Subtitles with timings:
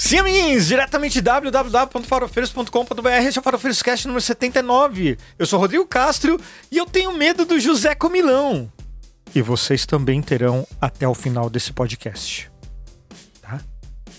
[0.00, 5.18] Sim, amiguinhos, diretamente www.farofeiros.com.br, esse é o Farofeiros Cast número 79.
[5.38, 8.72] Eu sou Rodrigo Castro e eu tenho medo do José Comilão.
[9.34, 12.50] E vocês também terão até o final desse podcast.
[13.42, 13.60] Tá?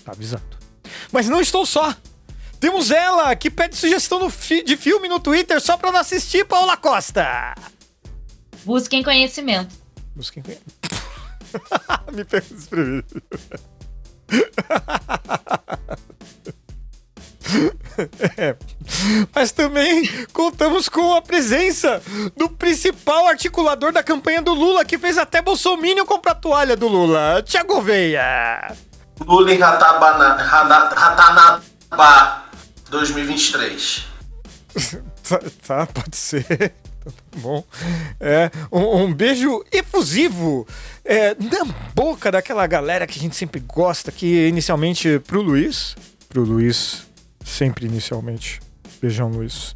[0.04, 0.56] Tá avisado.
[1.10, 1.92] Mas não estou só.
[2.60, 6.76] Temos ela, que pede sugestão fi de filme no Twitter só pra não assistir, Paula
[6.76, 7.56] Costa.
[8.64, 9.74] Busquem conhecimento.
[10.14, 11.02] Busquem conhecimento.
[12.14, 13.20] Me pega desprevenido.
[18.38, 18.56] É.
[19.34, 22.02] Mas também contamos com a presença
[22.36, 26.88] do principal articulador da campanha do Lula, que fez até Bolsonaro comprar a toalha do
[26.88, 28.74] Lula, Tiago Veia.
[29.20, 30.82] Lula em Ratanabá
[32.90, 34.06] 2023.
[35.28, 36.74] tá, tá, pode ser.
[37.32, 37.64] Tá bom.
[38.20, 40.66] É, um, um beijo efusivo
[41.04, 45.96] é, na boca daquela galera que a gente sempre gosta, que inicialmente pro Luiz.
[46.28, 47.06] Pro Luiz,
[47.44, 48.60] sempre inicialmente.
[49.00, 49.74] Beijão, Luiz.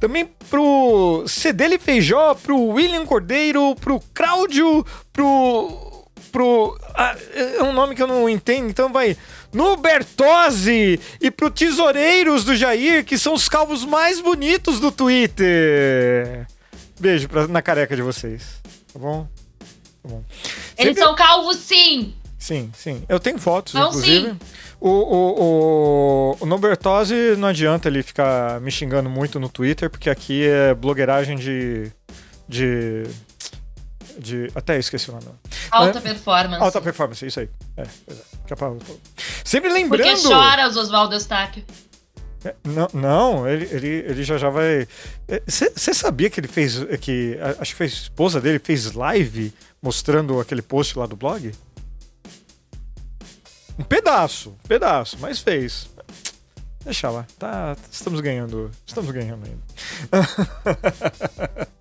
[0.00, 6.04] Também pro Cedele Feijó, pro William Cordeiro, pro Cláudio, pro.
[6.32, 6.78] pro.
[6.94, 9.16] Ah, é um nome que eu não entendo, então vai.
[9.52, 16.46] No Bertozzi e pro Tesoureiros do Jair, que são os calvos mais bonitos do Twitter.
[16.98, 18.60] Beijo pra, na careca de vocês.
[18.92, 19.28] Tá bom?
[20.02, 20.24] Tá bom.
[20.78, 21.02] Eles Sempre...
[21.02, 22.14] são calvos, sim!
[22.38, 23.02] Sim, sim.
[23.08, 24.28] Eu tenho fotos, não, inclusive.
[24.28, 24.38] Sim.
[24.80, 30.10] O, o, o, o Nobertose não adianta ele ficar me xingando muito no Twitter, porque
[30.10, 31.90] aqui é blogueiragem de.
[32.48, 33.04] de.
[34.18, 35.26] de até esqueci o nome.
[35.70, 36.62] Alta é, performance.
[36.62, 37.48] Alta performance, isso aí.
[37.76, 37.86] É, é.
[39.42, 40.08] Sempre lembrando.
[40.08, 41.64] Porque chora os Oswaldo Eustáquio.
[42.46, 44.86] É, não, não ele, ele, ele já já vai.
[45.46, 46.78] Você é, sabia que ele fez.
[47.00, 49.52] que Acho que a esposa dele fez live
[49.82, 51.52] mostrando aquele post lá do blog?
[53.76, 55.88] Um pedaço, um pedaço, mas fez.
[56.86, 59.60] Deixa lá, tá, estamos ganhando, estamos ganhando ainda.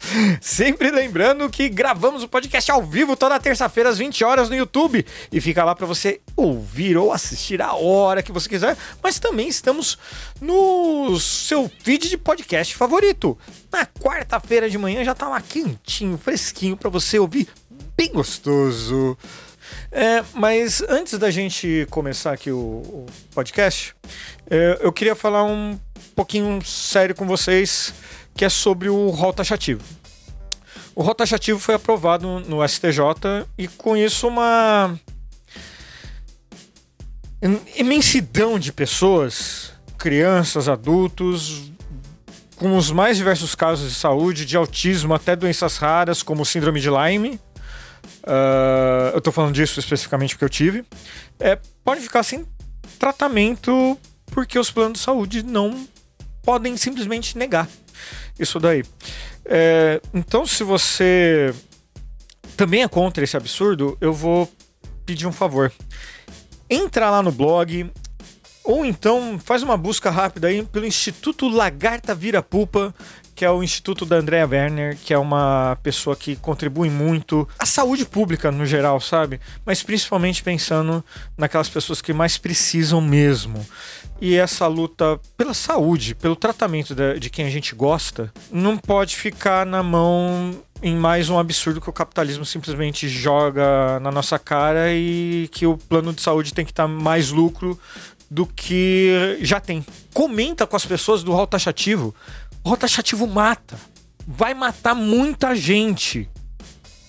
[0.41, 5.05] Sempre lembrando que gravamos o podcast ao vivo toda terça-feira às 20 horas no YouTube
[5.31, 9.47] e fica lá para você ouvir ou assistir a hora que você quiser, mas também
[9.47, 9.95] estamos
[10.41, 13.37] no seu feed de podcast favorito.
[13.71, 17.47] Na quarta-feira de manhã já tá lá quentinho, fresquinho para você ouvir,
[17.95, 19.15] bem gostoso.
[19.91, 23.95] É, mas antes da gente começar aqui o, o podcast,
[24.49, 25.79] é, eu queria falar um
[26.15, 27.93] pouquinho sério com vocês,
[28.35, 29.81] que é sobre o rol taxativo.
[30.95, 34.97] O rol taxativo foi aprovado no STJ e com isso uma
[37.75, 41.71] imensidão de pessoas, crianças, adultos,
[42.55, 46.89] com os mais diversos casos de saúde, de autismo até doenças raras como síndrome de
[46.89, 47.39] Lyme,
[48.25, 50.83] Uh, eu tô falando disso especificamente porque eu tive.
[51.39, 52.45] É, pode ficar sem
[52.97, 53.97] tratamento
[54.27, 55.87] porque os planos de saúde não
[56.41, 57.67] podem simplesmente negar
[58.39, 58.83] isso daí.
[59.45, 61.53] É, então, se você
[62.57, 64.51] também é contra esse absurdo, eu vou
[65.05, 65.71] pedir um favor.
[66.69, 67.91] Entra lá no blog,
[68.63, 72.93] ou então faz uma busca rápida aí pelo Instituto Lagarta Vira Pupa
[73.35, 77.65] que é o Instituto da Andrea Werner, que é uma pessoa que contribui muito à
[77.65, 79.41] saúde pública no geral, sabe?
[79.65, 81.03] Mas principalmente pensando
[81.37, 83.65] naquelas pessoas que mais precisam mesmo.
[84.21, 89.65] E essa luta pela saúde, pelo tratamento de, quem a gente gosta, não pode ficar
[89.65, 95.49] na mão em mais um absurdo que o capitalismo simplesmente joga na nossa cara e
[95.51, 97.77] que o plano de saúde tem que estar mais lucro
[98.29, 99.85] do que já tem.
[100.13, 102.13] Comenta com as pessoas do rol taxativo
[102.73, 103.77] o taxativo mata.
[104.27, 106.27] Vai matar muita gente.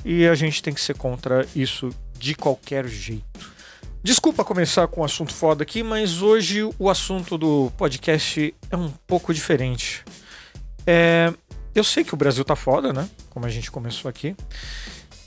[0.04, 3.56] E a gente tem que ser contra isso de qualquer jeito.
[4.02, 8.92] Desculpa começar com um assunto foda aqui, mas hoje o assunto do podcast é um
[9.06, 10.04] pouco diferente.
[10.86, 11.32] É,
[11.74, 13.08] eu sei que o Brasil tá foda, né?
[13.30, 14.36] Como a gente começou aqui.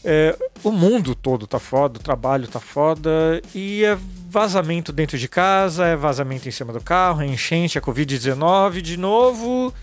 [0.03, 3.97] É, o mundo todo tá foda, o trabalho tá foda, e é
[4.29, 8.95] vazamento dentro de casa, é vazamento em cima do carro, é enchente, é Covid-19 de
[8.95, 9.73] novo.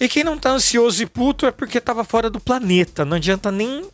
[0.00, 3.04] E quem não tá ansioso e puto é porque tava fora do planeta.
[3.04, 3.88] Não adianta nem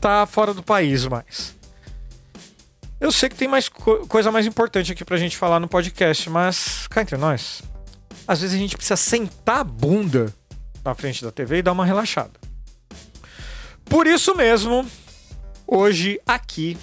[0.00, 1.54] tá fora do país mais.
[3.00, 6.28] Eu sei que tem mais co coisa mais importante aqui pra gente falar no podcast,
[6.28, 7.62] mas cá entre nós,
[8.28, 10.34] às vezes a gente precisa sentar a bunda
[10.84, 12.38] na frente da TV e dar uma relaxada.
[13.84, 14.86] Por isso mesmo,
[15.66, 16.76] hoje aqui,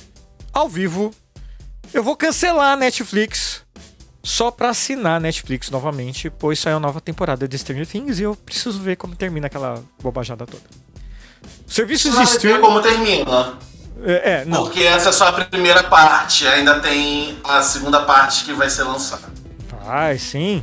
[0.51, 1.13] ao vivo,
[1.93, 3.56] eu vou cancelar a Netflix
[4.27, 8.35] só para assinar Netflix novamente, pois saiu a nova temporada de Stranger Things e eu
[8.35, 10.63] preciso ver como termina aquela bobajada toda.
[11.65, 12.59] Serviços de streaming.
[12.59, 13.53] como termina.
[14.03, 14.63] É, é, não.
[14.63, 16.45] Porque essa é só a primeira parte.
[16.45, 19.29] Ainda tem a segunda parte que vai ser lançada.
[19.85, 20.61] Vai, sim.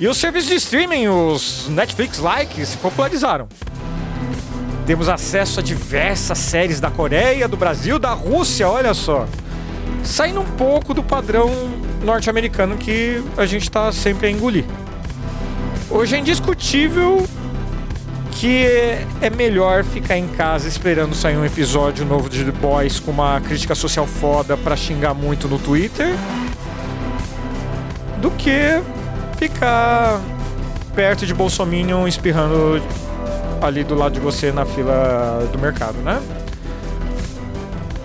[0.00, 3.48] E os serviços de streaming, os Netflix Like, se popularizaram.
[4.84, 9.28] Temos acesso a diversas séries da Coreia, do Brasil, da Rússia, olha só.
[10.04, 11.50] Saindo um pouco do padrão
[12.02, 14.64] norte-americano que a gente tá sempre a engolir.
[15.90, 17.26] Hoje é indiscutível
[18.32, 18.64] que
[19.20, 23.40] é melhor ficar em casa esperando sair um episódio novo de The Boys com uma
[23.40, 26.08] crítica social foda pra xingar muito no Twitter
[28.18, 28.80] do que
[29.36, 30.20] ficar
[30.94, 32.82] perto de Bolsominion espirrando
[33.60, 36.20] ali do lado de você na fila do mercado, né?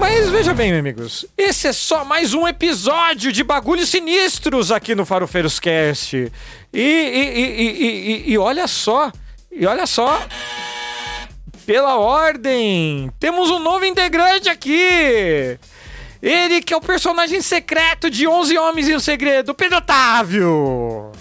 [0.07, 5.04] Mas veja bem, amigos, esse é só mais um episódio de bagulhos sinistros aqui no
[5.04, 6.31] Farofeiros Cast.
[6.72, 9.12] E, e, e, e, olha só,
[9.52, 10.22] e olha só,
[11.66, 15.57] pela ordem, temos um novo integrante aqui.
[16.22, 21.12] Ele que é o personagem secreto de 11 Homens e um Segredo, Pedro Otávio.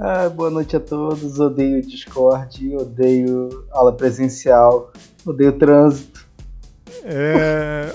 [0.00, 1.38] Ah, boa noite a todos.
[1.38, 4.92] Odeio Discord, odeio aula presencial,
[5.24, 6.13] odeio trânsito.
[7.04, 7.92] É.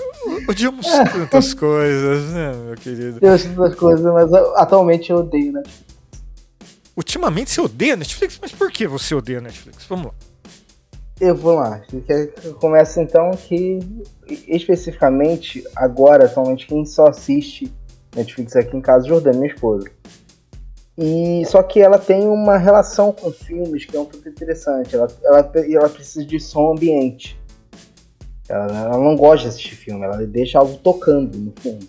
[0.48, 3.18] Odiamos tantas coisas, né, meu querido?
[3.20, 5.90] Eu acho tantas coisas, mas atualmente eu odeio Netflix.
[6.96, 8.38] Ultimamente você odeia Netflix?
[8.40, 9.84] Mas por que você odeia Netflix?
[9.88, 10.12] Vamos lá.
[11.20, 11.82] Eu vou lá.
[12.60, 13.78] Começa então que,
[14.48, 17.72] especificamente, agora, atualmente, quem só assiste
[18.14, 19.90] Netflix aqui em casa, Jordana, minha esposa.
[20.96, 24.94] E só que ela tem uma relação com filmes que é um pouco interessante.
[24.94, 27.39] Ela, ela, ela precisa de som ambiente.
[28.50, 31.86] Ela, ela, não gosta de assistir filme, ela deixa algo tocando no fundo.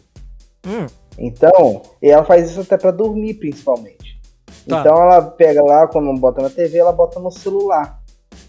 [0.65, 0.85] Hum.
[1.17, 4.19] Então, ela faz isso até para dormir, principalmente.
[4.67, 4.79] Tá.
[4.79, 7.99] Então ela pega lá, quando bota na TV, ela bota no celular.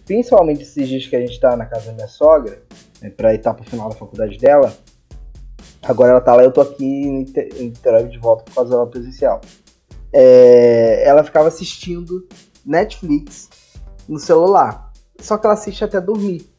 [0.05, 2.63] Principalmente esses dias que a gente tá na casa da minha sogra,
[3.01, 4.73] né, pra etapa final da faculdade dela.
[5.83, 7.27] Agora ela tá lá, eu tô aqui em
[7.65, 9.41] Niterói de volta por causa da presencial
[10.13, 12.29] é, ela ficava assistindo
[12.65, 13.49] Netflix
[14.09, 14.93] no celular.
[15.19, 16.52] Só que ela assiste até dormir.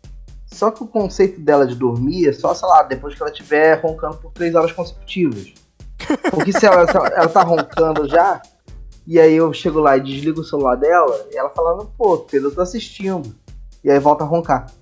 [0.54, 3.82] Só que o conceito dela de dormir é só, sei lá, depois que ela estiver
[3.82, 5.54] roncando por três horas consecutivas.
[6.32, 8.42] Porque se ela, se ela, ela tá roncando já,
[9.08, 12.50] e aí eu chego lá e desligo o celular dela, e ela fala, pô, Pedro,
[12.50, 13.36] eu tô assistindo.
[13.84, 14.68] E aí volta a roncar.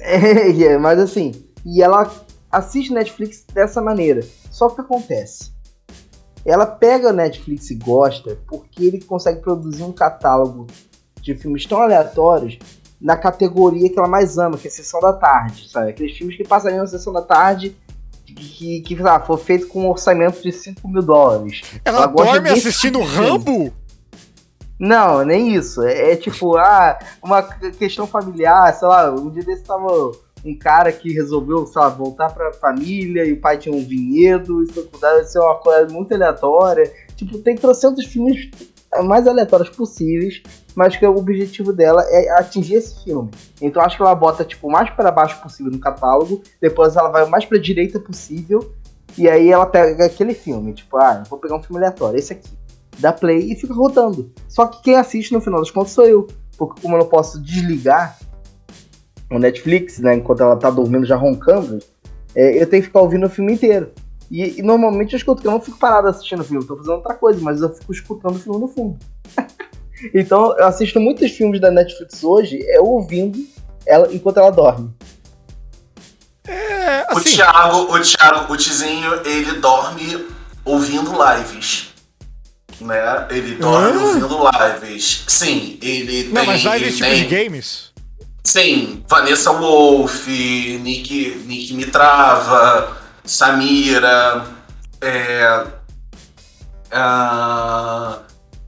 [0.00, 1.32] É, mas assim,
[1.66, 2.08] e ela
[2.52, 4.20] assiste Netflix dessa maneira.
[4.48, 5.50] Só que acontece
[6.44, 10.66] ela pega a Netflix e gosta porque ele consegue produzir um catálogo
[11.20, 12.58] de filmes tão aleatórios
[13.00, 15.90] na categoria que ela mais ama, que é a Sessão da Tarde, sabe?
[15.90, 17.76] Aqueles filmes que passariam na Sessão da Tarde
[18.34, 21.62] que, que ah, foi feito com um orçamento de 5 mil dólares.
[21.84, 23.72] Ela, ela dorme assistindo Rambo?
[24.78, 25.82] Não, nem isso.
[25.82, 30.12] É, é, tipo, ah, uma questão familiar, sei lá, um dia desse tava
[30.44, 34.62] um cara que resolveu, sei lá, voltar pra família e o pai tinha um vinhedo,
[34.62, 36.92] isso deve ser uma coisa muito aleatória.
[37.16, 38.48] Tipo, tem trocentos filmes
[39.02, 40.42] mais aleatórios possíveis,
[40.74, 43.30] mas que o objetivo dela é atingir esse filme.
[43.60, 47.26] Então acho que ela bota tipo mais para baixo possível no catálogo, depois ela vai
[47.26, 48.72] mais para direita possível
[49.16, 52.48] e aí ela pega aquele filme, tipo, ah, vou pegar um filme aleatório, esse aqui.
[52.98, 54.30] Dá play e fica rodando.
[54.48, 56.26] Só que quem assiste no final das contas sou eu,
[56.56, 58.18] porque como eu não posso desligar
[59.30, 61.78] o Netflix, né, enquanto ela tá dormindo já roncando,
[62.34, 63.90] é, eu tenho que ficar ouvindo o filme inteiro.
[64.30, 67.14] E, e, normalmente eu escuto, eu não fico parado assistindo o filme, tô fazendo outra
[67.14, 68.98] coisa, mas eu fico escutando o filme no fundo.
[70.14, 73.38] então eu assisto muitos filmes da Netflix hoje, é ouvindo
[73.86, 74.90] ela enquanto ela dorme.
[76.46, 77.20] É, assim...
[77.20, 80.26] O Thiago, o Thiago, o Tizinho, ele dorme
[80.64, 81.88] ouvindo lives.
[82.80, 83.26] Né?
[83.30, 84.04] Ele dorme ah.
[84.04, 85.24] ouvindo lives.
[85.26, 86.32] Sim, ele não, tem.
[86.32, 87.26] Não, mas lives tipo tem...
[87.26, 87.88] de games?
[88.44, 92.97] Sim, Vanessa Wolf, Nick, Nick Mitrava,
[93.28, 94.46] Samira,
[95.00, 95.66] é,
[96.92, 98.20] uh,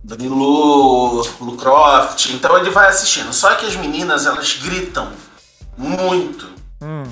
[0.05, 2.27] Danilo, Lucroft.
[2.31, 3.33] Então ele vai assistindo.
[3.33, 5.11] Só que as meninas, elas gritam
[5.77, 6.49] muito.
[6.83, 7.05] Hum.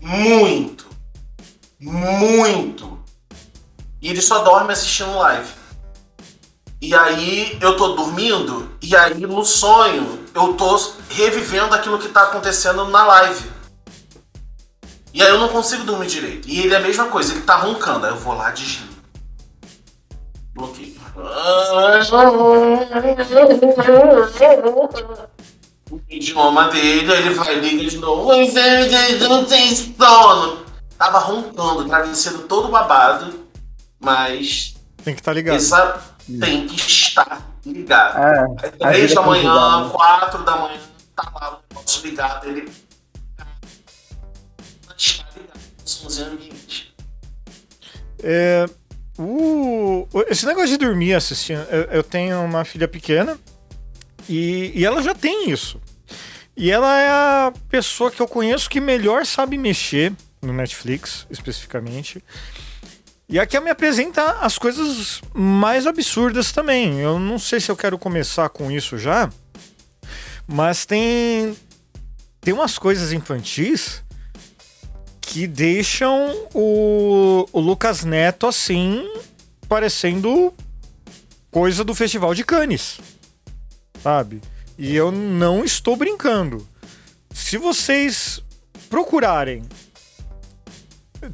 [0.00, 0.86] Muito.
[1.80, 2.98] Muito.
[4.00, 5.48] E ele só dorme assistindo live.
[6.80, 10.76] E aí eu tô dormindo, e aí no sonho eu tô
[11.10, 13.51] revivendo aquilo que tá acontecendo na live.
[15.12, 16.48] E aí eu não consigo dormir direito.
[16.48, 18.06] E ele é a mesma coisa, ele tá roncando.
[18.06, 18.92] Aí eu vou lá desligo.
[20.54, 21.00] Bloqueio.
[25.90, 28.28] O idioma dele, ele vai liga de novo.
[29.28, 30.64] Não tem sono.
[30.96, 33.46] Tava roncando, travesseiro todo babado.
[34.00, 34.74] Mas.
[35.04, 35.56] Tem que estar tá ligado.
[35.56, 36.02] Essa
[36.40, 38.18] tem que estar ligado.
[38.18, 40.80] É, três da manhã, quatro da manhã,
[41.14, 42.70] tá lá o negócio ligado, ele.
[48.22, 48.66] É,
[50.28, 51.62] esse negócio de dormir assistindo.
[51.70, 53.38] Eu, eu tenho uma filha pequena
[54.28, 55.80] e, e ela já tem isso.
[56.56, 62.22] E ela é a pessoa que eu conheço que melhor sabe mexer no Netflix, especificamente.
[63.28, 67.00] E a que me apresenta as coisas mais absurdas também.
[67.00, 69.30] Eu não sei se eu quero começar com isso já,
[70.46, 71.56] mas tem
[72.40, 74.02] tem umas coisas infantis
[75.22, 79.08] que deixam o, o Lucas Neto assim,
[79.68, 80.52] parecendo
[81.50, 83.00] coisa do Festival de Cannes.
[84.02, 84.42] Sabe?
[84.76, 86.66] E eu não estou brincando.
[87.32, 88.42] Se vocês
[88.90, 89.62] procurarem.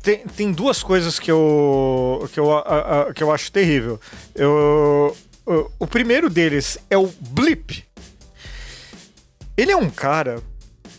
[0.02, 3.98] Tem, tem duas coisas que eu, que eu, a- a- que eu acho terrível.
[4.34, 5.16] Eu,
[5.46, 7.84] o, o primeiro deles é o Blip.
[9.56, 10.42] Ele é um cara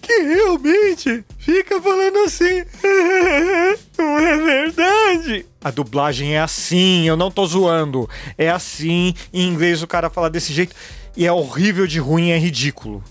[0.10, 2.66] que realmente fica falando assim.
[3.96, 5.46] Não é verdade.
[5.64, 8.10] A dublagem é assim, eu não tô zoando.
[8.38, 10.76] É assim, em inglês o cara fala desse jeito.
[11.16, 13.04] E é horrível de ruim, é ridículo.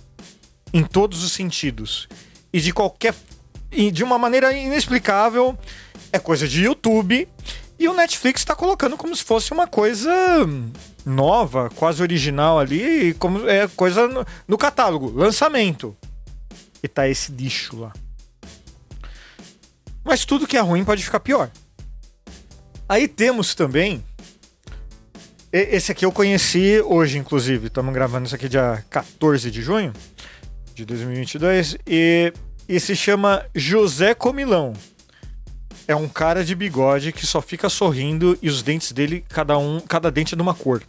[0.73, 2.09] Em todos os sentidos.
[2.53, 3.15] E de qualquer.
[3.71, 5.57] E de uma maneira inexplicável.
[6.11, 7.29] É coisa de YouTube.
[7.79, 10.11] E o Netflix tá colocando como se fosse uma coisa
[11.05, 15.97] nova, quase original ali, como é coisa no, no catálogo, lançamento.
[16.83, 17.93] E tá esse lixo lá.
[20.05, 21.51] Mas tudo que é ruim pode ficar pior.
[22.89, 24.03] Aí temos também.
[25.53, 27.67] Esse aqui eu conheci hoje, inclusive.
[27.67, 29.93] Estamos gravando isso aqui dia 14 de junho
[30.75, 31.77] de 2022.
[31.87, 32.33] E,
[32.69, 34.73] e se chama José Comilão.
[35.87, 39.81] É um cara de bigode que só fica sorrindo e os dentes dele, cada um,
[39.81, 40.83] cada dente é de uma cor.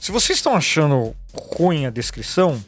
[0.00, 2.60] Se vocês estão achando ruim a descrição,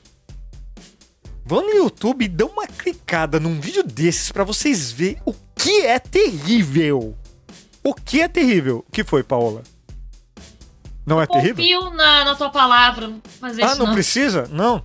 [1.45, 5.83] vão no YouTube e dão uma clicada num vídeo desses pra vocês verem o que
[5.87, 7.17] é terrível.
[7.85, 8.85] O que é terrível?
[8.89, 9.63] O que foi, Paola?
[11.05, 11.57] Não é terrível?
[11.57, 13.13] Confio na, na tua palavra.
[13.41, 13.93] Fazer Ah, não, não.
[13.95, 14.49] precisa?
[14.53, 14.83] Não.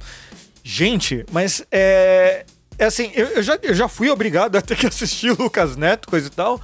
[0.64, 2.46] Gente, mas é.
[2.80, 5.76] É assim, eu, eu já, eu já fui obrigado a ter que assistir o Lucas
[5.76, 6.62] Neto, coisa e tal.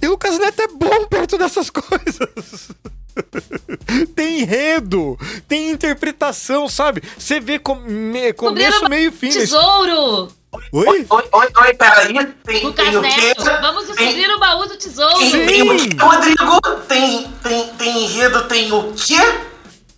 [0.00, 2.70] E o Lucas Neto é bom perto dessas coisas.
[4.14, 7.02] tem enredo, tem interpretação, sabe?
[7.18, 9.30] Você vê com, me- começo, meio e fim.
[9.30, 10.28] Tesouro!
[10.70, 11.06] Oi?
[11.08, 12.12] Oi, oi, oi, peraí.
[12.44, 13.08] Tem, Lucas tem o quê?
[13.08, 15.18] Neto, vamos descobrir o baú do tesouro!
[15.18, 15.46] Tem, Sim.
[15.46, 16.60] tem o quê, Rodrigo?
[16.88, 19.16] Tem, tem, tem enredo, tem o quê?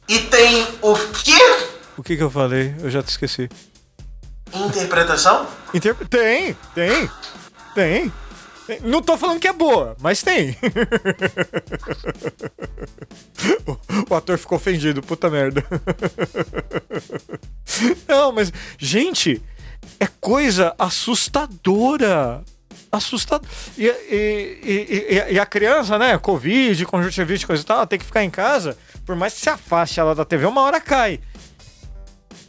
[0.08, 0.94] E tem o
[1.24, 1.66] quê?
[1.96, 2.74] O que que eu falei?
[2.82, 3.48] Eu já te esqueci.
[4.52, 5.46] Interpretação?
[5.72, 7.10] Inter- Tem, tem,
[7.74, 8.12] tem.
[8.82, 10.56] Não tô falando que é boa, mas tem.
[14.10, 15.64] o, ator ficou ofendido, puta merda.
[18.08, 19.42] Não, mas, gente,
[20.00, 22.42] é coisa assustadora.
[22.90, 23.46] Assustador.
[23.76, 26.16] E, e- e- e- a criança, né?
[26.16, 28.76] Covid, conjuntivite, coisa e tal, tem que ficar em casa.
[29.04, 31.20] Por mais que se afaste ela da TV, uma hora cai.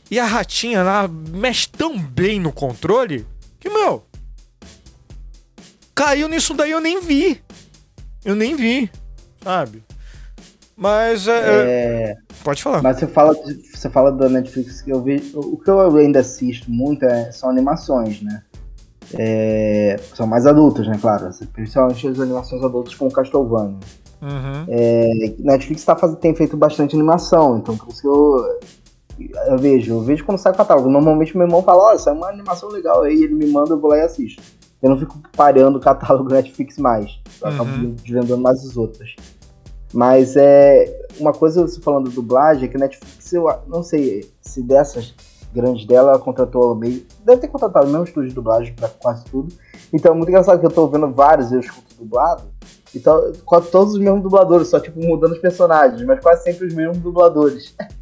[0.09, 3.25] E a ratinha lá mexe tão bem no controle
[3.59, 4.05] que, meu.
[5.95, 7.41] Caiu nisso daí eu nem vi.
[8.23, 8.89] Eu nem vi,
[9.43, 9.83] sabe?
[10.75, 11.27] Mas.
[11.27, 11.39] é, é,
[12.11, 12.81] É, Pode falar.
[12.81, 13.33] mas você fala,
[13.73, 15.39] você fala da Netflix que eu vejo.
[15.39, 18.43] O que eu ainda assisto muito é- são animações, né?
[19.13, 20.97] É, são mais adultas, né?
[20.99, 21.29] Claro.
[21.53, 23.77] Principalmente as animações adultas com Castlevania.
[24.21, 24.65] Uhum.
[25.39, 28.59] Netflix tá faz- tem feito bastante animação, então por isso que eu,
[29.49, 29.93] eu vejo.
[29.93, 30.89] Eu vejo quando sai o catálogo.
[30.89, 33.03] Normalmente meu irmão fala, olha, isso é uma animação legal.
[33.03, 34.41] Aí ele me manda, eu vou lá e assisto.
[34.85, 37.19] Eu não fico parando o catálogo Netflix mais.
[37.41, 37.95] Eu acabo Uhum.
[38.03, 39.15] desvendando mais as outras.
[39.91, 41.07] Mas é.
[41.19, 45.15] Uma coisa você falando de dublagem é que a Netflix, eu não sei se dessas
[45.53, 47.03] grandes dela, ela contratou meio.
[47.23, 49.51] Deve ter contratado o mesmo estúdio de dublagem pra quase tudo.
[49.91, 52.43] Então é muito engraçado que eu tô vendo vários eu escuto dublado.
[52.93, 56.73] Então, quase todos os mesmos dubladores, só tipo mudando os personagens, mas quase sempre os
[56.75, 57.73] mesmos dubladores.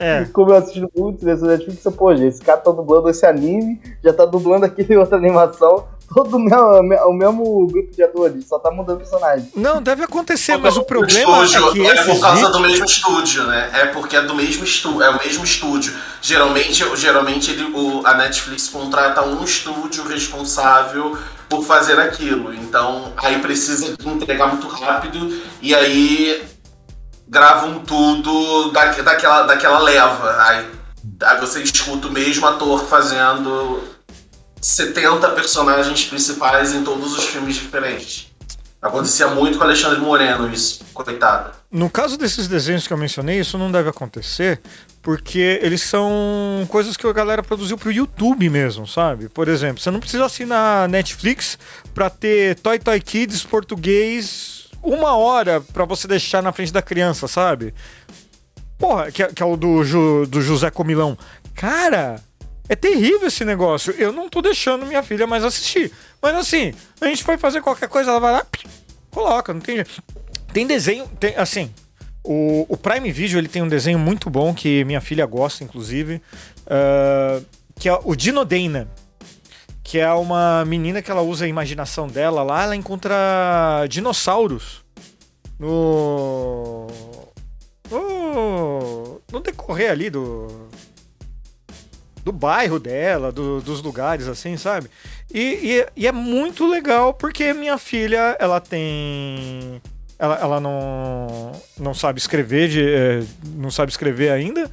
[0.00, 0.24] É.
[0.32, 3.78] Como eu assisto muito nessa Netflix, eu, pô, gente, esse cara tá dublando esse anime,
[4.02, 8.58] já tá dublando aquele outra animação, todo o mesmo, o mesmo grupo de atores, só
[8.58, 9.50] tá mudando personagem.
[9.54, 12.84] Não, deve acontecer, mas o problema estúdio é que é por causa vídeos- do mesmo
[12.86, 13.70] estúdio, né?
[13.74, 15.92] É porque é do mesmo estúdio, é o mesmo estúdio.
[16.22, 21.16] Geralmente, geralmente ele, o, a Netflix contrata um estúdio responsável
[21.48, 22.54] por fazer aquilo.
[22.54, 26.42] Então, aí precisa entregar muito rápido e aí
[27.30, 30.36] gravam tudo da, daquela, daquela leva.
[30.42, 30.66] Aí,
[31.22, 33.80] aí você escuta o mesmo ator fazendo
[34.60, 38.26] 70 personagens principais em todos os filmes diferentes.
[38.82, 41.52] Acontecia muito com Alexandre Moreno isso, coitado.
[41.70, 44.60] No caso desses desenhos que eu mencionei, isso não deve acontecer,
[45.02, 49.30] Porque eles são coisas que a galera produziu pro YouTube mesmo, sabe?
[49.30, 51.58] Por exemplo, você não precisa assinar Netflix
[51.94, 57.26] pra ter Toy Toy Kids português uma hora pra você deixar na frente da criança,
[57.28, 57.74] sabe?
[58.78, 61.16] Porra, que, é- que é o do, Ju- do José Comilão.
[61.54, 62.20] Cara,
[62.68, 63.94] é terrível esse negócio.
[63.98, 65.92] Eu não tô deixando minha filha mais assistir.
[66.22, 68.46] Mas assim, a gente vai fazer qualquer coisa, ela vai lá,
[69.10, 70.02] coloca, não tem jeito.
[70.52, 71.70] Tem desenho, tem, assim,
[72.24, 76.20] o, o Prime Video ele tem um desenho muito bom que minha filha gosta, inclusive,
[76.66, 77.40] ah,
[77.78, 78.88] que é o Dinodana.
[79.90, 84.84] Que é uma menina que ela usa a imaginação dela lá, ela encontra dinossauros
[85.58, 86.86] no.
[87.90, 90.46] no, no decorrer ali do.
[92.24, 94.88] do bairro dela, do- dos lugares, assim, sabe?
[95.32, 99.82] E, e- e é muito legal porque minha filha, ela tem.
[100.20, 103.24] Ela, ela não, não sabe escrever, de, eh,
[103.56, 104.70] não sabe escrever ainda,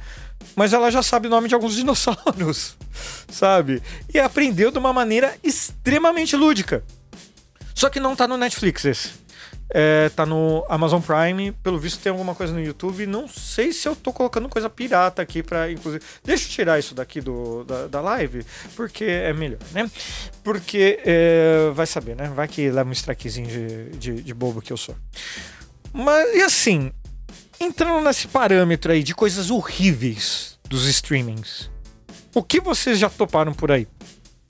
[0.58, 2.76] mas ela já sabe o nome de alguns dinossauros,
[3.30, 3.80] sabe?
[4.12, 6.82] E aprendeu de uma maneira extremamente lúdica.
[7.72, 9.10] Só que não tá no Netflix esse.
[9.70, 13.06] É, tá no Amazon Prime, pelo visto tem alguma coisa no YouTube.
[13.06, 16.02] Não sei se eu tô colocando coisa pirata aqui pra, inclusive.
[16.24, 19.88] Deixa eu tirar isso daqui do, da, da live, porque é melhor, né?
[20.42, 22.32] Porque é, vai saber, né?
[22.34, 24.96] Vai que leva um strikezinho de, de, de bobo que eu sou.
[25.92, 26.92] Mas, e assim,
[27.60, 31.70] entrando nesse parâmetro aí de coisas horríveis dos streamings,
[32.34, 33.86] o que vocês já toparam por aí?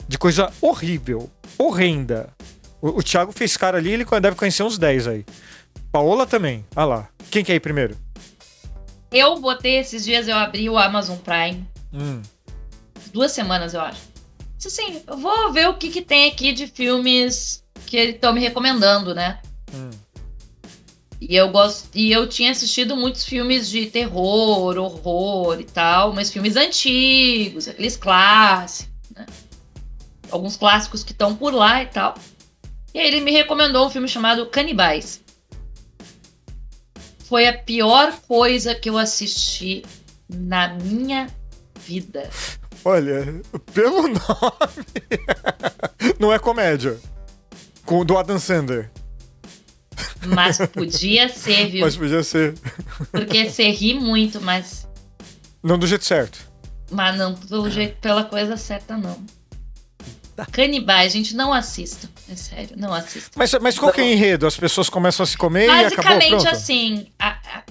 [0.07, 2.29] De coisa horrível, horrenda.
[2.81, 5.25] O, o Thiago fez cara ali, ele deve conhecer uns 10 aí.
[5.91, 6.65] Paola também.
[6.75, 7.09] Ah lá.
[7.31, 7.97] Quem quer ir primeiro?
[9.11, 11.67] Eu botei esses dias, eu abri o Amazon Prime.
[11.93, 12.21] Hum.
[13.11, 14.01] Duas semanas, eu acho.
[14.63, 19.15] Assim, eu vou ver o que, que tem aqui de filmes que estão me recomendando,
[19.15, 19.39] né?
[19.73, 19.89] Hum.
[21.21, 21.89] E eu gosto.
[21.93, 27.97] E eu tinha assistido muitos filmes de terror, horror e tal, mas filmes antigos, aqueles
[27.97, 29.25] clássicos, né?
[30.31, 32.15] Alguns clássicos que estão por lá e tal.
[32.93, 35.21] E aí ele me recomendou um filme chamado Canibais.
[37.25, 39.83] Foi a pior coisa que eu assisti
[40.27, 41.27] na minha
[41.79, 42.29] vida.
[42.83, 43.41] Olha,
[43.73, 44.15] pelo nome.
[46.17, 46.97] Não é comédia.
[47.85, 48.89] Com do Adam Sandler.
[50.25, 51.81] Mas podia ser, viu?
[51.81, 52.55] Mas podia ser.
[53.11, 54.87] Porque você ri muito, mas,
[55.63, 56.39] Não do jeito certo.
[56.91, 59.17] mas não do jeito, pela coisa certa, não.
[60.51, 62.09] Canibais, gente, não assista.
[62.31, 63.31] É sério, não assista.
[63.35, 64.47] Mas, mas qual que é o enredo?
[64.47, 66.47] As pessoas começam a se comer e acabou Basicamente pronto?
[66.47, 67.63] assim, a- a-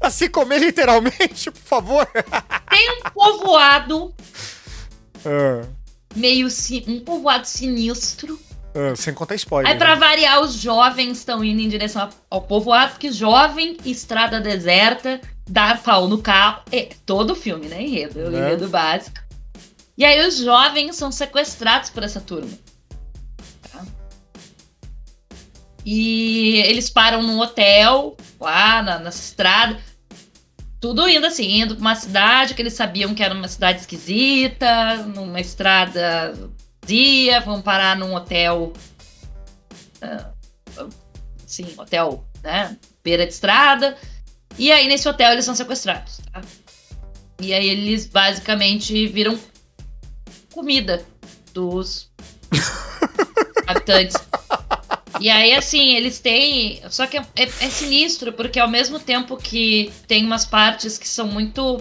[0.06, 2.06] A se comer literalmente, por favor.
[2.70, 4.12] tem um povoado
[5.26, 5.66] Ah,
[6.16, 8.38] meio si- um povoado sinistro.
[8.74, 9.70] Ah, sem contar spoiler.
[9.70, 10.00] Aí, pra né?
[10.00, 16.08] variar, os jovens estão indo em direção ao povoado, porque jovem, estrada deserta, dar pau
[16.08, 16.62] no carro.
[16.72, 17.80] É todo filme, né?
[17.82, 18.38] Enredo, é o Né?
[18.38, 19.22] enredo básico.
[19.96, 22.50] E aí, os jovens são sequestrados por essa turma.
[23.70, 23.84] Tá?
[25.86, 29.78] E eles param num hotel, lá na, nessa estrada.
[30.80, 34.96] Tudo indo assim, indo pra uma cidade que eles sabiam que era uma cidade esquisita,
[34.96, 36.34] numa estrada
[36.86, 38.72] dia, vão parar num hotel.
[40.02, 40.30] ah,
[41.46, 42.76] sim, hotel, né?
[43.02, 43.96] Beira de estrada.
[44.58, 46.20] E aí, nesse hotel, eles são sequestrados.
[46.32, 46.40] tá?
[47.40, 49.38] E aí, eles basicamente viram
[50.52, 51.04] comida
[51.52, 52.10] dos
[53.66, 54.16] habitantes.
[55.20, 56.80] E aí, assim, eles têm.
[56.90, 61.08] Só que é, é- é sinistro, porque ao mesmo tempo que tem umas partes que
[61.08, 61.80] são muito.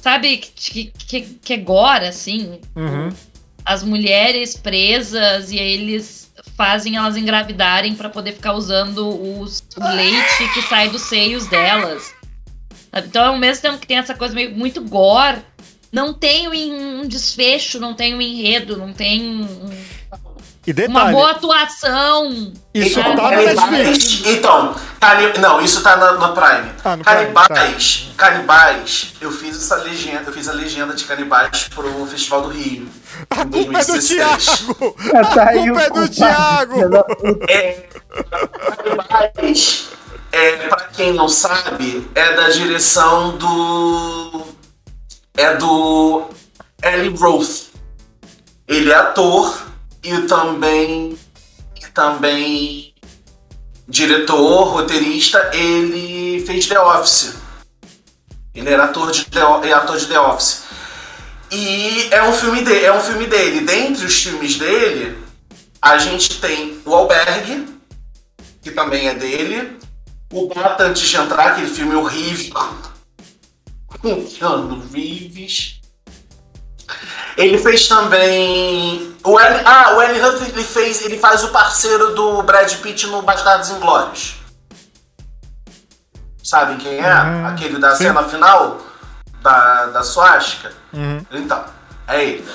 [0.00, 2.60] Sabe, que, que, que gore, assim.
[2.74, 3.10] Uhum.
[3.64, 9.44] As mulheres presas e eles fazem elas engravidarem pra poder ficar usando o
[9.94, 12.14] leite que sai dos seios delas.
[12.92, 15.38] Então, ao mesmo tempo que tem essa coisa meio muito gore,
[15.92, 19.70] não tem um desfecho, não tem um enredo, não tem um-
[20.66, 22.52] E uma detalhe, boa atuação.
[22.74, 24.22] isso Ah, tá no Netflix.
[24.26, 26.70] Então, cani- não, isso tá no, no Prime.
[26.84, 31.68] Ah, no Prime, canibais, canibais, eu fiz essa legenda, eu fiz a legenda de canibais
[31.74, 32.86] pro Festival do Rio.
[33.30, 34.48] A em culpa é do 2016.
[34.48, 34.96] Thiago!
[35.34, 36.74] tá aí culpa é do Thiago!
[37.16, 37.52] puta.
[37.52, 37.88] É,
[38.76, 39.88] canibais,
[40.30, 44.46] é, pra quem não sabe, é da direção do.
[45.38, 46.24] É do
[46.82, 47.70] Eli Roth.
[48.68, 49.69] Ele é ator
[50.02, 51.18] e também.
[51.76, 52.90] E também
[53.90, 57.34] diretor, roteirista, ele fez The Office.
[58.54, 60.62] Ele era ator de The, é ator de The Office.
[61.50, 63.60] E é um filme dele, é um filme dele.
[63.60, 65.18] Dentre os filmes dele,
[65.82, 67.66] a gente tem O Albergue,
[68.62, 69.78] que também é dele.
[70.32, 72.54] O Gato Antes de Entrar, aquele filme horrível.
[73.86, 75.79] Com Keanu Reeves.
[77.36, 79.14] Ele fez também.
[79.22, 79.62] O L...
[79.64, 80.26] Ah, o L.
[80.26, 81.04] Huff ele fez.
[81.04, 84.36] Ele faz o parceiro do Brad Pitt no Bastardos Inglórios.
[86.42, 87.14] Sabem quem é?
[87.14, 88.04] Uhum, Aquele da sim.
[88.04, 88.80] cena final
[89.42, 90.72] da, da suástica?
[90.92, 91.24] Uhum.
[91.30, 91.64] Então,
[92.08, 92.48] é ele.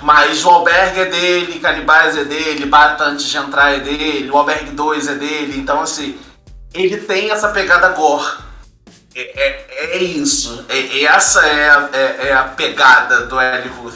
[0.00, 4.36] Mas o albergue é dele, Canibais é dele, Bata antes de entrar é dele, o
[4.36, 6.18] albergue 2 é dele, então assim,
[6.72, 8.47] ele tem essa pegada gore.
[9.20, 10.64] É, é, é isso.
[10.68, 13.68] É, é essa é a, é, é a pegada do L.
[13.70, 13.94] Ruth.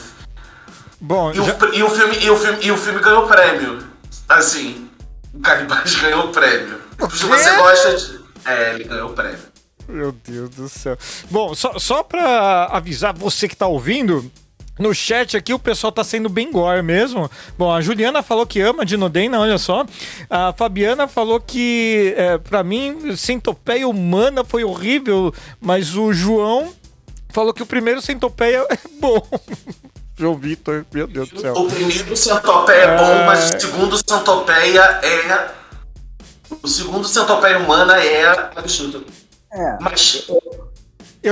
[0.99, 3.87] Bom, E o, já- e, o filme, e, o filme, e o filme ganhou prêmio.
[4.29, 4.89] Assim,
[5.33, 6.81] o Canibais ganhou prêmio.
[7.13, 8.19] Se você gosta de.
[8.45, 9.39] É, ele ganhou prêmio.
[9.87, 10.97] Meu Deus do céu.
[11.29, 14.31] Bom, só, só pra avisar você que tá ouvindo,
[14.77, 17.29] no chat aqui o pessoal tá sendo bem gore mesmo.
[17.57, 19.85] Bom, a Juliana falou que ama Dinoden, olha só.
[20.29, 26.73] A Fabiana falou que, é, pra mim, Centopeia Humana foi horrível, mas o João
[27.29, 29.21] falou que o primeiro Centopeia é bom.
[30.15, 31.53] João Vitor, meu Deus do céu.
[31.53, 35.51] O primeiro centopeia é bom, mas o segundo centopeia é.
[36.61, 39.03] O segundo centopeia humana é absurdo.
[39.51, 40.72] É, Mas Eu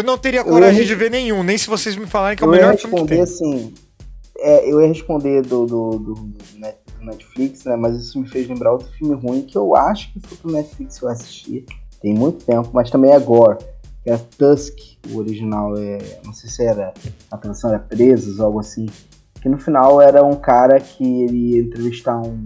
[0.04, 2.48] não teria Eu coragem ia- de ver nenhum, nem se vocês me falarem que é
[2.48, 3.22] o eu ia melhor filme que responder tem.
[3.24, 3.74] assim.
[4.40, 7.76] é, eu ia responder do, do, do, do Net- do Netflix, né?
[7.76, 10.98] Mas isso me fez lembrar outro filme ruim que eu acho que foi pro Netflix
[11.00, 11.66] que eu assisti.
[12.02, 13.58] Tem muito tempo, mas também é Gore.
[14.04, 14.76] Que é Tusk,
[15.12, 15.98] o original é.
[16.26, 16.92] Não sei se era.
[17.30, 18.88] A tradução era Presos ou algo assim.
[19.42, 22.46] Que no final era um cara que ele ia entrevistar um.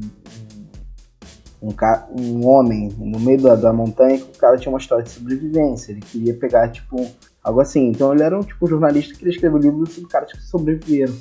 [1.61, 4.77] Um, um, ca- um homem no meio da, da montanha que o cara tinha uma
[4.79, 5.91] história de sobrevivência.
[5.93, 7.07] Ele queria pegar, tipo,
[7.45, 7.87] algo assim.
[7.87, 11.13] Então ele era um tipo jornalista que queria escrever livros sobre caras que sobreviveram.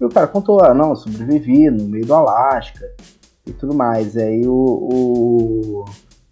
[0.00, 2.88] E o cara contou, ah, não, eu sobrevivi no meio do Alasca
[3.46, 4.16] e tudo mais.
[4.16, 5.84] Aí o, o,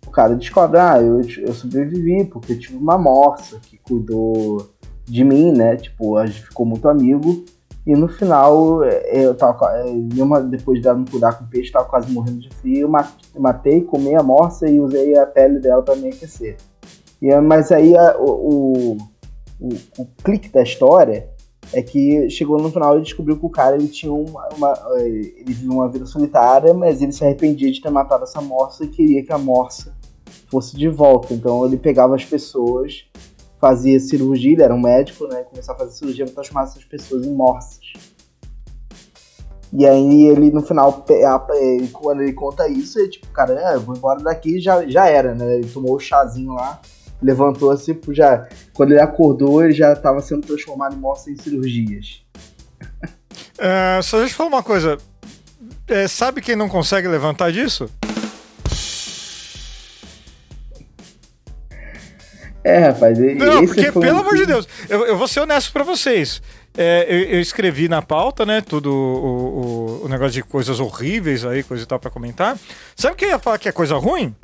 [0.07, 4.69] o cara descobre, ah, eu, eu sobrevivi porque eu tive uma morsa que cuidou
[5.05, 5.77] de mim, né?
[5.77, 7.45] Tipo, a gente ficou muito amigo.
[7.87, 11.71] E no final, é, eu tava, é, mesmo depois dela me cuidar com o peixe,
[11.71, 12.81] tava quase morrendo de frio.
[12.83, 16.57] Eu ma- matei, comi a morsa e usei a pele dela para me aquecer.
[17.23, 18.97] E, é, mas aí a- o, o,
[19.61, 21.29] o, o clique da história
[21.73, 25.09] é que chegou no final e descobriu que o cara ele tinha uma, uma eh,
[25.09, 28.89] ele vivia uma vida solitária, mas ele se arrependia de ter matado essa morsa e
[28.89, 29.95] queria que a morsa
[30.49, 31.35] fosse de volta.
[31.35, 33.05] Então ele pegava as pessoas,
[33.61, 35.43] fazia cirurgia, ele era um médico, né?
[35.43, 37.93] Começava a fazer cirurgia para transformar essas pessoas em morsas.
[39.73, 41.05] E aí ele no final,
[41.93, 45.35] quando ele conta isso, ele tipo, cara, é, eu vou embora daqui já já era,
[45.35, 45.57] né?
[45.57, 46.81] Ele tomou o chazinho lá,
[47.23, 52.23] levantou-se, tipo, já quando ele acordou, ele já estava sendo transformado em morsa em cirurgias.
[53.59, 54.99] É, só deixa eu falar uma coisa.
[55.89, 57.89] É, sabe quem não consegue levantar disso?
[62.65, 65.85] É, rapaz, Não, porque, um pelo amor de Deus, eu, eu vou ser honesto pra
[65.85, 66.43] vocês.
[66.77, 71.45] É, eu, eu escrevi na pauta, né, tudo o, o- o negócio de coisas horríveis
[71.45, 72.59] aí, coisa e tal pra comentar.
[72.97, 74.35] Sabe o que eu ia falar que é coisa ruim?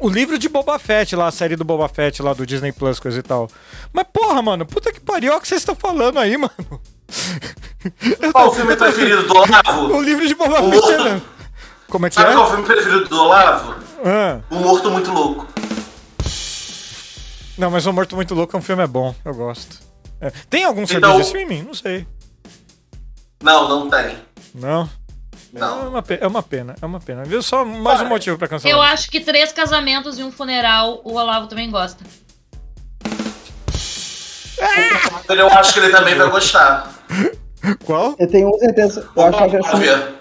[0.00, 2.98] O livro de Boba Fett lá, a série do Boba Fett lá do Disney Plus,
[3.00, 3.48] coisa e tal.
[3.92, 6.52] Mas porra, mano, puta que pariu, o que vocês estão falando aí, mano.
[8.32, 9.94] Qual o filme preferido do Olavo?
[9.96, 11.22] O livro de Boba O Fett é mesmo.
[11.88, 12.32] Como é que Sabe é?
[12.32, 13.74] qual é o filme preferido do Olavo?
[14.04, 15.46] Ah, O Morto Muito Louco.
[17.56, 19.78] não, mas O Morto Muito Louco é um filme é bom, eu gosto.
[20.20, 20.30] É.
[20.50, 21.62] Tem algum serviço Então- de streaming?
[21.62, 22.06] Não sei.
[23.42, 24.16] Não, não tem.
[24.54, 24.88] Não.
[25.54, 25.88] É Não.
[25.88, 27.22] uma, pe- é uma pena, é uma pena.
[27.24, 27.42] Viu?
[27.42, 28.76] Só mais um motivo pra cancelar.
[28.76, 32.02] Eu acho que três casamentos e um funeral o Olavo também gosta.
[35.28, 36.92] Eu acho que ele também vai gostar.
[37.84, 38.14] Qual?
[38.18, 39.08] Eu tenho certeza.
[39.16, 40.14] Eu achava que era ver.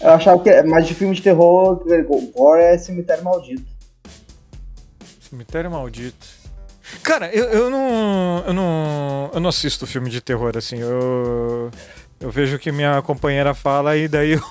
[0.00, 1.82] eu achava que mais de filme de terror,
[2.34, 3.64] Gore é Cemitério Maldito.
[5.28, 6.26] Cemitério Maldito.
[7.02, 8.44] Cara, eu, eu não.
[8.46, 9.30] Eu não.
[9.34, 10.76] Eu não assisto filme de terror assim.
[10.80, 11.70] Eu.
[12.24, 14.42] Eu vejo o que minha companheira fala e daí eu.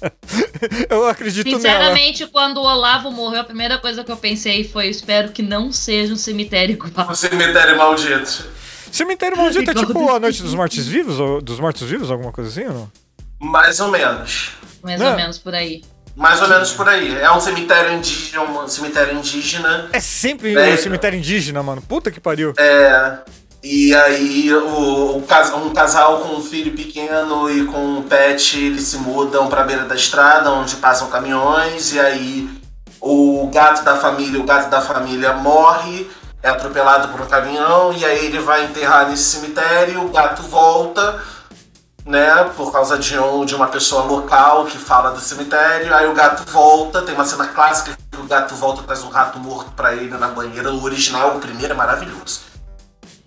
[0.90, 1.60] eu acredito nela.
[1.60, 5.70] Sinceramente, quando o Olavo morreu, a primeira coisa que eu pensei foi: espero que não
[5.70, 7.08] seja um cemitério igual.
[7.08, 8.44] O Cemitério Maldito.
[8.90, 11.20] Cemitério Maldito é tipo a Noite dos Mortos Vivos?
[11.20, 12.92] Ou dos Mortos Vivos, alguma coisa assim ou não?
[13.38, 14.50] Mais ou menos.
[14.82, 15.10] Mais Não.
[15.12, 15.84] ou menos por aí.
[16.16, 17.16] Mais ou menos por aí.
[17.20, 19.88] É um cemitério indígena, um cemitério indígena.
[19.92, 20.74] É sempre É.
[20.74, 21.80] o cemitério indígena, mano.
[21.80, 22.52] Puta que pariu.
[22.58, 23.18] É,
[23.62, 28.86] e aí o, o um casal com um filho pequeno e com um pet, eles
[28.86, 32.48] se mudam pra beira da estrada, onde passam caminhões, e aí
[33.00, 36.10] o gato da família, o gato da família morre,
[36.42, 41.22] é atropelado por um caminhão, e aí ele vai enterrar nesse cemitério, o gato volta,
[42.06, 46.14] né, por causa de, um, de uma pessoa local que fala do cemitério, aí o
[46.14, 49.94] gato volta, tem uma cena clássica que o gato volta, traz um rato morto pra
[49.94, 50.72] ele na banheira.
[50.72, 52.49] O original, o primeiro, é maravilhoso.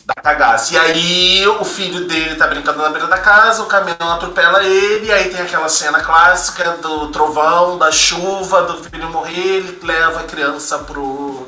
[0.05, 0.73] Da cagaça.
[0.73, 5.05] E aí o filho dele tá brincando na beira da casa, o caminhão atropela ele,
[5.05, 10.19] e aí tem aquela cena clássica do trovão, da chuva, do filho morrer, ele leva
[10.19, 11.47] a criança pro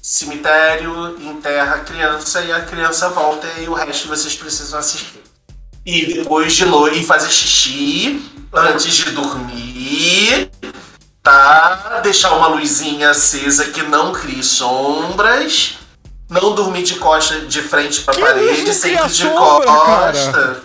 [0.00, 5.22] cemitério, enterra a criança e a criança volta e o resto vocês precisam assistir.
[5.84, 10.50] E depois de noite fazer xixi antes de dormir,
[11.22, 12.00] tá?
[12.02, 15.79] Deixar uma luzinha acesa que não crie sombras.
[16.30, 20.62] Não dormir de costa de frente pra Que parede, sempre de sombra, costa.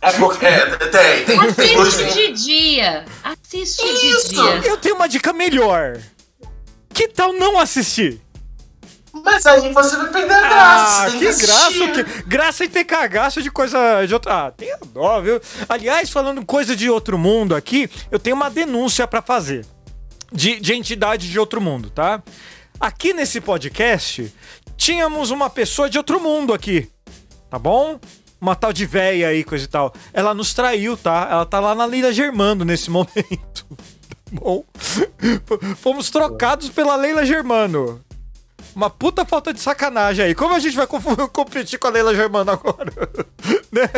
[0.00, 0.44] É porque.
[0.44, 1.76] É, tem, tem.
[1.80, 3.04] Assiste de dia.
[3.24, 4.28] Assiste Isso.
[4.28, 4.60] de dia.
[4.70, 5.98] Eu tenho uma dica melhor.
[6.92, 8.20] Que tal não assistir?
[9.24, 11.10] Mas aí você vai perder a Ah, graça.
[11.10, 11.46] tem que assistir.
[11.46, 14.46] graça, que graça em ter cagaço de coisa de outra.
[14.46, 15.40] Ah, tem dó, viu?
[15.68, 19.64] Aliás, falando coisa de outro mundo aqui, eu tenho uma denúncia pra fazer.
[20.32, 22.20] De, de entidade de outro mundo, tá?
[22.80, 24.32] Aqui nesse podcast,
[24.76, 26.90] tínhamos uma pessoa de outro mundo aqui,
[27.48, 27.98] tá bom?
[28.40, 29.94] Uma tal de véia aí, coisa e tal.
[30.12, 31.28] Ela nos traiu, tá?
[31.30, 33.66] Ela tá lá na Leila Germando nesse momento.
[33.70, 34.64] Tá bom?
[35.76, 38.04] Fomos trocados pela Leila Germano.
[38.74, 40.34] Uma puta falta de sacanagem aí.
[40.34, 40.86] Como a gente vai
[41.32, 42.92] competir com a Leila Germano agora?
[43.74, 43.88] Né?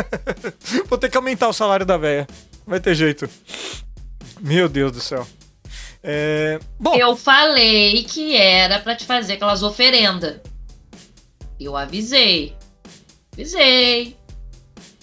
[0.88, 2.26] Vou ter que aumentar o salário da véia.
[2.66, 3.28] Vai ter jeito.
[4.40, 5.26] Meu Deus do céu.
[6.08, 6.60] É...
[6.78, 10.40] Bom, Eu falei que era pra te fazer aquelas oferendas.
[11.58, 12.54] Eu avisei.
[13.32, 14.16] Avisei.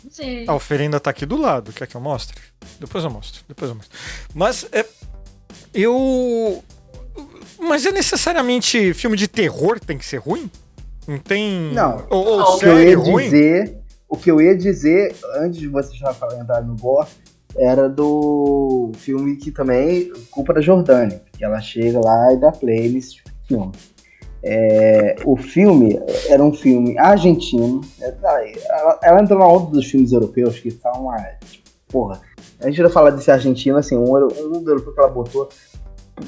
[0.05, 0.45] Avisei.
[0.47, 1.73] a oferenda tá aqui do lado.
[1.73, 2.39] Quer que eu mostre?
[2.79, 3.41] Depois eu mostro.
[3.49, 3.97] Depois eu mostro.
[4.33, 4.85] Mas é.
[5.73, 6.63] Eu.
[7.59, 10.49] Mas é necessariamente filme de terror tem que ser ruim?
[11.07, 11.73] Não tem.
[11.73, 12.05] Não.
[12.09, 13.23] Ou, ou O que eu ia ruim?
[13.25, 17.09] dizer, o que eu ia dizer antes de você já falar- entrar no gore,
[17.57, 22.89] era do filme que também culpa da Jordânia, que ela chega lá e dá play
[22.89, 23.71] nesse filme.
[24.45, 27.79] É, o filme era um filme argentino.
[28.01, 31.15] Ela, ela entrou na onda dos filmes europeus que tá uma.
[31.49, 32.21] Tipo, porra.
[32.59, 35.47] A gente vai falar desse argentino, assim, um, um do europeu que ela botou.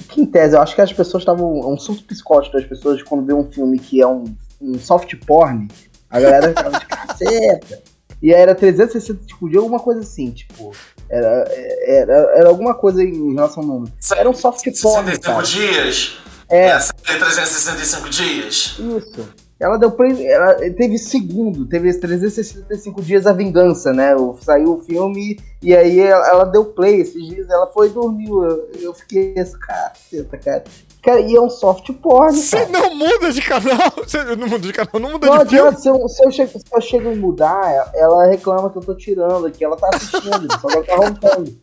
[0.09, 1.59] Que em tese, eu acho que as pessoas estavam.
[1.59, 4.23] É um surto psicótico das pessoas quando vê um filme que é um,
[4.61, 5.67] um soft porn.
[6.09, 7.83] A galera ficava de caceta.
[8.21, 10.71] E aí era 360 tipo, de alguma coisa assim, tipo.
[11.09, 11.45] Era,
[11.85, 13.93] era, era alguma coisa em relação ao número.
[14.15, 15.43] Era um soft porn, 65 cara.
[15.43, 16.17] dias?
[16.49, 16.67] É.
[16.67, 16.79] É,
[17.17, 18.79] 365 dias?
[18.79, 19.29] Isso.
[19.59, 20.27] Ela deu play.
[20.27, 24.11] Ela teve segundo, teve esses 365 dias a vingança, né?
[24.41, 28.43] Saiu o filme e aí ela, ela deu play esses dias, ela foi e dormiu.
[28.43, 30.63] Eu, eu fiquei assim, caceta, cara.
[31.05, 33.93] Cara, e é um soft porn, Você não muda de canal!
[34.03, 35.67] Você não muda de canal, não muda Não de filme!
[35.67, 38.81] adianta, se eu, se, eu chego, se eu chego a mudar, ela reclama que eu
[38.81, 39.63] tô tirando aqui.
[39.63, 41.55] Ela tá assistindo, só que ela tá roncando.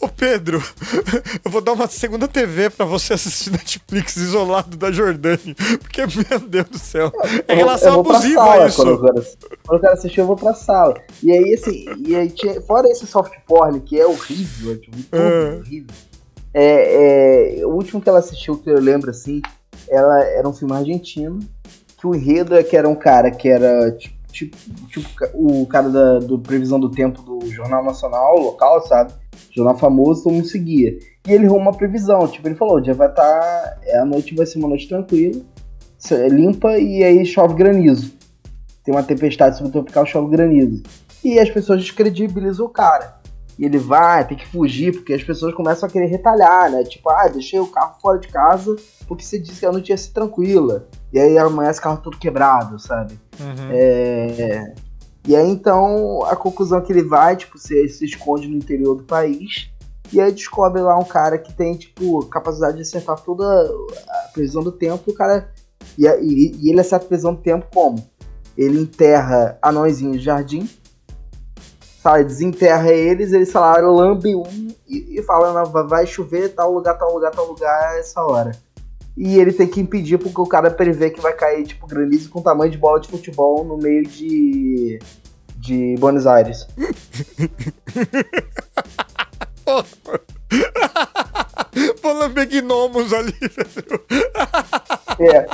[0.00, 0.62] Ô Pedro,
[1.44, 5.54] eu vou dar uma segunda TV pra você assistir Netflix isolado da Jordânia.
[5.80, 7.10] Porque, meu Deus do céu,
[7.48, 8.76] é relação abusiva sala, isso.
[8.76, 9.26] Quando eu, quero,
[9.66, 10.94] quando eu quero assistir, eu vou pra sala.
[11.22, 12.32] E aí, assim, e aí
[12.66, 15.56] fora esse soft porn, que é horrível, é, tipo, É.
[15.58, 15.94] horrível.
[16.54, 19.42] É, é, o último que ela assistiu, que eu lembro, assim,
[19.88, 21.40] ela era um filme argentino,
[21.98, 24.56] que o enredo é que era um cara que era, tipo, tipo,
[24.88, 29.12] tipo o cara da, do Previsão do Tempo do Jornal Nacional, local, sabe?
[29.50, 30.96] Jornal famoso, todo mundo seguia.
[31.26, 34.58] E ele errou uma previsão, tipo, ele falou, dia vai estar, a noite vai ser
[34.58, 35.40] uma noite tranquila,
[36.12, 38.12] é limpa e aí chove granizo.
[38.84, 40.82] Tem uma tempestade subtropical, chove granizo.
[41.24, 43.23] E as pessoas descredibilizam o cara.
[43.58, 46.82] E ele vai, tem que fugir, porque as pessoas começam a querer retalhar, né?
[46.84, 48.74] Tipo, ah, deixei o carro fora de casa
[49.06, 50.88] porque você disse que a noite ia ser tranquila.
[51.12, 53.18] E aí amanhece o carro todo quebrado, sabe?
[53.38, 53.68] Uhum.
[53.70, 54.74] É...
[55.26, 58.96] E aí então a conclusão é que ele vai, tipo, se, se esconde no interior
[58.96, 59.70] do país.
[60.12, 63.44] E aí descobre lá um cara que tem, tipo, capacidade de acertar toda
[64.08, 65.02] a previsão do tempo.
[65.06, 65.48] E o cara.
[65.98, 68.04] E, e- e ele acerta a previsão do tempo como?
[68.56, 70.68] Ele enterra anõezinhos de jardim.
[72.04, 76.70] Sabe, desenterra eles, ele, sei lá, lambe um e, e fala, não, vai- chover tal
[76.70, 78.52] lugar, tal lugar, tal lugar essa hora.
[79.16, 82.42] E ele tem que impedir porque o cara prevê que vai cair, tipo, granizo com
[82.42, 84.98] tamanho de bola de futebol no meio de.
[85.56, 86.66] de Buenos Aires.
[92.04, 93.34] Lamber gnomos ali.
[95.20, 95.46] É.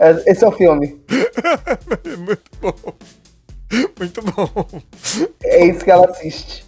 [0.00, 1.00] É, Esse é o filme.
[2.18, 2.74] Muito bom.
[3.98, 4.82] Muito bom.
[5.42, 6.64] É isso que ela assiste.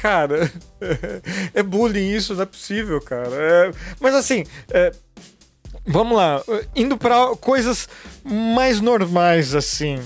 [0.00, 0.50] Cara,
[1.54, 3.30] é bullying isso, não é possível, cara.
[3.34, 4.92] É- mas assim, é,
[5.86, 6.42] vamos lá.
[6.74, 7.88] Indo pra coisas
[8.24, 10.00] mais normais, assim.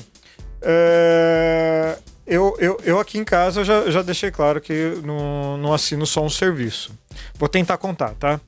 [0.61, 6.07] É, eu, eu, eu aqui em casa já, já deixei claro que não, não assino
[6.07, 6.93] só um serviço.
[7.35, 8.41] Vou tentar contar, tá?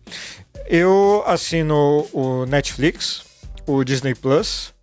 [0.67, 3.23] Eu assino o Netflix,
[3.67, 4.75] o Disney Plus,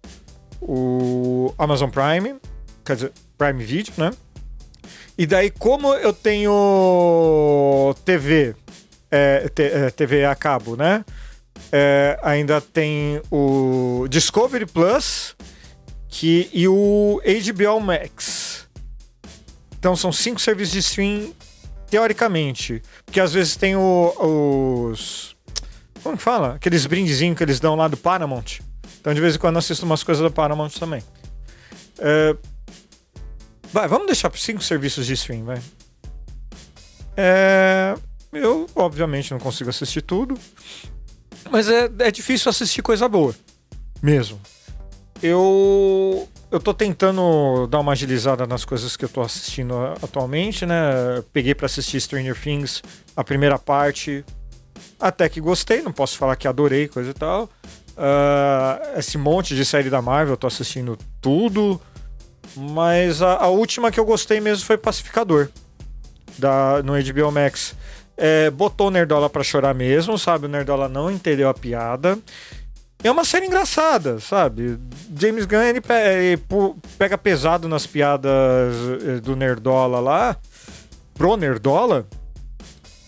[0.62, 2.36] o Amazon Prime,
[2.84, 4.12] quer dizer, Prime Video, né?
[5.18, 8.56] E daí, como eu tenho TV,
[9.12, 11.06] é, é, TV a cabo, né?
[11.72, 15.36] É, ainda tem o Discovery Plus
[16.08, 18.68] que, e o HBO Max.
[19.78, 21.34] Então são cinco serviços de stream,
[21.90, 22.82] teoricamente.
[23.06, 25.36] Porque às vezes tem o, os.
[26.02, 26.56] Como que fala?
[26.56, 28.62] Aqueles brindezinhos que eles dão lá do Paramount.
[29.00, 31.04] Então de vez em quando assisto umas coisas do Paramount também.
[32.00, 32.36] É...
[33.74, 35.60] Vai, vamos deixar por cinco serviços de stream, vai.
[37.18, 37.96] É...
[38.32, 40.38] Eu, obviamente, não consigo assistir tudo.
[41.50, 43.36] Mas é, é difícil assistir coisa boa.
[44.02, 44.40] Mesmo.
[45.22, 46.30] Eu.
[46.52, 51.24] Eu tô tentando dar uma agilizada nas coisas que eu tô assistindo atualmente, né?
[51.32, 52.84] Peguei para assistir Stranger Things,
[53.16, 54.24] a primeira parte.
[55.00, 57.50] Até que gostei, não posso falar que adorei, coisa e tal.
[57.98, 61.82] Uh, esse monte de série da Marvel, eu tô assistindo tudo.
[62.56, 65.50] Mas a, a, última que eu gostei mesmo foi Pacificador,
[66.38, 67.76] da, no HBO Max.
[68.16, 70.46] É, botou o Nerdola pra chorar mesmo, sabe?
[70.46, 72.20] O Nerdola não entendeu a piada.
[73.04, 74.80] É uma série engraçada, sabe?
[75.20, 75.82] James Gunn ele
[76.98, 78.32] pega pesado nas piadas
[79.06, 80.38] eh, do Nerdola lá,
[81.14, 82.08] pro Nerdola.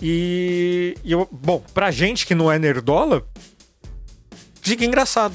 [0.02, 3.26] E, e eu, bom, pra gente que não é Nerdola,
[4.62, 5.34] fica engraçado.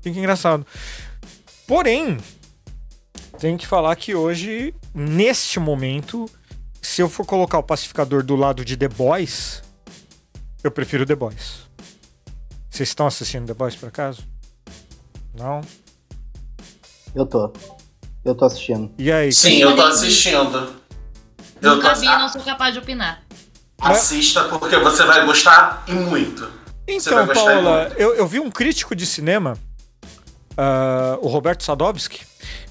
[0.00, 0.64] Fica engraçado.
[1.66, 2.18] Porém,
[3.38, 6.28] tenho que falar que hoje, neste momento,
[6.82, 9.62] se eu for colocar o pacificador do lado de The Boys,
[10.62, 11.68] eu prefiro The Boys.
[12.68, 14.22] Vocês estão assistindo The Boys por acaso?
[15.34, 15.60] Não?
[17.14, 17.52] Eu tô.
[18.24, 18.92] Eu tô assistindo.
[18.98, 19.32] E aí?
[19.32, 20.76] Sim, eu tô assistindo.
[21.62, 22.00] Eu Nunca tô...
[22.00, 23.22] vi, não sou capaz de opinar.
[23.80, 26.50] Assista porque você vai gostar muito.
[26.86, 29.56] Então, Paula, eu, eu, vi um crítico de cinema,
[30.58, 32.26] uh, o Roberto Sadovski.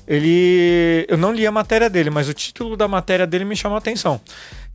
[0.08, 1.06] Ele.
[1.10, 3.80] Eu não li a matéria dele, mas o título da matéria dele me chamou a
[3.80, 4.22] atenção.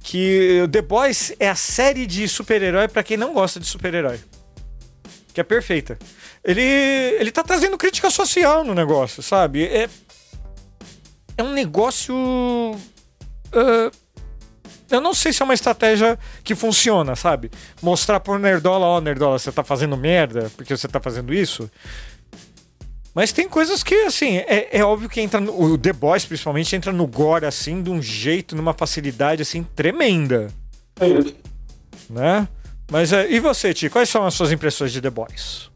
[0.00, 4.18] Que The Boys é a série de super-herói para quem não gosta de super-herói
[5.32, 5.98] que é perfeita.
[6.44, 9.64] Ele, ele tá trazendo crítica social no negócio, sabe?
[9.64, 9.88] É,
[11.36, 12.14] é um negócio.
[12.14, 13.90] Uh,
[14.90, 17.50] eu não sei se é uma estratégia que funciona, sabe?
[17.80, 21.70] Mostrar por Nerdola, ó, oh, Nerdola, você tá fazendo merda porque você tá fazendo isso.
[23.14, 26.74] Mas tem coisas que, assim, é, é óbvio que entra no, o The Boys, principalmente,
[26.74, 30.48] entra no gore, assim, de um jeito, numa facilidade, assim, tremenda.
[30.98, 31.34] É.
[32.08, 32.48] Né?
[32.90, 33.90] Mas é, e você, Ti?
[33.90, 35.70] Quais são as suas impressões de The Boys?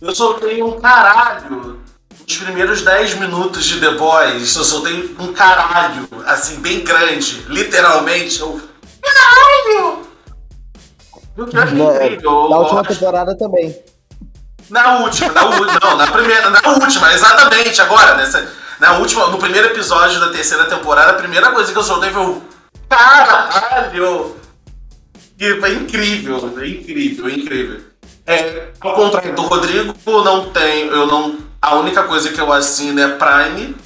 [0.00, 1.80] Eu soltei um caralho
[2.20, 4.56] nos primeiros 10 minutos de The Boys.
[4.56, 7.44] Eu soltei um caralho, assim, bem grande.
[7.48, 8.40] Literalmente.
[8.40, 8.60] Eu...
[9.00, 10.02] Caralho!
[11.36, 13.76] Eu na, na última temporada também.
[14.72, 19.36] Na última, na última, não, na primeira, na última, exatamente, agora, nessa, na última, no
[19.36, 22.42] primeiro episódio da terceira temporada, a primeira coisa que eu soltei foi o
[22.88, 24.34] caralho!
[25.74, 27.80] incrível, é incrível, é incrível.
[28.26, 31.36] É, ao contrário do Rodrigo, não tem, eu não.
[31.60, 33.76] A única coisa que eu assino é Prime,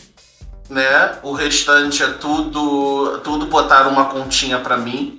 [0.71, 1.19] né?
[1.25, 5.19] O restante é tudo, tudo botar uma continha para mim.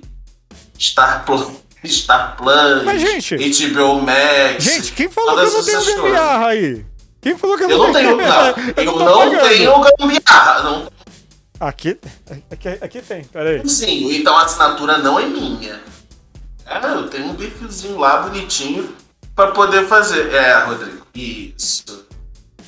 [0.80, 1.46] Star Plus,
[1.86, 4.64] Star Plus, Mas, gente, HBO Max.
[4.64, 6.86] Gente, quem falou que eu não tenho gambiarra aí?
[7.20, 8.16] Quem falou que eu, eu não tenho?
[8.16, 10.62] Não, eu, eu não, não tenho gambiarra.
[10.62, 10.88] Não.
[11.60, 11.98] Aqui,
[12.50, 13.68] aqui, aqui tem, peraí.
[13.68, 15.80] Sim, então a assinatura não é minha.
[16.64, 18.94] É, eu tenho um bifezinho lá bonitinho
[19.34, 20.32] para poder fazer.
[20.32, 22.06] É, Rodrigo, isso.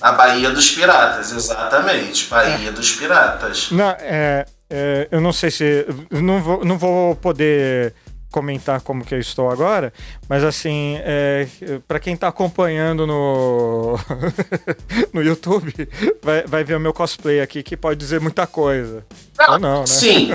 [0.00, 2.26] A Bahia dos Piratas, exatamente.
[2.28, 2.72] Bahia é.
[2.72, 3.70] dos Piratas.
[3.70, 5.86] Não, é, é, eu não sei se.
[6.10, 7.94] Não vou, não vou poder
[8.30, 9.92] comentar como que eu estou agora,
[10.28, 11.48] mas assim, é,
[11.86, 13.98] para quem está acompanhando no,
[15.12, 15.72] no YouTube,
[16.22, 19.04] vai, vai ver o meu cosplay aqui que pode dizer muita coisa.
[19.38, 19.86] Não, Ou não, né?
[19.86, 20.30] Sim.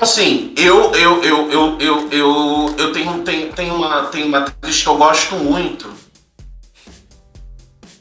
[0.00, 4.82] Assim, eu eu, eu, eu, eu, eu, eu tenho, tenho, tenho, uma, tenho uma atriz
[4.82, 5.92] que eu gosto muito.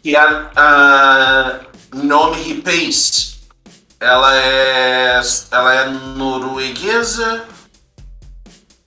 [0.03, 1.59] Que é a, a
[2.63, 3.31] Pace.
[3.99, 5.21] Ela é,
[5.51, 7.45] ela é norueguesa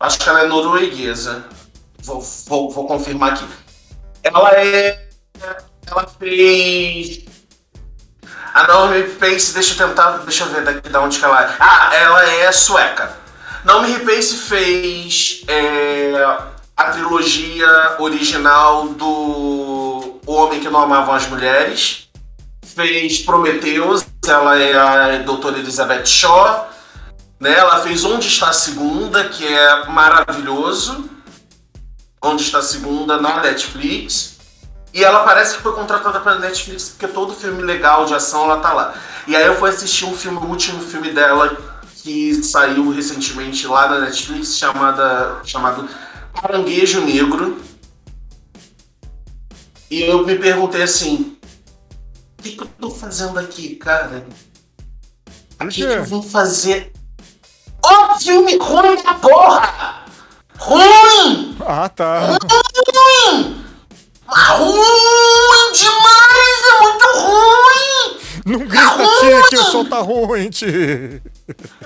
[0.04, 1.46] Acho que ela é norueguesa.
[2.02, 3.46] Vou, vou, vou confirmar aqui.
[4.22, 5.08] Ela é.
[5.86, 7.24] Ela fez.
[8.52, 10.18] A Naomi Pace, deixa eu tentar.
[10.18, 11.56] Deixa eu ver daqui de onde que ela é.
[11.58, 13.16] Ah, ela é sueca.
[13.64, 16.12] Naomi Pace fez é,
[16.76, 22.10] a trilogia original do O Homem que Não Amava as Mulheres.
[22.62, 26.73] Fez Prometheus, ela é a doutora Elizabeth Shaw.
[27.40, 27.52] Né?
[27.52, 31.08] Ela fez Onde Está a Segunda, que é maravilhoso.
[32.22, 34.34] Onde Está a Segunda na Netflix.
[34.94, 38.58] E ela parece que foi contratada pela Netflix porque todo filme legal de ação ela
[38.58, 38.94] tá lá.
[39.26, 43.88] E aí eu fui assistir um filme, o último filme dela que saiu recentemente lá
[43.88, 45.88] na Netflix, chamada, chamado
[46.40, 47.60] Caranguejo Negro.
[49.90, 51.36] E eu me perguntei assim:
[52.38, 54.24] o que, que eu tô fazendo aqui, cara?
[55.60, 56.92] O que, que eu vim fazer?
[57.84, 60.04] Ô filme ruim da porra!
[60.56, 61.54] Ruim!
[61.60, 62.20] Ah, tá.
[62.20, 63.62] Ruim!
[64.26, 66.62] Ruim demais!
[66.72, 68.20] É muito ruim!
[68.46, 71.22] Não grita, tia, que o som tá ruim, tia.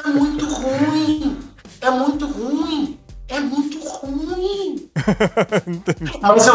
[0.04, 1.38] É muito ruim!
[1.80, 3.00] É muito ruim!
[3.26, 4.90] É muito ruim!
[6.22, 6.54] mas, eu,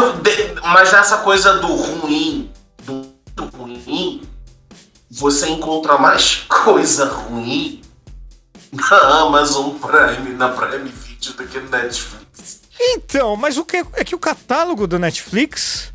[0.72, 2.50] mas nessa coisa do ruim,
[2.82, 4.22] do ruim,
[5.10, 7.83] você encontra mais coisa ruim
[8.74, 12.62] na Amazon Prime, na Prime Video do que no Netflix.
[12.78, 15.94] Então, mas o que é que o catálogo do Netflix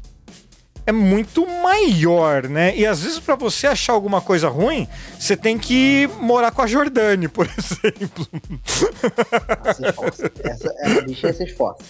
[0.89, 2.75] é muito maior, né?
[2.75, 4.87] E às vezes para você achar alguma coisa ruim,
[5.19, 8.27] você tem que morar com a Jordane, por exemplo.
[10.43, 11.83] Essa, essa bicha se esforça.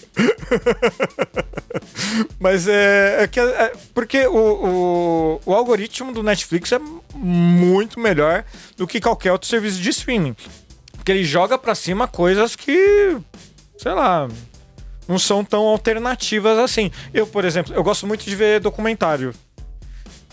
[2.37, 6.79] Mas é, é que é, porque o, o, o algoritmo do Netflix é
[7.15, 8.43] muito melhor
[8.75, 10.35] do que qualquer outro serviço de streaming.
[11.09, 13.17] Porque ele joga para cima coisas que,
[13.79, 14.27] sei lá,
[15.07, 16.91] não são tão alternativas assim.
[17.11, 19.33] Eu, por exemplo, eu gosto muito de ver documentário.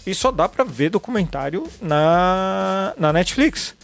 [0.06, 3.74] E só dá para ver documentário na, na Netflix.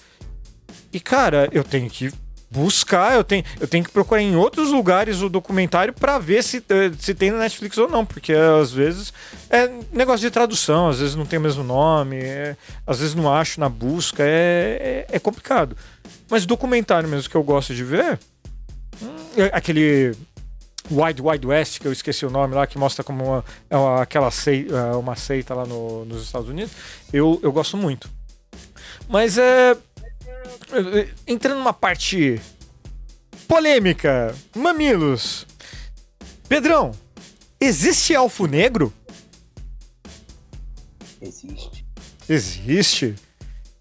[0.92, 2.12] E, cara, eu tenho que
[2.52, 6.62] buscar, eu tenho, eu tenho que procurar em outros lugares o documentário para ver se,
[6.68, 9.12] eh, se tem na Netflix ou não, porque às vezes
[9.48, 12.54] é negócio de tradução, às vezes não tem o mesmo nome, é,
[12.86, 15.74] às vezes não acho na busca, é, é, é, complicado.
[16.32, 18.18] Mas documentário mesmo que eu gosto de ver,
[19.02, 20.16] hum, é aquele
[20.90, 24.00] Wide Wide West, que eu esqueci o nome lá, que mostra como uma, é uma
[24.00, 26.72] aquela seita, é uma seita lá no, nos Estados Unidos,
[27.12, 28.08] eu, eu gosto muito.
[29.10, 29.76] Mas é.
[31.26, 32.40] Entrando numa parte
[33.46, 35.46] polêmica, mamilos.
[36.48, 36.92] Pedrão,
[37.60, 38.90] existe elfo negro?
[41.20, 41.84] Existe.
[42.26, 43.16] Existe.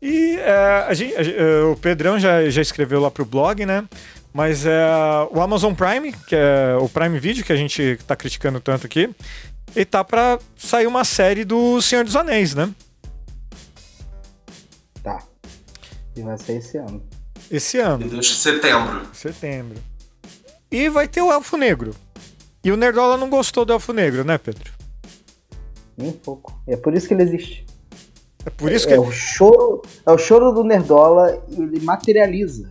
[0.01, 3.87] E é, a gente, a, o Pedrão já, já escreveu lá pro blog, né?
[4.33, 4.81] Mas é
[5.29, 9.09] o Amazon Prime, que é o Prime Video que a gente tá criticando tanto aqui,
[9.75, 12.73] e tá pra sair uma série do Senhor dos Anéis, né?
[15.03, 15.21] Tá.
[16.15, 17.03] E vai ser esse ano.
[17.49, 18.07] Esse ano.
[18.07, 19.07] De setembro.
[19.13, 19.77] Setembro.
[20.71, 21.93] E vai ter o Elfo Negro.
[22.63, 24.71] E o Nerdola não gostou do Elfo Negro, né, Pedro?
[25.97, 26.57] Nem um pouco.
[26.65, 27.65] É por isso que ele existe.
[28.45, 28.93] É por isso é, que.
[28.93, 32.69] É o choro, é o choro do Nerdola e ele materializa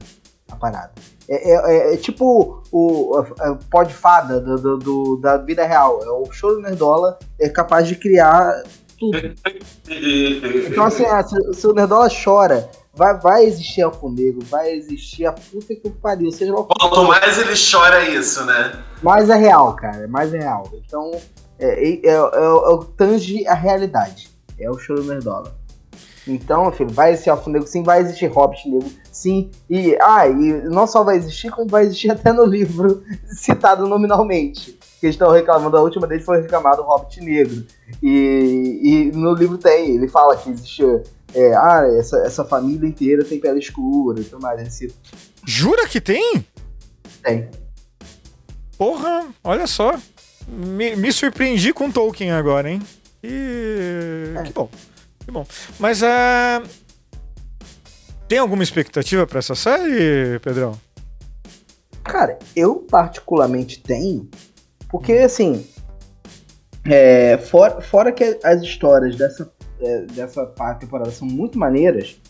[0.51, 0.93] a parada.
[1.29, 3.25] É, é, é, tipo o,
[3.71, 6.03] pó de fada do, do, do, da vida real.
[6.03, 8.65] É o choro Nerdola é capaz de criar
[8.99, 9.17] tudo.
[10.67, 15.25] então, assim, ah, se, se, o Nerdola chora, vai, vai existir Elfo Negro, vai existir
[15.25, 16.33] a puta que o pariu.
[16.33, 18.83] Seja lá Quanto mais ele chora, é isso, né?
[19.03, 20.09] Mais é real, cara.
[20.09, 20.69] Mais é real.
[20.75, 21.13] Então,
[21.59, 24.29] é, é, é, é o tange a realidade.
[24.59, 25.60] É o choro Nerdola.
[26.27, 29.51] Então, filho, vai existir Elfo Negro sim, vai existir Hobbit Negro sim.
[29.69, 34.79] E, ah, e não só vai existir, como vai existir até no livro citado nominalmente.
[35.01, 37.65] Que eles estão reclamando, a última vez foi reclamado o Hobbit Negro.
[38.03, 40.85] E, e no livro tem, ele fala que existe.
[41.33, 44.61] É, ah, essa, essa família inteira tem pele escura e tudo mais.
[44.61, 44.95] Esse...
[45.47, 46.45] Jura que tem?
[47.23, 47.49] Tem.
[48.77, 49.95] Porra, olha só.
[50.49, 52.83] Me, me surpreendi com Tolkien agora, hein?
[53.23, 54.35] E.
[54.37, 54.43] É.
[54.43, 54.69] Que bom.
[55.31, 55.47] Que bom.
[55.79, 56.69] Mas uh,
[58.27, 60.77] tem alguma expectativa para essa série, Pedrão?
[62.03, 64.29] Cara, eu particularmente tenho,
[64.89, 65.65] porque assim,
[66.85, 69.49] é, fora, fora que as histórias dessa,
[69.81, 70.45] é, dessa
[70.81, 72.21] temporada são muito maneiras,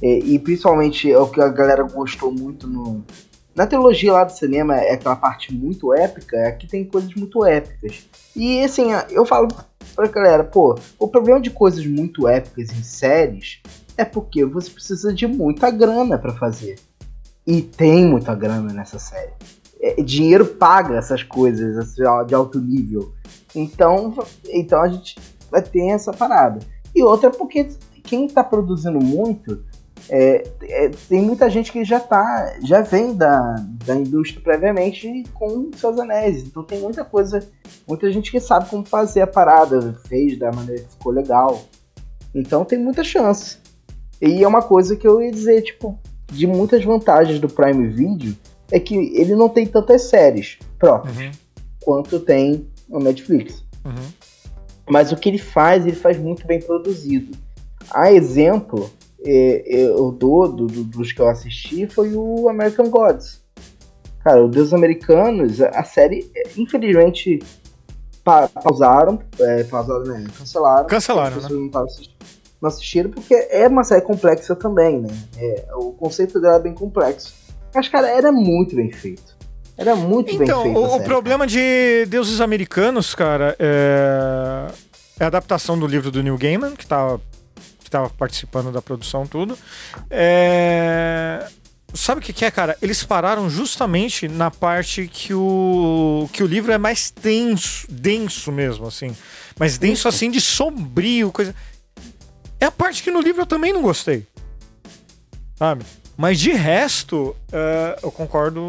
[0.00, 3.04] é, e principalmente é o que a galera gostou muito no,
[3.52, 8.06] na trilogia lá do cinema, é aquela parte muito épica, aqui tem coisas muito épicas.
[8.36, 9.48] E assim, eu falo
[9.94, 13.60] pra galera, pô, o problema de coisas muito épicas em séries
[13.96, 16.78] é porque você precisa de muita grana para fazer.
[17.46, 19.32] E tem muita grana nessa série.
[19.80, 23.12] É, dinheiro paga essas coisas assim, de alto nível.
[23.54, 24.14] Então,
[24.48, 25.16] então a gente
[25.50, 26.60] vai ter essa parada.
[26.94, 27.68] E outra é porque
[28.02, 29.62] quem tá produzindo muito
[30.08, 35.70] é, é, tem muita gente que já tá, já vem da, da indústria previamente com
[35.76, 36.42] seus anéis.
[36.42, 37.46] Então tem muita coisa,
[37.88, 41.62] muita gente que sabe como fazer a parada, fez da maneira que ficou legal.
[42.34, 43.58] Então tem muita chance.
[44.20, 45.98] E é uma coisa que eu ia dizer, tipo,
[46.30, 48.36] de muitas vantagens do Prime Video
[48.70, 51.30] é que ele não tem tantas séries próprias Uhum,
[51.82, 53.64] quanto tem o Netflix.
[53.84, 54.24] uhum.
[54.86, 57.36] Mas o que ele faz, ele faz muito bem produzido.
[57.90, 58.90] A exemplo,
[59.24, 63.42] eu dou do, do- dos que eu assisti foi o American Gods.
[64.22, 67.40] Cara, o Deus Americanos, a série, infelizmente,
[68.24, 70.24] pa- pausaram, é, pausaram, né?
[70.38, 70.86] Cancelaram.
[70.86, 71.48] Cancelaram, né?
[71.50, 72.14] não, assistindo,
[72.60, 75.08] não assistiram porque é uma série complexa também, né?
[75.36, 77.34] É, o conceito dela é bem complexo.
[77.74, 79.34] Mas, cara, era muito bem feito.
[79.76, 80.88] Era muito Então, bem feito.
[80.88, 84.68] o, o problema de Deuses Americanos, cara, é...
[85.18, 87.18] é a adaptação do livro do Neil Gaiman, que tá
[87.94, 89.56] que tava participando da produção tudo.
[90.10, 91.46] É...
[91.94, 92.76] Sabe o que, que é, cara?
[92.82, 98.88] Eles pararam justamente na parte que o que o livro é mais denso, denso mesmo,
[98.88, 99.16] assim.
[99.56, 101.54] Mas denso assim de sombrio, coisa.
[102.58, 104.26] É a parte que no livro eu também não gostei.
[105.54, 105.84] Sabe?
[106.16, 108.60] Mas de resto, é, eu concordo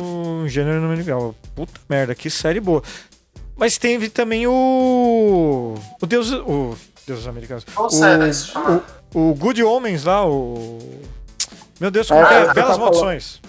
[0.46, 1.36] em gênero e número igual.
[1.56, 2.84] Puta merda, que série boa.
[3.56, 5.76] Mas teve também o.
[6.00, 6.32] O Deus.
[6.32, 6.76] O
[7.08, 7.66] Deus Americanos.
[7.74, 8.82] Qual O, série o,
[9.16, 10.78] o Good Homens lá, o.
[11.80, 12.46] Meu Deus, como É, que é?
[12.48, 13.42] você Belas tá Maldições.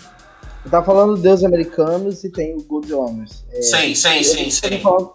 [0.64, 3.44] Eu tava falando do Deus Americanos e tem o Good Homens.
[3.52, 4.80] É, Sim, sim, sim, tá sim.
[4.80, 5.12] falando-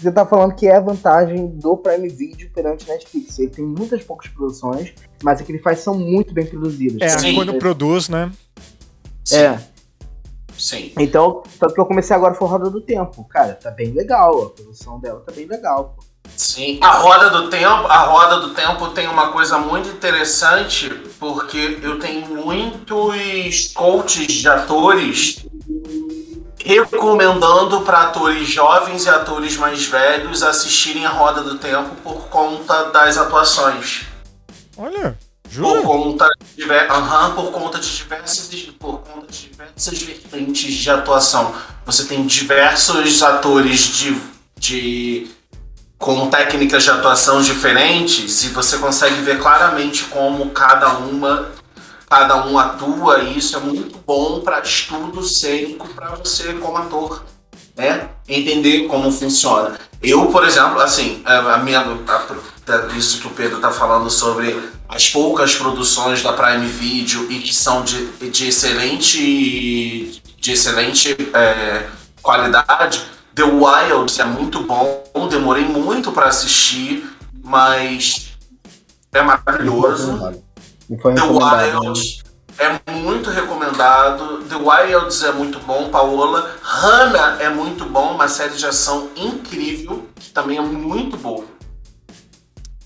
[0.00, 3.36] Você tá falando que é a vantagem do Prime Video perante Netflix.
[3.38, 7.02] Ele tem muitas poucas produções, mas o que ele faz são muito bem produzidas.
[7.02, 7.34] É, Sim.
[7.34, 8.30] quando produz, né?
[9.32, 9.58] É.
[10.56, 10.92] Sim.
[10.98, 13.24] Então, tanto que eu comecei agora foi Roda do Tempo.
[13.24, 14.42] Cara, tá bem legal.
[14.44, 15.96] A produção dela tá bem legal.
[15.96, 16.04] Pô.
[16.36, 21.78] Sim, a roda do tempo, a roda do tempo tem uma coisa muito interessante, porque
[21.82, 25.44] eu tenho muitos coaches de atores
[26.64, 32.90] recomendando para atores jovens e atores mais velhos assistirem a roda do tempo por conta
[32.90, 34.02] das atuações.
[34.76, 35.82] Olha, Por jura?
[35.82, 38.48] conta, de, aham, por conta de diversas
[38.78, 41.54] por conta de diversas vertentes de atuação.
[41.86, 44.20] Você tem diversos atores de,
[44.58, 45.30] de
[45.98, 51.50] com técnicas de atuação diferentes e você consegue ver claramente como cada uma
[52.08, 57.24] cada um atua e isso é muito bom para estudo cênico para você como ator
[57.76, 59.78] né entender como funciona.
[60.00, 64.56] Eu por exemplo assim a minha a- isso que o Pedro tá falando sobre
[64.88, 71.86] as poucas produções da Prime Video e que são de, de excelente de excelente é,
[72.22, 73.02] qualidade
[73.38, 77.08] The Wilds é muito bom demorei muito para assistir
[77.44, 78.32] mas
[79.12, 80.34] é maravilhoso The?
[81.22, 82.24] Wilds
[82.58, 84.42] é muito recomendado.
[84.48, 86.56] The Wilds é muito bom, Paola.
[86.60, 91.44] Hannah é muito bom, uma série de ação incrível, que também é muito boa.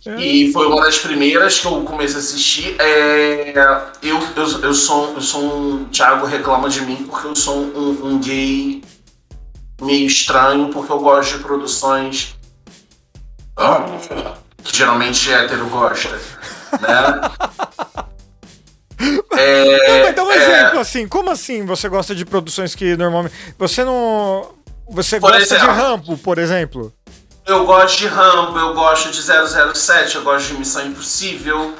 [0.04, 0.20] É.
[0.20, 2.76] E foi uma das primeiras que eu comecei a assistir.
[2.78, 3.52] É,
[4.02, 5.84] eu, eu, eu, sou, eu sou um.
[5.84, 8.82] Thiago reclama de mim porque eu sou um, um gay
[9.82, 12.36] meio estranho, porque eu gosto de produções
[13.56, 13.84] ah,
[14.62, 16.10] que geralmente hétero gosta.
[16.10, 17.20] Né?
[19.36, 21.08] É, Mas dá um é, exemplo assim.
[21.08, 23.34] Como assim você gosta de produções que normalmente.
[23.58, 24.54] Você não.
[24.88, 25.74] Você Por gosta de exemplo.
[25.74, 26.92] Rambo, por exemplo?
[27.44, 31.74] Eu gosto de Rambo, eu gosto de 007, eu gosto de Missão Impossível.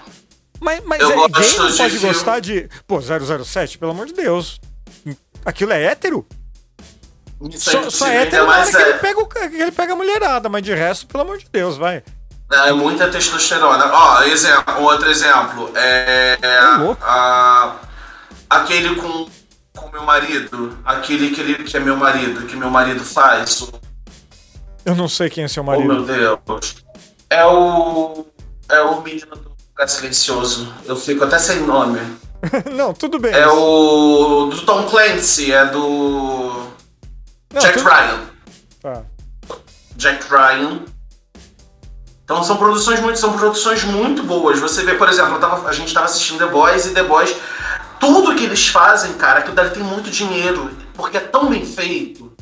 [0.61, 2.07] Mas, mas Eu é, gosto de pode filme.
[2.09, 2.69] gostar de.
[2.89, 4.61] Pô, 007, pelo amor de Deus.
[5.45, 6.27] Aquilo é hétero?
[7.57, 8.99] Só, só é hétero na hora que ele, é.
[8.99, 12.03] pega o, que ele pega a mulherada, mas de resto, pelo amor de Deus, vai.
[12.51, 13.87] É muita testosterona.
[13.93, 15.71] Ó, exemplo, outro exemplo.
[15.75, 17.03] É, é louco.
[17.03, 17.77] a-
[18.51, 19.27] aquele com
[19.77, 23.67] com meu marido, aquele que, ele, que é meu marido, que meu marido faz.
[24.85, 25.89] Eu não sei quem é seu oh marido.
[25.89, 26.77] meu Deus.
[27.31, 28.27] É o.
[28.69, 30.73] É o menino do lugar silencioso.
[30.85, 32.01] Eu fico até sem nome.
[32.75, 33.33] não, tudo bem.
[33.33, 34.47] É o.
[34.51, 36.72] do Tom Clancy, é do.
[37.53, 38.21] Não, Jack tudo- Ryan.
[38.81, 39.03] Tá.
[39.97, 40.83] Jack Ryan.
[42.25, 44.59] Então são produções muito, são produções muito boas.
[44.59, 47.35] Você vê, por exemplo, tava- a gente tava assistindo The Boys e The Boys,
[48.01, 52.33] tudo que eles fazem, cara, aquilo dali tem muito dinheiro, porque é tão bem feito,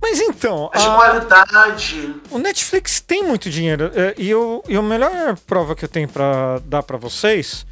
[0.00, 2.14] Mas então, de a- qualidade.
[2.30, 3.90] o Netflix tem muito dinheiro.
[3.94, 7.64] é, E, eu, e a melhor prova que eu tenho pra dar pra vocês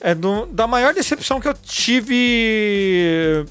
[0.00, 3.46] é do, da maior decepção que eu tive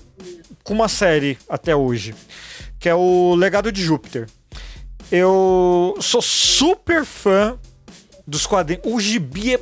[0.67, 2.13] com uma série até hoje,
[2.77, 4.27] que é o Legado de Júpiter.
[5.09, 7.57] Eu sou super fã
[8.27, 8.83] dos quadrinhos.
[8.85, 9.59] O gibi é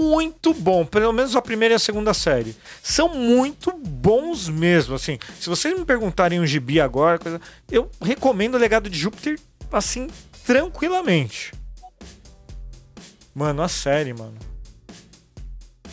[0.00, 2.56] muito bom, pelo menos a primeira e a segunda série.
[2.82, 5.18] São muito bons mesmo, assim.
[5.38, 7.20] Se vocês me perguntarem um gibi agora,
[7.70, 9.38] eu recomendo o Legado de Júpiter,
[9.70, 10.08] assim,
[10.46, 11.52] tranquilamente.
[13.34, 14.49] Mano, a série, mano.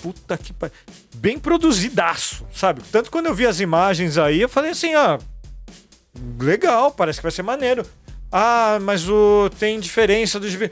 [0.02, 0.76] Puta que pariu.
[1.16, 2.82] Bem produzidaço, sabe?
[2.92, 5.18] Tanto quando eu vi as imagens aí, eu falei assim, ah,
[6.40, 7.86] legal, parece que vai ser maneiro.
[8.32, 10.72] Ah, mas o tem diferença do gibi.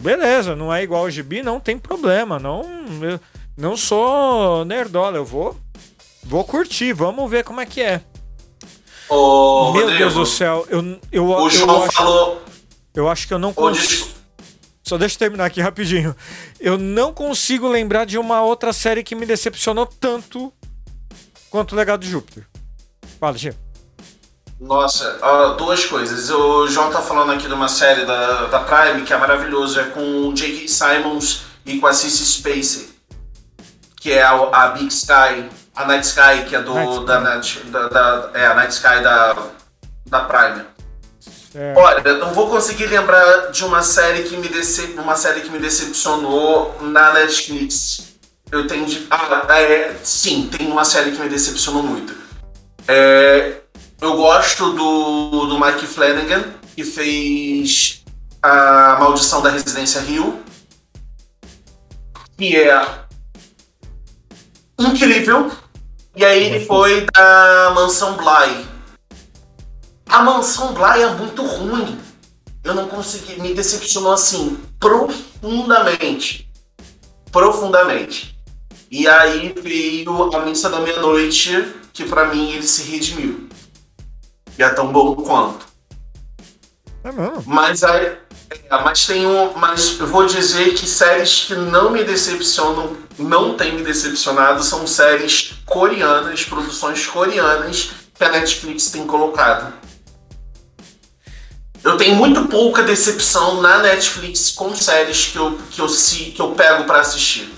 [0.00, 2.38] Beleza, não é igual ao gibi, não tem problema.
[2.38, 2.62] Não,
[3.02, 3.20] eu
[3.56, 5.56] não sou nerdola, eu vou
[6.24, 8.00] vou curtir, vamos ver como é que é.
[9.08, 12.42] Ô, Meu Rodrigo, Deus do céu, eu eu, O eu João acho, falou.
[12.94, 14.08] eu acho que eu não consigo.
[14.84, 16.14] Só deixa eu terminar aqui rapidinho.
[16.58, 20.52] Eu não consigo lembrar de uma outra série que me decepcionou tanto
[21.50, 22.46] quanto o Legado de Júpiter.
[23.20, 23.54] Fala, Gê.
[24.60, 25.18] Nossa,
[25.58, 26.30] duas coisas.
[26.30, 29.78] O João tá falando aqui de uma série da, da Prime que é maravilhoso.
[29.80, 30.68] É com o J.K.
[30.68, 32.88] Simons e com a Cissy Spacey.
[33.96, 37.70] Que é a, a Big Sky, a Night Sky, que é do, Night Sky.
[37.70, 39.36] da, da, da- É, a Night Sky da,
[40.06, 40.64] da Prime.
[41.54, 44.98] É, Olha, não vou conseguir lembrar de uma série que me decep...
[44.98, 48.14] uma série que me decepcionou na Netflix.
[48.50, 49.06] Eu tenho de...
[49.10, 49.96] Ah, é...
[50.02, 52.14] sim, tem uma série que me decepcionou muito.
[52.88, 53.60] É,
[54.00, 56.44] Eu gosto do, do Mike Flanagan,
[56.74, 58.02] que fez
[58.42, 60.42] a Maldição da Residência Rio.
[62.36, 62.84] Que é
[64.78, 65.50] incrível.
[66.16, 68.71] E aí ele foi da Mansão Bly.
[70.12, 71.98] A Mansão Bly é muito ruim.
[72.62, 76.52] Eu não consegui, me decepcionou assim, profundamente.
[77.30, 78.38] Profundamente.
[78.90, 83.48] E aí veio a Missa da Meia-Noite, que pra mim ele se redimiu.
[84.58, 85.64] E é tão bom quanto.
[87.04, 87.42] é mesmo.
[87.46, 88.18] Mas, aí,
[88.50, 89.54] é, mas tem um.
[89.54, 94.86] Mas eu vou dizer que séries que não me decepcionam, não tem me decepcionado, são
[94.86, 99.80] séries coreanas, produções coreanas que a Netflix tem colocado.
[101.84, 106.50] Eu tenho muito pouca decepção na Netflix com séries que eu, que eu, que eu
[106.52, 107.50] pego pra assistir.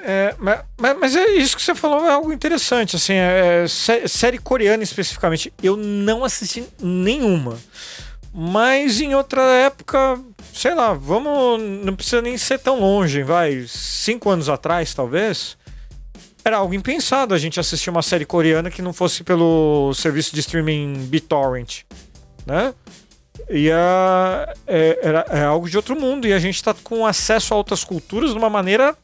[0.00, 0.60] É, mas,
[1.00, 5.52] mas- é isso que você falou é algo interessante, assim, é, sé- série coreana especificamente,
[5.62, 7.58] eu não assisti nenhuma.
[8.32, 10.20] Mas em outra época,
[10.54, 11.60] sei lá, vamos.
[11.84, 13.64] Não precisa nem ser tão longe, vai.
[13.66, 15.56] Cinco anos atrás, talvez.
[16.44, 20.40] Era algo impensado a gente assistir uma série coreana que não fosse pelo serviço de
[20.40, 21.80] streaming BitTorrent,
[22.46, 22.72] né?
[23.50, 26.26] E a, é, era, é algo de outro mundo.
[26.26, 28.96] E a gente tá com acesso a outras culturas de uma maneira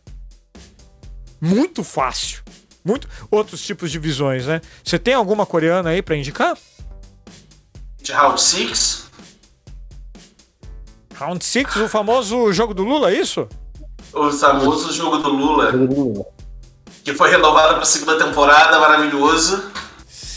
[1.40, 2.42] muito fácil.
[2.84, 4.61] Muito outros tipos de visões, né?
[4.82, 6.57] Você tem alguma coreana aí pra indicar?
[8.03, 9.05] De Round 6,
[11.14, 13.49] Round 6, o famoso jogo do Lula, é isso?
[14.12, 16.24] o famoso jogo do Lula,
[17.03, 19.70] que foi renovado pra segunda temporada, maravilhoso.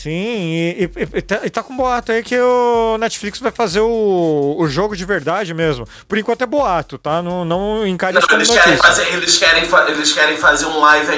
[0.04, 0.10] Sim,
[0.54, 4.56] e, e- e tá, e tá com boato aí que o Netflix vai fazer o,
[4.60, 5.88] o jogo de verdade mesmo.
[6.08, 7.22] Por enquanto é boato, tá?
[7.22, 11.14] Não, não encare isso eles querem, fazer, eles, querem eles querem fazer um live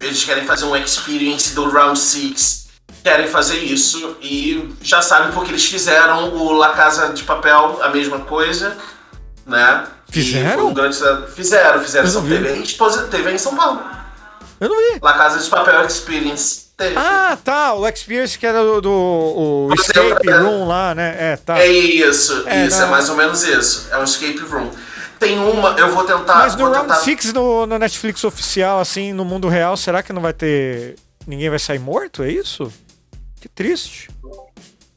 [0.00, 2.62] eles querem fazer um experience do Round 6
[3.02, 7.88] querem fazer isso e já sabem porque eles fizeram o La Casa de Papel a
[7.88, 8.76] mesma coisa
[9.46, 10.68] né Fizeram?
[10.68, 11.26] um grande sucesso.
[11.34, 12.08] fizeram fizeram.
[12.22, 13.80] TV, em TV em São Paulo
[14.60, 14.98] Eu não vi.
[15.02, 16.94] La Casa de Papel Experience teve.
[16.96, 17.74] Ah, tá.
[17.74, 21.16] O Experience que era do, do o exemplo, Escape é- Room lá, né?
[21.18, 21.58] É, tá.
[21.60, 22.86] é isso É, isso não.
[22.86, 24.70] é mais ou menos isso é um escape room
[25.18, 29.12] tem uma eu vou tentar Mas no Round tentar 6 no, no Netflix oficial, assim,
[29.12, 30.96] no mundo real, será que não vai ter.
[31.26, 32.24] Ninguém vai sair morto?
[32.24, 32.72] É isso?
[33.40, 34.10] Que triste.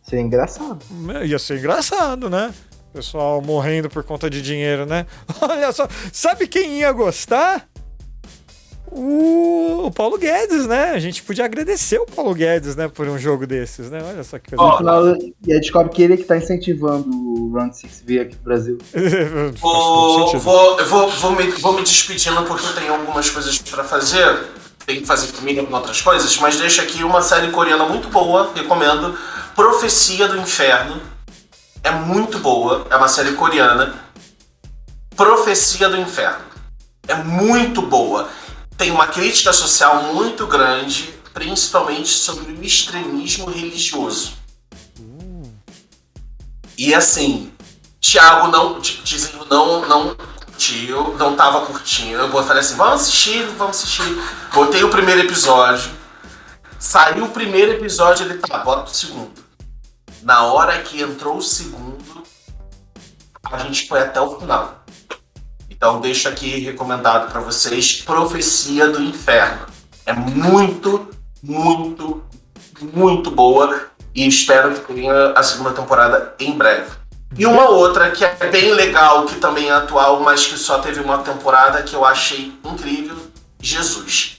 [0.04, 0.80] Seria engraçado.
[1.24, 2.52] Ia ser engraçado, né?
[2.92, 5.06] Pessoal morrendo por conta de dinheiro, né?
[5.42, 7.68] Olha só, sabe quem ia gostar?
[8.92, 10.92] O, Paulo Guedes, né?
[10.92, 14.00] A gente podia agradecer o Paulo Guedes, né, por um jogo desses, né?
[14.04, 14.72] Olha só que coisa.
[14.72, 15.06] No final,
[15.46, 18.46] e aí descobre que ele é que tá incentivando o Round 6 vir aqui pro
[18.46, 18.78] Brasil.
[19.60, 23.84] Vou, vou, eu vou, vou, me, vou me despedindo porque eu tenho algumas coisas pra
[23.84, 24.48] fazer.
[24.86, 28.52] Tenho que fazer família com outras coisas, mas deixo aqui uma série coreana muito boa,
[28.54, 29.18] recomendo.
[29.56, 31.02] Profecia do Inferno.
[31.84, 33.96] É muito boa, é uma série coreana.
[35.16, 36.46] Profecia do Inferno.
[37.08, 38.30] É muito boa.
[38.78, 44.34] Tem uma crítica social muito grande, principalmente sobre o extremismo religioso.
[46.78, 47.54] E assim,
[48.02, 52.20] Thiago não, Tizinho não, não curtiu, não tava curtindo.
[52.20, 54.04] Eu falei assim, vamos assistir, vamos assistir.
[54.54, 55.92] Botei o primeiro episódio.
[56.78, 59.44] Saiu o primeiro episódio, ele tá, bota o segundo.
[60.22, 62.24] Na hora que entrou o segundo,
[63.44, 64.85] a gente foi até o final.
[65.76, 69.66] Então deixo aqui recomendado pra vocês Profecia do Inferno.
[70.06, 71.10] É muito,
[71.44, 72.24] muito,
[72.94, 76.92] muito boa e espero que tenha a segunda temporada em breve.
[77.38, 81.02] E uma outra que é bem legal, que também é atual, mas que só teve
[81.02, 83.18] uma temporada que eu achei incrível.
[83.60, 84.38] Jesus.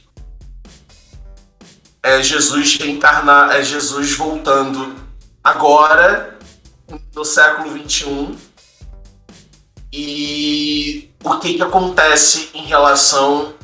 [2.03, 4.97] É Jesus reencarnar, é Jesus voltando
[5.45, 6.39] agora,
[7.15, 8.39] no século XXI.
[9.93, 13.55] E o que, que acontece em relação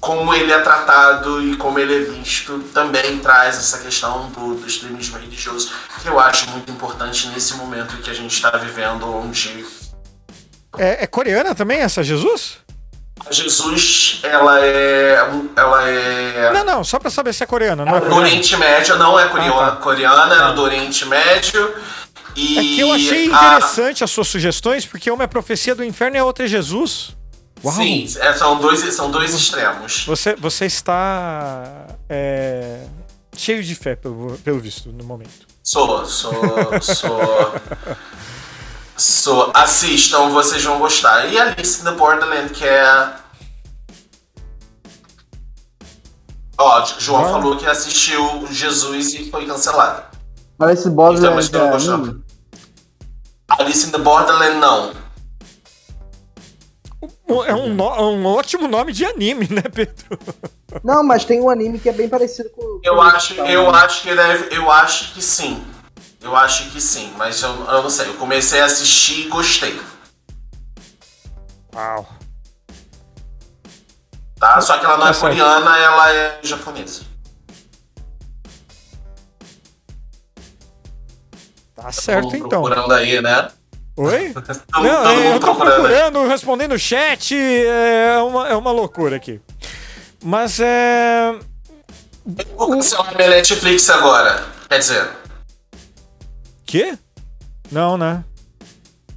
[0.00, 4.66] como ele é tratado e como ele é visto também traz essa questão do, do
[4.66, 9.64] extremismo religioso que eu acho muito importante nesse momento que a gente está vivendo onde
[10.78, 12.58] é, é, coreana também essa Jesus?
[13.26, 15.28] A Jesus, ela é.
[15.54, 16.52] Ela é.
[16.54, 19.18] Não, não, só pra saber se é coreana, não é, é do Oriente Médio, não
[19.18, 19.76] é coreana, ah, tá.
[19.76, 21.74] coreana, é do Oriente Médio.
[22.36, 24.04] E é que eu achei interessante a...
[24.04, 27.16] as suas sugestões, porque uma é profecia do inferno e a outra é Jesus.
[27.62, 27.74] Uau.
[27.74, 30.04] Sim, é, são, dois, são dois extremos.
[30.06, 32.86] Você, você está é,
[33.36, 35.46] cheio de fé, pelo, pelo visto, no momento.
[35.62, 36.32] Sou, sou,
[36.82, 37.54] sou.
[38.96, 41.26] So, assistam, vocês vão gostar.
[41.32, 43.14] E Alice in the Borderland, que é.
[46.58, 47.30] Ó, João ah.
[47.30, 50.09] falou que assistiu Jesus e foi cancelado.
[50.60, 53.62] Alice in the Borderland então, é.
[53.62, 54.92] Alice in the Borderland, não.
[57.46, 60.18] É um, no, um ótimo nome de anime, né, Pedro?
[60.84, 62.80] Não, mas tem um anime que é bem parecido com.
[62.84, 65.64] Eu acho, eu acho que deve, eu acho que sim.
[66.20, 68.06] Eu acho que sim, mas eu, eu não sei.
[68.06, 69.80] Eu comecei a assistir e gostei.
[71.74, 72.06] Uau.
[74.38, 74.60] Tá?
[74.60, 77.02] Só que ela não é tá coreana, ela é japonesa.
[81.80, 82.62] Tá certo, então.
[82.62, 83.48] procurando aí, né?
[83.96, 84.34] Oi?
[84.72, 89.40] não, eu tô procurando, respondendo o chat, é uma, é uma loucura aqui.
[90.22, 91.34] Mas é.
[92.56, 94.44] Vou cancelar minha Netflix agora.
[94.68, 95.10] Quer dizer,
[96.70, 96.96] Quê?
[97.72, 98.24] Não, né?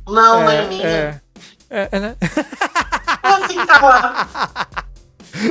[0.07, 0.87] Não, é, não é minha.
[0.87, 1.21] É,
[1.69, 2.15] é, é né?
[3.21, 4.27] Assim tá lá.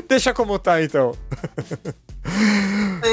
[0.09, 1.15] Deixa como tá, então.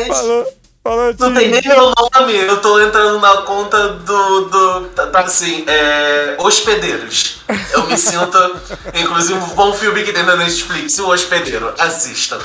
[0.08, 0.48] Falou.
[0.84, 4.42] Não tem nem meu nome, eu tô entrando na conta do.
[4.46, 6.36] do tá, tá assim, é.
[6.40, 7.42] Hospedeiros.
[7.74, 8.38] Eu me sinto.
[8.96, 11.74] inclusive, um bom filme que tem na Netflix, O Hospedeiro.
[11.78, 12.40] Assista.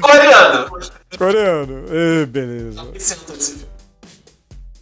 [0.00, 0.70] Coreano.
[1.16, 1.84] Coreano.
[1.90, 2.80] E, beleza.
[2.80, 3.74] Eu me sinto esse filme.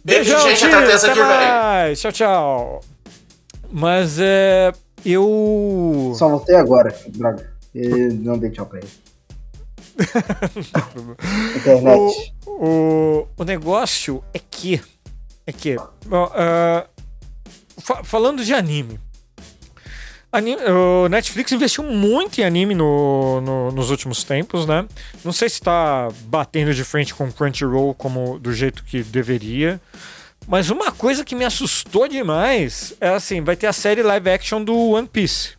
[0.03, 0.65] Beijo, Beijão, gente.
[0.65, 1.93] Até terça que vem.
[1.95, 2.81] Tchau, tchau.
[3.71, 4.73] Mas é.
[5.05, 6.13] Eu.
[6.17, 7.53] Só voltei agora, droga.
[8.21, 9.02] não dei tchau pra ele.
[11.55, 12.33] Internet.
[12.45, 14.81] O, o, o, negócio é que.
[15.45, 15.75] É que.
[15.75, 16.87] Uh,
[17.79, 18.99] fa falando de anime.
[20.31, 24.83] Anime, o Netflix investiu muito em anime no, no, nos últimos tempos, né?
[25.23, 29.79] Não sei se está batendo de frente com Crunchyroll como do jeito que deveria.
[30.47, 34.63] Mas uma coisa que me assustou demais é assim, vai ter a série live action
[34.63, 35.51] do One Piece.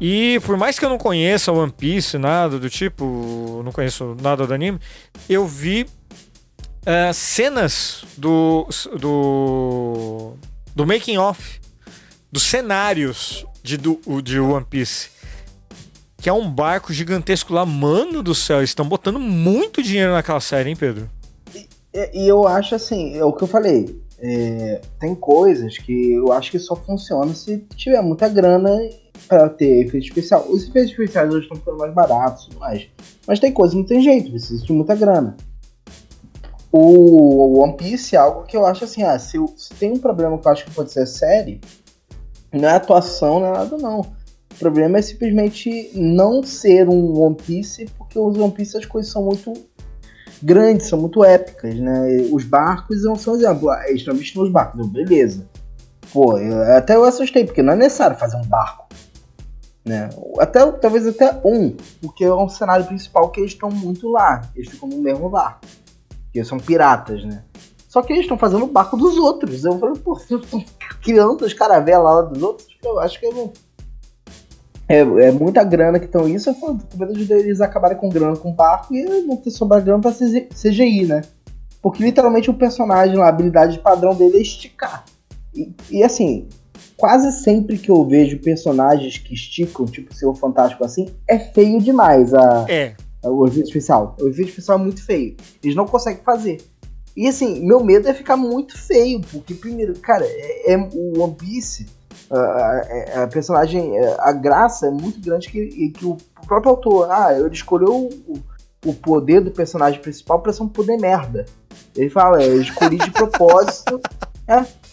[0.00, 4.46] E por mais que eu não conheça One Piece, nada do tipo, não conheço nada
[4.46, 4.78] do anime,
[5.28, 5.86] eu vi
[6.86, 8.68] uh, cenas do,
[8.98, 10.34] do,
[10.74, 11.60] do making off
[12.30, 15.10] dos cenários de, do, de One Piece.
[16.18, 18.58] Que é um barco gigantesco lá, mano do céu.
[18.58, 21.08] Eles estão botando muito dinheiro naquela série, hein, Pedro?
[21.54, 21.68] E,
[22.12, 24.00] e eu acho assim, é o que eu falei.
[24.18, 28.70] É, tem coisas que eu acho que só funciona se tiver muita grana
[29.28, 30.46] para ter efeito especial.
[30.48, 32.88] Os efeitos especiais hoje estão ficando mais baratos, mais.
[33.26, 35.36] Mas tem coisa não tem jeito, precisa de muita grana.
[36.72, 40.36] O One Piece é algo que eu acho assim, ah, se, se tem um problema
[40.36, 41.60] que eu acho que pode ser série,
[42.52, 44.00] não é atuação, não é nada não.
[44.00, 49.12] O problema é simplesmente não ser um One Piece, porque os One Piece as coisas
[49.12, 49.52] são muito
[50.42, 52.28] grandes, são muito épicas, né?
[52.30, 53.70] Os barcos não são exemplo.
[53.70, 55.46] Ah, eles estão vestindo os barcos, beleza.
[56.12, 58.85] Pô, eu, até eu assustei, porque não é necessário fazer um barco.
[59.86, 60.10] Né?
[60.40, 61.70] Até, talvez até um,
[62.00, 64.42] porque é um cenário principal que eles estão muito lá.
[64.54, 65.60] Eles ficam no mesmo barco.
[66.24, 67.44] Porque são piratas, né?
[67.88, 69.64] Só que eles estão fazendo o barco dos outros.
[69.64, 70.18] Eu falei, pô,
[71.02, 72.68] criando as caravelas lá dos outros?
[72.84, 73.52] Eu acho que eu
[74.88, 76.50] é, é muita grana que estão isso.
[76.50, 79.82] Eu falo, com medo eles acabarem com grana com o barco e não ter sobrar
[79.82, 81.22] grana pra CGI, né?
[81.82, 85.04] Porque literalmente o personagem, a habilidade padrão dele é esticar.
[85.54, 86.48] E, e, assim,
[86.96, 91.80] quase sempre que eu vejo personagens que esticam, tipo o Senhor Fantástico assim, é feio
[91.80, 92.94] demais a, é.
[93.22, 94.16] a, o efeito especial.
[94.20, 95.36] O efeito especial é muito feio.
[95.62, 96.58] Eles não conseguem fazer.
[97.16, 101.34] E assim, meu medo é ficar muito feio, porque primeiro, cara, é, é o One
[101.34, 101.86] Piece,
[102.30, 106.16] a, a, a, personagem, é, a graça é muito grande que, que o
[106.46, 108.38] próprio autor, ah, ele escolheu o,
[108.84, 111.46] o poder do personagem principal pra ser um poder merda.
[111.94, 114.00] Ele fala, é, eu escolhi de propósito.
[114.46, 114.85] é.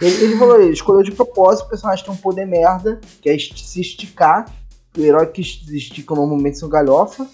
[0.00, 3.38] Ele, ele falou, ele escolheu de propósito o personagem ter um poder merda, que é
[3.38, 4.46] se esticar,
[4.96, 7.26] o herói que estica normalmente são galhofa.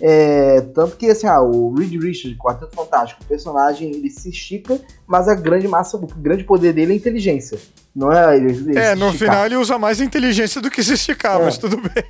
[0.00, 4.80] É, tanto que assim, ah, o Reed Richards, Quarteto Fantástico, o personagem ele se estica,
[5.06, 7.58] mas a grande massa, o grande poder dele é a inteligência.
[7.94, 11.40] Não é ele, ele É, no final ele usa mais inteligência do que se esticar,
[11.40, 11.44] é.
[11.44, 12.04] mas tudo bem.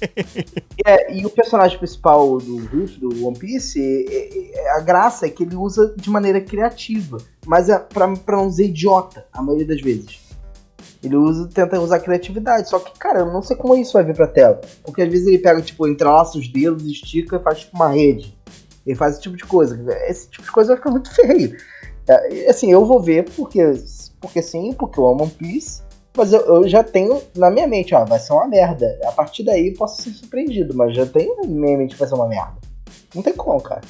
[0.87, 5.29] É, e o personagem principal do Ruff, do One Piece, é, é, a graça é
[5.29, 9.67] que ele usa de maneira criativa, mas é pra, pra não dizer idiota, a maioria
[9.67, 10.28] das vezes.
[11.03, 12.69] Ele usa, tenta usar criatividade.
[12.69, 14.61] Só que, cara, eu não sei como isso vai vir pra tela.
[14.83, 18.37] Porque às vezes ele pega, tipo, entrelaça os dedos, estica e faz tipo uma rede.
[18.87, 19.79] Ele faz esse tipo de coisa.
[20.09, 21.57] Esse tipo de coisa vai ficar muito feio.
[22.09, 23.61] É, assim, eu vou ver porque,
[24.21, 25.83] porque sim, porque eu amo One Piece.
[26.17, 28.99] Mas eu, eu, já tenho na minha mente, ó, vai ser uma merda.
[29.05, 32.17] A partir daí posso ser surpreendido, mas já tenho na minha mente que vai ser
[32.17, 32.55] uma merda.
[33.15, 33.83] Não tem como, cara.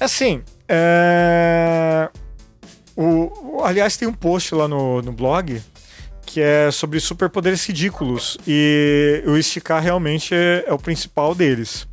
[0.00, 2.10] Assim, é...
[2.96, 5.62] O, aliás, tem um post lá no, no blog
[6.34, 8.36] que é sobre superpoderes ridículos.
[8.44, 11.86] E o esticar realmente é, é, o principal deles.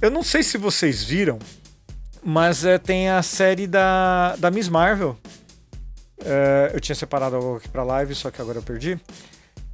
[0.00, 1.38] Eu não sei se vocês viram,
[2.24, 5.14] mas é, tem a série da, da Miss Marvel.
[6.24, 8.98] É, eu tinha separado algo aqui pra live, só que agora eu perdi.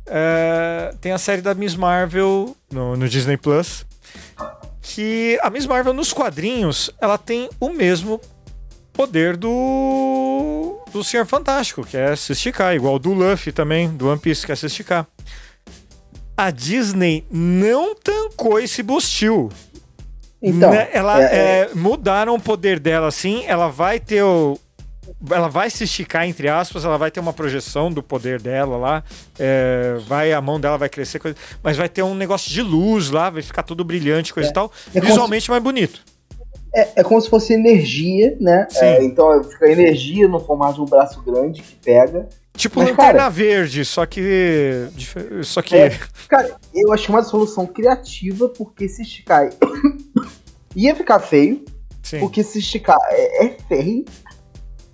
[0.04, 3.86] É, tem a série da Miss Marvel no, no Disney Plus.
[4.82, 8.20] Que a Miss Marvel nos quadrinhos ela tem o mesmo
[8.96, 14.18] poder do do Senhor Fantástico, que é se esticar, igual do Luffy também, do One
[14.18, 15.06] Piece, que é se esticar.
[16.36, 19.50] A Disney não tancou esse Bustil.
[20.42, 20.88] Então, né?
[20.92, 21.70] ela é, é...
[21.74, 24.58] mudaram o poder dela assim, ela vai ter o,
[25.30, 29.04] ela vai se esticar, entre aspas, ela vai ter uma projeção do poder dela lá,
[29.38, 33.10] é, vai a mão dela vai crescer, coisa, mas vai ter um negócio de luz
[33.10, 34.50] lá, vai ficar tudo brilhante, coisa é.
[34.50, 36.00] e tal, é visualmente mais bonito.
[36.76, 38.68] É, é como se fosse energia, né?
[38.74, 42.28] É, então fica energia no formato de um braço grande que pega.
[42.54, 44.88] Tipo Mas, lanterna cara, verde, só que.
[45.42, 45.74] Só que.
[45.74, 45.98] É,
[46.28, 49.48] cara, eu achei uma solução criativa, porque se esticar
[50.76, 51.64] ia ficar feio.
[52.02, 52.20] Sim.
[52.20, 54.04] Porque se esticar é, é feio.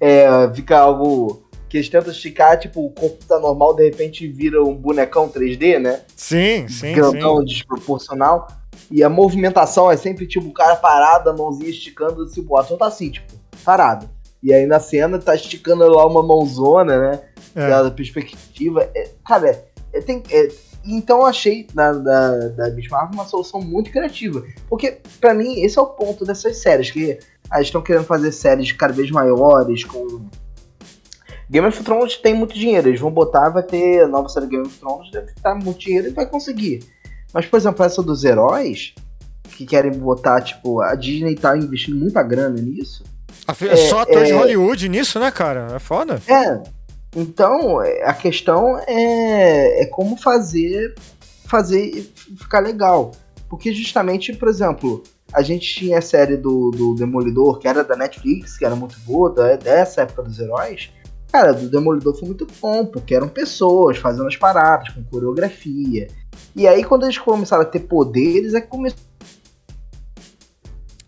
[0.01, 4.63] É, fica algo que eles tentam esticar, tipo, o corpo tá normal, de repente vira
[4.63, 6.03] um bonecão 3D, né?
[6.15, 6.93] Sim, sim.
[6.93, 7.45] Grandão, sim.
[7.47, 8.47] desproporcional.
[8.93, 12.77] E a movimentação é sempre, tipo, o cara parado, a mãozinha esticando, se o ator
[12.77, 13.33] tá assim, tipo,
[13.65, 14.09] parado.
[14.43, 17.23] E aí na cena tá esticando lá uma mãozona, né?
[17.55, 17.69] É.
[17.69, 18.91] Da perspectiva.
[18.95, 19.65] É, cara, é,
[19.95, 20.49] é tem, é,
[20.85, 24.45] então eu achei da, da, da Miss Marvel uma solução muito criativa.
[24.69, 27.19] Porque, para mim, esse é o ponto dessas séries, que
[27.51, 30.27] ah, estão querendo fazer séries cada vez maiores, com.
[31.49, 34.67] Game of Thrones tem muito dinheiro, eles vão botar, vai ter a nova série Game
[34.67, 36.81] of Thrones, deve estar muito dinheiro e vai conseguir.
[37.33, 38.95] Mas, por exemplo, essa dos heróis,
[39.53, 43.05] que querem botar, tipo, a Disney tá investindo muita grana nisso.
[43.49, 45.69] É, só ator é, de Hollywood nisso, né, cara?
[45.75, 46.21] É foda.
[46.29, 46.63] É.
[47.15, 50.95] Então, é, a questão é, é como fazer,
[51.47, 53.13] fazer ficar legal.
[53.49, 55.03] Porque justamente, por exemplo,
[55.33, 58.99] a gente tinha a série do, do Demolidor, que era da Netflix, que era muito
[59.01, 60.91] boa, da, dessa época dos heróis.
[61.31, 66.09] Cara, do Demolidor foi muito bom, porque eram pessoas fazendo as paradas, com coreografia.
[66.55, 69.01] E aí, quando eles começaram a ter poderes, é que começou.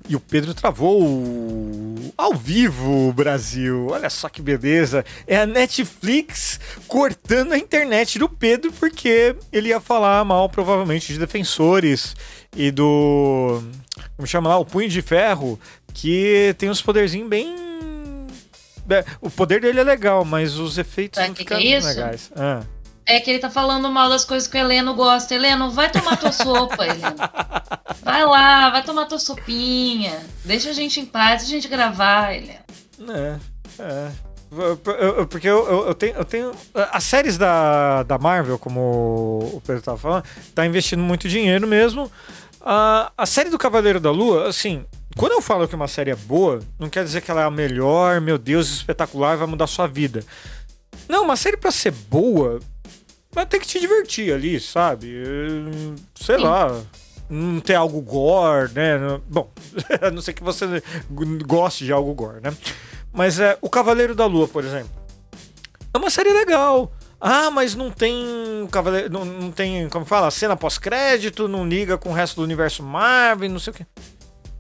[0.07, 1.03] E o Pedro travou
[2.17, 3.87] ao vivo, Brasil.
[3.91, 5.03] Olha só que beleza.
[5.27, 11.19] É a Netflix cortando a internet do Pedro porque ele ia falar mal, provavelmente, de
[11.19, 12.15] defensores
[12.55, 13.63] e do.
[14.15, 14.59] Como chama lá?
[14.59, 15.59] O Punho de Ferro,
[15.95, 17.57] que tem uns poderzinhos bem.
[18.91, 22.31] É, o poder dele é legal, mas os efeitos Sabe não ficam é legais.
[22.37, 22.63] Ah.
[23.07, 25.35] É que ele tá falando mal das coisas que o Heleno gosta.
[25.35, 27.17] Heleno, vai tomar tua sopa, Heleno.
[28.03, 30.25] Vai lá, vai tomar tua sopinha.
[30.45, 32.65] Deixa a gente em paz, a gente gravar, Heleno.
[33.11, 33.39] É,
[33.79, 34.11] é.
[35.29, 36.53] Porque eu, eu, eu, tenho, eu tenho.
[36.93, 40.25] As séries da, da Marvel, como o Pedro tava falando,
[40.55, 42.11] tá investindo muito dinheiro mesmo.
[42.61, 44.87] A, a série do Cavaleiro da Lua, assim,
[45.17, 47.51] quando eu falo que uma série é boa, não quer dizer que ela é a
[47.51, 50.25] melhor, meu Deus, espetacular, vai mudar sua vida.
[51.09, 52.61] Não, uma série para ser boa,
[53.35, 55.13] mas tem que te divertir ali, sabe?
[56.15, 56.43] Sei Sim.
[56.43, 56.83] lá.
[57.29, 58.99] Não ter algo gore, né?
[59.29, 59.51] Bom,
[60.01, 60.83] a não ser que você
[61.47, 62.55] goste de algo gore, né?
[63.13, 64.91] Mas é o Cavaleiro da Lua, por exemplo.
[65.93, 66.93] É uma série legal.
[67.21, 68.15] Ah, mas não tem
[68.71, 72.83] Cavaleiro, não, não tem, como fala, cena pós-crédito, não liga com o resto do universo
[72.83, 73.87] Marvel, não sei o quê.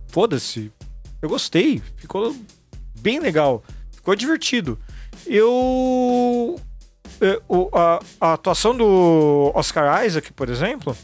[0.08, 0.72] Foda-se.
[1.20, 2.34] Eu gostei, ficou
[3.00, 3.62] bem legal,
[3.92, 4.78] ficou divertido.
[5.26, 6.58] Eu
[7.48, 10.96] o, a, a, atuação do Oscar Isaac, por exemplo,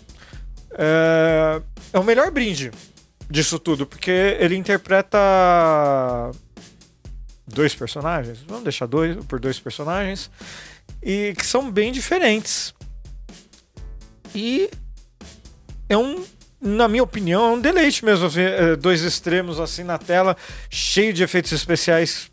[0.73, 1.63] é,
[1.93, 2.71] é o melhor brinde
[3.29, 5.19] disso tudo, porque ele interpreta
[7.47, 10.31] dois personagens, vamos deixar dois por dois personagens,
[11.03, 12.75] e que são bem diferentes.
[14.35, 14.71] E
[15.89, 16.25] é um,
[16.61, 20.37] na minha opinião, é um deleite mesmo ver é, dois extremos assim na tela,
[20.69, 22.31] cheio de efeitos especiais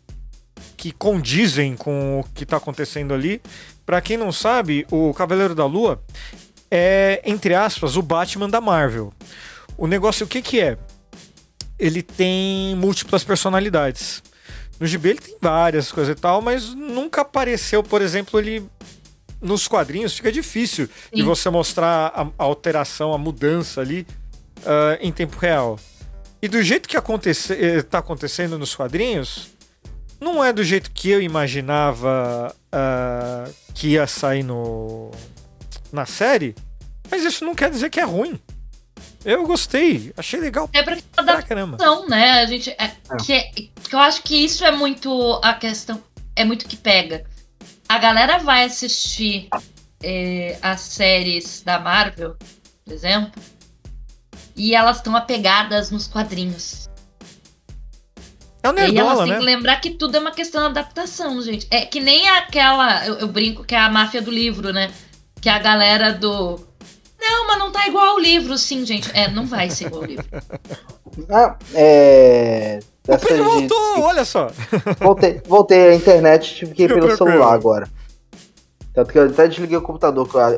[0.76, 3.42] que condizem com o que está acontecendo ali.
[3.88, 5.98] Para quem não sabe, o Cavaleiro da Lua
[6.70, 9.14] é, entre aspas, o Batman da Marvel.
[9.78, 10.76] O negócio, o que que é?
[11.78, 14.22] Ele tem múltiplas personalidades.
[14.78, 18.62] No GB ele tem várias coisas e tal, mas nunca apareceu, por exemplo, ele
[19.40, 21.16] nos quadrinhos fica difícil Sim.
[21.16, 24.06] de você mostrar a, a, alteração, a mudança ali
[24.58, 25.80] uh, em tempo real.
[26.42, 29.56] E do jeito que está acontecendo nos quadrinhos,
[30.20, 35.10] não é do jeito que eu imaginava uh, que ia sair no,
[35.92, 36.54] na série,
[37.10, 38.38] mas isso não quer dizer que é ruim.
[39.24, 40.70] Eu gostei, achei legal.
[40.72, 41.76] É pra, pra caramba.
[42.08, 42.40] né?
[42.40, 43.16] A gente, é, é.
[43.24, 46.02] Que, é, que eu acho que isso é muito a questão,
[46.36, 47.24] é muito que pega.
[47.88, 49.48] A galera vai assistir
[50.02, 52.36] é, as séries da Marvel,
[52.84, 53.42] por exemplo,
[54.54, 56.88] e elas estão apegadas nos quadrinhos.
[58.68, 59.38] É o nerdola, e elas têm né?
[59.38, 61.66] que lembrar que tudo é uma questão de adaptação, gente.
[61.70, 64.90] É que nem aquela, eu, eu brinco que é a máfia do livro, né?
[65.40, 66.60] Que é a galera do
[67.20, 69.10] não, mas não tá igual ao livro, sim, gente.
[69.12, 70.26] É, não vai ser igual ao livro.
[71.28, 72.78] Ah, é.
[73.08, 74.00] O Pedro voltou, de...
[74.02, 74.52] olha só.
[75.00, 77.88] Voltei, voltei à internet, tive que ir pelo celular agora.
[78.94, 80.28] Tanto que eu até desliguei o computador.
[80.36, 80.50] A,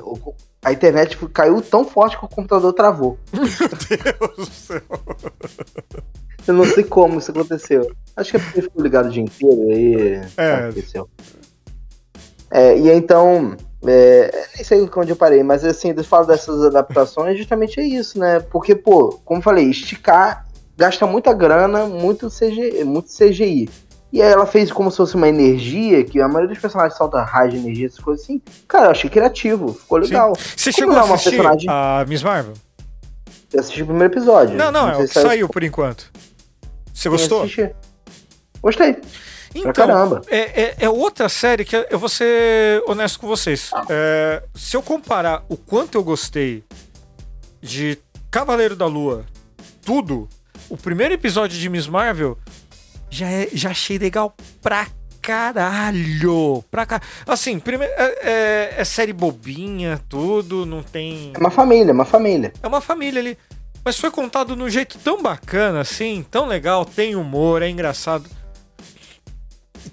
[0.62, 3.18] a internet caiu tão forte que o computador travou.
[3.32, 4.82] Meu Deus do céu.
[6.46, 7.90] Eu não sei como isso aconteceu.
[8.16, 10.20] Acho que é porque ficou ligado o dia inteiro aí.
[10.36, 10.54] É.
[10.54, 11.08] Aconteceu.
[12.50, 13.56] É, e então.
[13.86, 18.18] É, nem sei onde eu parei, mas assim, eu falo dessas adaptações, justamente é isso,
[18.18, 18.38] né?
[18.38, 20.44] Porque, pô, como eu falei, esticar
[20.80, 23.68] gasta muita grana, muito, CG, muito CGI.
[24.12, 27.22] E aí ela fez como se fosse uma energia, que a maioria dos personagens solta
[27.22, 28.42] raio de energia, essas coisas assim.
[28.66, 30.34] Cara, eu achei criativo, ficou legal.
[30.36, 30.42] Sim.
[30.56, 31.66] Você como chegou a assistir personagem...
[31.70, 32.54] a Miss Marvel?
[33.52, 34.56] Eu assisti o primeiro episódio.
[34.56, 36.10] Não, não, não é o que saiu por enquanto.
[36.92, 37.48] Você gostou?
[38.62, 38.96] Gostei.
[39.54, 40.22] Então.
[40.28, 43.70] É, é, é, outra série que eu vou ser honesto com vocês.
[43.88, 46.64] É, se eu comparar o quanto eu gostei
[47.60, 47.98] de
[48.30, 49.24] Cavaleiro da Lua,
[49.84, 50.28] tudo,
[50.68, 52.38] o primeiro episódio de Miss Marvel
[53.10, 54.86] já, é, já achei legal pra
[55.20, 56.64] caralho.
[56.70, 57.02] Pra car...
[57.26, 61.32] Assim, primeiro, é, é, é, série bobinha, tudo, não tem.
[61.34, 62.52] É uma família, é uma família.
[62.62, 63.38] É uma família ali.
[63.84, 68.28] Mas foi contado de um jeito tão bacana, assim, tão legal, tem humor, é engraçado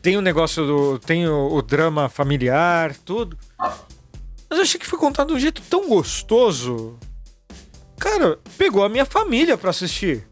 [0.02, 1.00] tem o negócio do.
[1.00, 3.38] tem o, o, drama familiar, tudo.
[3.60, 6.98] Mas eu achei que foi contado de um jeito tão gostoso.
[8.00, 10.28] Cara, pegou a minha família para assistir.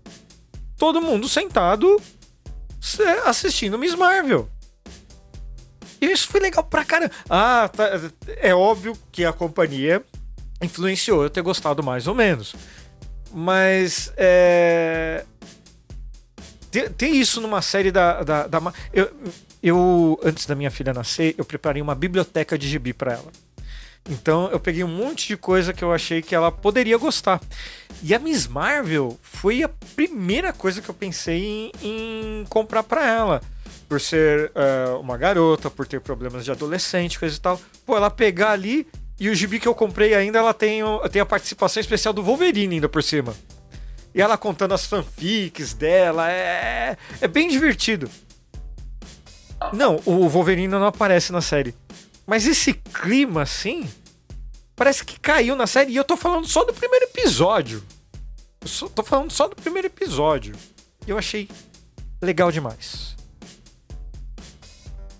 [0.77, 2.01] Todo mundo sentado
[3.25, 4.49] assistindo Miss Marvel.
[6.01, 7.11] E isso foi legal pra caramba.
[7.29, 7.89] Ah, tá,
[8.37, 10.03] é óbvio que a companhia
[10.61, 12.55] influenciou eu ter gostado mais ou menos.
[13.33, 15.25] Mas é.
[16.97, 18.23] Tem, isso numa série da.
[18.23, 19.11] da, da eu,
[19.63, 23.31] eu, antes da minha filha nascer, eu preparei uma biblioteca de gibi para ela.
[24.09, 27.41] Então eu peguei um monte de coisa que eu achei que ela poderia gostar.
[28.03, 33.05] E a Miss Marvel foi a primeira coisa que eu pensei em, em comprar para
[33.07, 33.41] ela.
[33.89, 37.59] Por ser uh, uma garota, por ter problemas de adolescente, coisa e tal.
[37.85, 38.87] Pô, ela pegar ali
[39.19, 40.81] e o gibi que eu comprei ainda, ela tem,
[41.11, 43.33] tem a participação especial do Wolverine ainda por cima.
[44.13, 48.09] E ela contando as fanfics dela, é, é bem divertido.
[49.73, 51.73] Não, o Wolverine não aparece na série.
[52.25, 53.87] Mas esse clima, assim,
[54.75, 55.91] parece que caiu na série.
[55.91, 57.83] E eu tô falando só do primeiro episódio.
[58.61, 60.55] Eu só, tô falando só do primeiro episódio.
[61.05, 61.47] E eu achei
[62.21, 63.15] legal demais.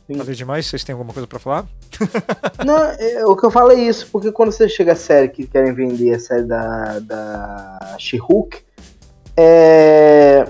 [0.08, 0.18] Sim.
[0.18, 0.66] Falei demais?
[0.68, 1.66] Vocês têm alguma coisa para falar?
[2.66, 5.48] Não, é, o que eu falo é isso, porque quando você chega a série que
[5.48, 8.64] querem vender a série da, da She-Hulk,
[9.38, 10.46] é,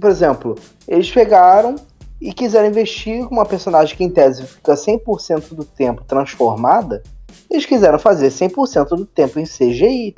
[0.00, 0.54] por exemplo,
[0.88, 1.76] eles pegaram,
[2.20, 7.02] e quiseram investir com uma personagem que em tese fica 100% do tempo transformada,
[7.50, 10.14] eles quiseram fazer 100% do tempo em CGI.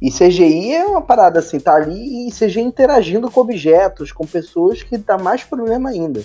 [0.00, 4.82] E CGI é uma parada assim, tá ali e CGI interagindo com objetos, com pessoas
[4.82, 6.22] que dá mais problema ainda.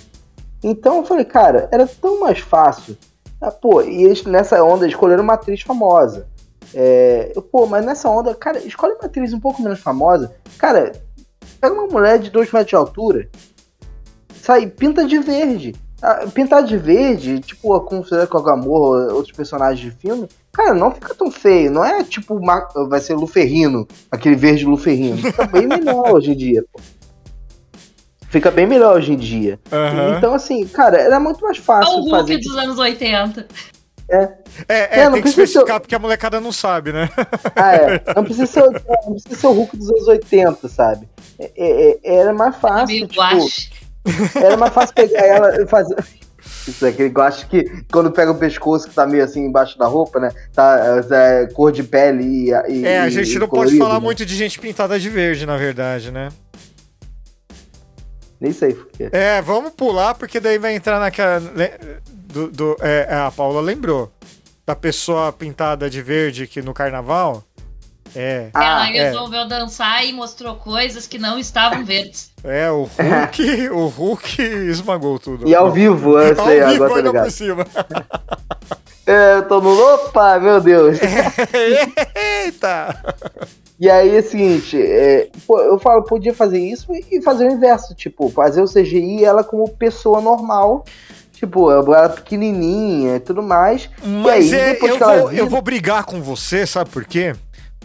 [0.63, 2.97] Então eu falei, cara, era tão mais fácil.
[3.39, 6.27] Ah, pô, e eles nessa onda escolheram uma atriz famosa.
[6.73, 10.33] É, pô, mas nessa onda, cara, escolhe uma atriz um pouco menos famosa.
[10.57, 10.91] Cara,
[11.61, 13.29] pega uma mulher de 2 metros de altura
[14.41, 15.75] sai, pinta de verde.
[16.01, 20.73] Ah, pintar de verde, tipo, como fizeram com a Gamor, outros personagens de filme, cara,
[20.75, 21.71] não fica tão feio.
[21.71, 22.39] Não é tipo,
[22.87, 25.17] vai ser Luferrino, aquele verde Luferrino.
[25.17, 26.79] Fica bem melhor hoje em dia, pô.
[28.29, 29.59] Fica bem melhor hoje em dia.
[29.71, 30.17] Uhum.
[30.17, 32.37] Então, assim, cara, era muito mais fácil Olha o Hulk fazer.
[32.39, 33.47] dos anos 80.
[34.09, 34.29] É, é,
[34.67, 37.09] É, é não tem que precisa especificar ser- porque a molecada não sabe, né?
[37.55, 38.03] Ah, é.
[38.15, 41.07] Não precisa ser, não precisa ser o Hulk dos anos 80, sabe?
[41.39, 43.69] É, é, é, era mais fácil, Meio tipo, guache.
[44.35, 45.95] Era mais fácil pegar ela e fazer.
[46.67, 49.85] Isso é aquele gosto que quando pega o pescoço que tá meio assim embaixo da
[49.87, 50.31] roupa, né?
[50.53, 52.49] Tá é, cor de pele e.
[52.69, 54.05] e É, a e gente não colorido, pode falar né?
[54.05, 56.29] muito de gente pintada de verde, na verdade, né?
[58.39, 59.09] Nem sei porque.
[59.11, 61.41] É, vamos pular, porque daí vai entrar naquela.
[62.07, 64.11] Do, do- é, a Paula lembrou.
[64.65, 67.43] Da pessoa pintada de verde aqui no carnaval.
[68.15, 68.49] É.
[68.53, 69.03] Ela Ah, é.
[69.09, 72.31] resolveu dançar e mostrou coisas que não estavam verdes.
[72.43, 73.69] É, o Hulk.
[73.69, 75.47] o Hulk esmagou tudo.
[75.47, 77.65] E ao vivo, eu Ao sei, vivo, agora tá olha por cima.
[79.09, 79.69] É, eu tô no.
[79.93, 80.97] Opa, meu Deus!
[82.43, 83.15] Eita!
[83.79, 87.51] E aí é o seguinte, é, pô, eu falo, podia fazer isso e fazer o
[87.53, 90.83] inverso, tipo, fazer o CGI ela como pessoa normal,
[91.31, 93.87] tipo, ela pequenininha e tudo mais.
[94.03, 97.35] Mas E aí, é, eu, vou, vira- eu vou brigar com você, sabe por quê?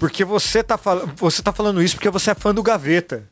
[0.03, 1.03] Porque você tá, fal...
[1.15, 3.23] você tá falando isso porque você é fã do Gaveta.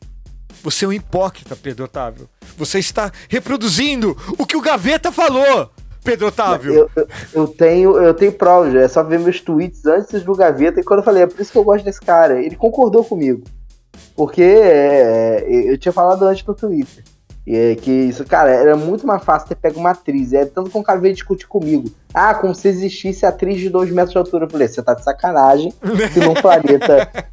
[0.63, 2.29] Você é um hipócrita, Pedro Otávio.
[2.57, 5.69] Você está reproduzindo o que o Gaveta falou,
[6.01, 6.73] Pedro Otávio.
[6.73, 10.79] Eu, eu, eu tenho, eu tenho provas, é só ver meus tweets antes do Gaveta
[10.79, 12.41] e quando eu falei, é por isso que eu gosto desse cara.
[12.41, 13.43] Ele concordou comigo.
[14.15, 17.03] Porque é, eu tinha falado antes no Twitter.
[17.45, 20.31] E é que isso, cara, era muito mais fácil ter pego uma atriz.
[20.33, 21.89] É tanto que um cara veio discutir comigo.
[22.13, 24.45] Ah, como se existisse atriz de 2 metros de altura.
[24.45, 25.73] Eu falei, você tá de sacanagem.
[26.13, 27.09] Se num planeta.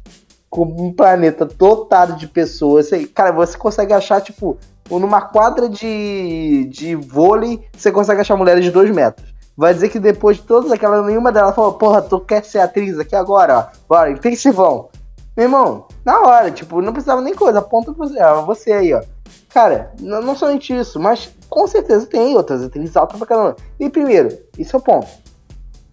[0.49, 2.87] com um planeta dotado de pessoas.
[2.87, 4.57] Você, cara, você consegue achar, tipo,
[4.89, 9.33] numa quadra de, de vôlei, você consegue achar mulheres de 2 metros.
[9.55, 12.97] Vai dizer que depois de todas aquelas, nenhuma delas falou, porra, tu quer ser atriz
[12.97, 13.65] aqui agora, ó.
[13.87, 14.89] Bora, intensivão.
[15.35, 18.93] Meu irmão, na hora, tipo, não precisava nem coisa, aponta pra você, ó, você aí,
[18.93, 19.01] ó.
[19.49, 23.55] Cara, não, não somente isso, mas com certeza tem outras atrizes altas pra caramba.
[23.79, 25.07] E primeiro, isso é o ponto.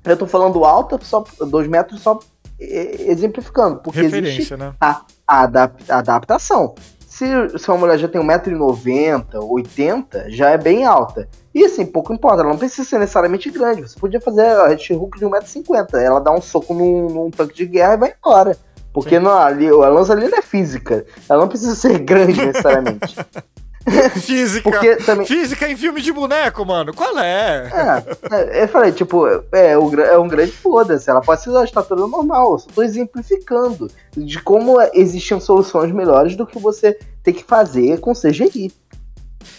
[0.04, 2.18] Eu tô falando alta, só 2 metros, só
[2.58, 4.74] exemplificando, porque existe Referência, né?
[4.80, 6.74] a adap- a adaptação.
[7.06, 7.26] Se,
[7.58, 11.28] se uma mulher já tem 1,90m, 80 já é bem alta.
[11.54, 13.80] E assim, pouco importa, ela não precisa ser necessariamente grande.
[13.82, 15.94] Você podia fazer a She-Hulk de 1,50m.
[15.94, 18.56] Ela dá um soco num, num tanque de guerra e vai embora.
[18.96, 21.04] Porque não, ali, a lança ali não é física.
[21.28, 23.14] Ela não precisa ser grande necessariamente.
[24.20, 24.68] Física.
[24.70, 25.26] Porque também.
[25.26, 26.92] Física em filme de boneco, mano.
[26.94, 27.70] Qual é?
[28.32, 31.08] É, é, eu falei, tipo, é, o gra- é um grande foda-se.
[31.08, 32.52] Ela pode ser da estatura normal.
[32.54, 38.00] Eu só tô exemplificando de como existiam soluções melhores do que você ter que fazer
[38.00, 38.72] com CGI.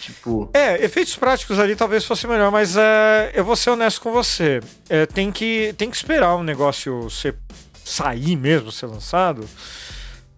[0.01, 4.11] Tipo, É, efeitos práticos ali talvez fosse melhor, mas é, eu vou ser honesto com
[4.11, 4.59] você.
[4.89, 7.35] É, tem, que, tem que esperar o negócio ser,
[7.87, 9.47] sair mesmo, ser lançado.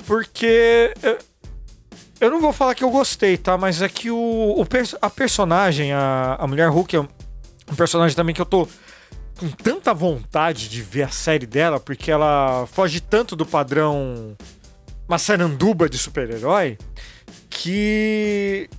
[0.06, 0.94] Porque.
[1.02, 1.18] Eu,
[2.22, 3.58] eu não vou falar que eu gostei, tá?
[3.58, 4.68] Mas é que o, o
[5.02, 7.08] a personagem, a, a Mulher Hulk, é um,
[7.72, 8.68] um personagem também que eu tô
[9.38, 14.36] com tanta vontade de ver a série dela, porque ela foge tanto do padrão
[15.08, 16.78] maçaranduba de super-herói,
[17.50, 18.70] que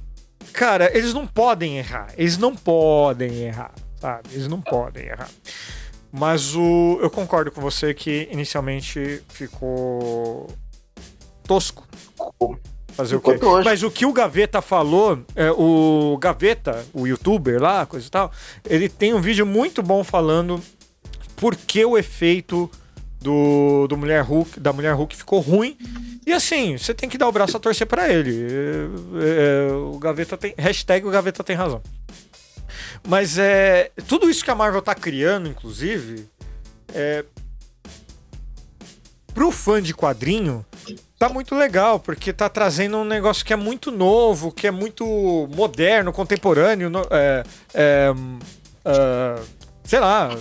[0.52, 2.12] Cara, eles não podem errar.
[2.16, 4.28] Eles não podem errar, sabe?
[4.32, 5.28] Eles não podem errar.
[6.12, 10.48] Mas o, eu concordo com você que inicialmente ficou
[11.44, 11.86] tosco.
[12.92, 13.40] Fazer Ficou o quê?
[13.40, 13.64] tosco.
[13.64, 18.32] Mas o que o Gaveta falou, é, o Gaveta, o youtuber lá, coisa e tal,
[18.68, 20.60] ele tem um vídeo muito bom falando
[21.36, 22.70] por que o efeito
[23.20, 25.76] do, do Mulher Hulk, da Mulher Hulk ficou ruim.
[26.26, 28.46] E assim, você tem que dar o braço a torcer pra ele.
[28.46, 30.54] É, é, o Gaveta tem.
[30.58, 31.82] Hashtag o Gaveta tem razão.
[33.06, 33.90] Mas é.
[34.06, 36.28] Tudo isso que a Marvel tá criando, inclusive,
[36.94, 37.24] é.
[39.34, 40.66] Pro fã de quadrinho,
[41.18, 45.04] tá muito legal, porque tá trazendo um negócio que é muito novo, que é muito
[45.54, 47.44] moderno, contemporâneo, é,
[47.74, 48.14] é,
[48.84, 49.40] ah,
[49.84, 50.36] sei lá,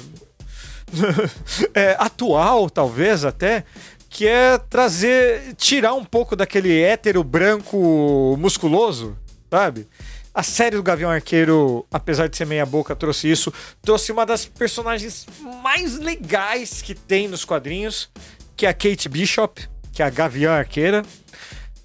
[1.76, 3.64] é, atual, talvez até,
[4.10, 9.18] que é trazer, tirar um pouco daquele hétero branco musculoso,
[9.52, 9.88] sabe?
[10.34, 13.52] A série do Gavião Arqueiro, apesar de ser meia boca, trouxe isso.
[13.82, 15.26] Trouxe uma das personagens
[15.64, 18.10] mais legais que tem nos quadrinhos,
[18.56, 21.04] que é a Kate Bishop, que é a Gavião Arqueira,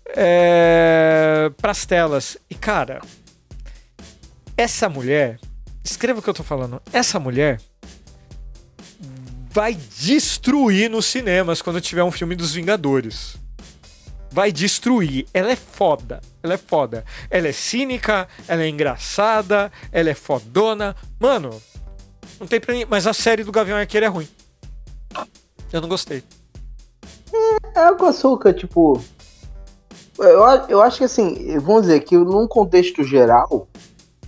[0.08, 2.36] é, pras telas.
[2.48, 3.00] E, cara,
[4.56, 5.40] essa mulher,
[5.82, 7.60] escreva o que eu tô falando, essa mulher
[9.50, 13.36] vai destruir nos cinemas quando tiver um filme dos Vingadores.
[14.34, 15.26] Vai destruir.
[15.32, 16.20] Ela é foda.
[16.42, 17.04] Ela é foda.
[17.30, 20.96] Ela é cínica, ela é engraçada, ela é fodona.
[21.20, 21.62] Mano,
[22.40, 22.88] não tem pra ninguém.
[22.90, 24.28] Mas a série do Gavião Arqueiro é ruim.
[25.72, 26.24] Eu não gostei.
[27.76, 29.00] é com açúcar, tipo.
[30.18, 33.68] Eu, eu acho que assim, vamos dizer que num contexto geral,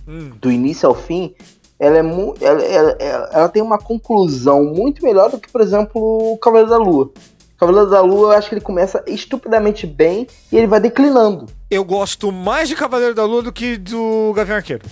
[0.07, 1.35] Hum, do início ao fim,
[1.77, 6.01] ela é ela, ela, ela, tem uma conclusão muito melhor do que, por exemplo,
[6.33, 7.11] o Cavaleiro da Lua.
[7.57, 11.47] Cavaleiro da Lua, eu acho que ele começa estupidamente bem e ele vai declinando.
[11.69, 14.85] Eu gosto mais de Cavaleiro da Lua do que do Gavião Arqueiro.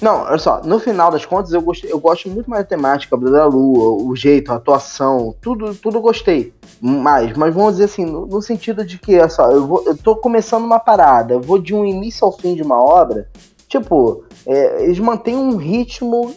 [0.00, 3.16] Não, olha só, no final das contas, eu, gostei, eu gosto muito mais da temática,
[3.16, 6.54] da Lua, o jeito, a atuação, tudo, tudo eu gostei.
[6.80, 9.96] Mais, mas vamos dizer assim, no, no sentido de que, olha só, eu, vou, eu
[9.96, 13.28] tô começando uma parada, eu vou de um início ao fim de uma obra,
[13.66, 16.32] tipo, é, eles mantêm um ritmo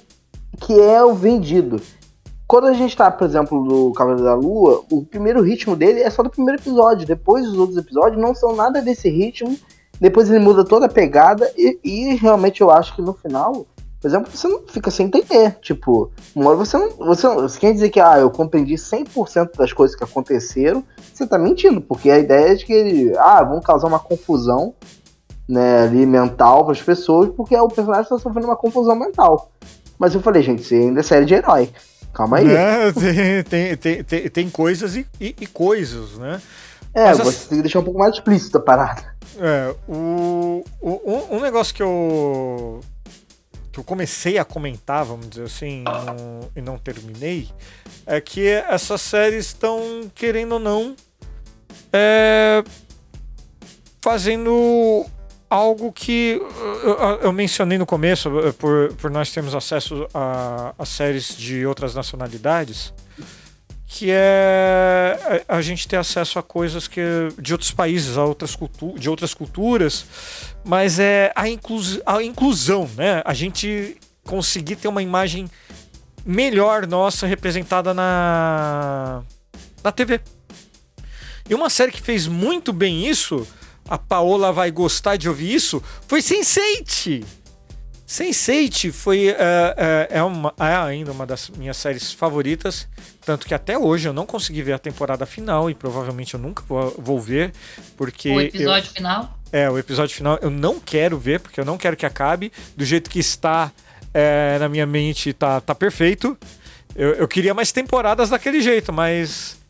[0.59, 1.79] que é o vendido.
[2.51, 6.09] Quando a gente tá, por exemplo, do Cavaleiro da Lua, o primeiro ritmo dele é
[6.09, 9.57] só do primeiro episódio, depois os outros episódios não são nada desse ritmo
[10.01, 13.65] depois ele muda toda a pegada e, e, realmente eu acho que no final,
[14.01, 15.59] por exemplo, você não fica sem entender.
[15.61, 16.89] Tipo, uma hora você não.
[16.89, 20.83] Você, você quer dizer que ah, eu compreendi 100% das coisas que aconteceram,
[21.13, 23.15] você tá mentindo, porque a ideia é de que ele.
[23.17, 24.73] Ah, vão causar uma confusão
[25.47, 29.51] né, ali mental para as pessoas, porque o personagem está sofrendo uma confusão mental.
[29.99, 31.69] Mas eu falei, gente, você ainda é série de herói.
[32.13, 32.47] Calma aí.
[32.51, 32.91] É,
[33.43, 36.41] tem, tem, tem, tem, coisas e, e, e coisas, né?
[36.93, 39.15] É, Mas você tem que deixar um pouco mais explícito a parada.
[39.39, 42.81] É, o, o, um negócio que eu
[43.71, 47.49] que eu comecei a comentar, vamos dizer assim, não, e não terminei,
[48.05, 50.93] é que essas séries estão, querendo ou não,
[51.93, 52.61] é,
[54.01, 55.05] fazendo
[55.51, 56.41] algo que
[56.81, 61.93] eu, eu, mencionei no começo, por, por nós termos acesso a, a séries de outras
[61.93, 62.93] nacionalidades
[63.85, 67.01] que é a, gente ter acesso a coisas que
[67.37, 70.05] de outros países, a outras cultu de outras culturas,
[70.63, 73.21] mas é a, inclus a inclusão, né?
[73.25, 75.51] A gente conseguir ter uma imagem
[76.25, 79.23] melhor nossa representada na
[79.83, 80.21] na TV.
[81.49, 83.45] E uma série que fez muito bem isso,
[83.87, 87.23] a Paola vai gostar de ouvir isso, foi Sense8.
[88.07, 92.87] Sense8 foi uh, uh, é, uma, é ainda uma das minhas séries favoritas,
[93.25, 96.61] tanto que até hoje eu não consegui ver a temporada final e provavelmente eu nunca
[96.67, 97.53] vou, vou ver,
[97.95, 99.39] porque o episódio eu, final.
[99.49, 102.83] É o episódio final eu não quero ver porque eu não quero que acabe do
[102.83, 103.71] jeito que está
[104.13, 106.37] é, na minha mente tá, tá perfeito.
[106.93, 109.60] Eu, eu queria mais temporadas daquele jeito, mas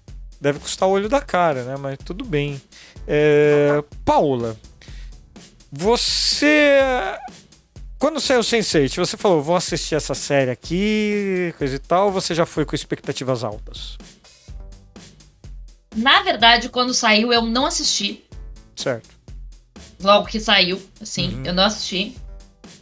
[0.42, 1.78] deve custar o olho da cara, né?
[1.78, 2.60] Mas tudo bem.
[3.08, 4.58] É, Paula,
[5.72, 6.80] você
[8.02, 12.34] quando saiu Sense8, você falou, vou assistir essa série aqui, coisa e tal, ou você
[12.34, 13.96] já foi com expectativas altas?
[15.96, 18.26] Na verdade, quando saiu, eu não assisti.
[18.76, 19.08] Certo.
[20.02, 21.46] Logo que saiu, assim, uhum.
[21.46, 22.18] eu não assisti.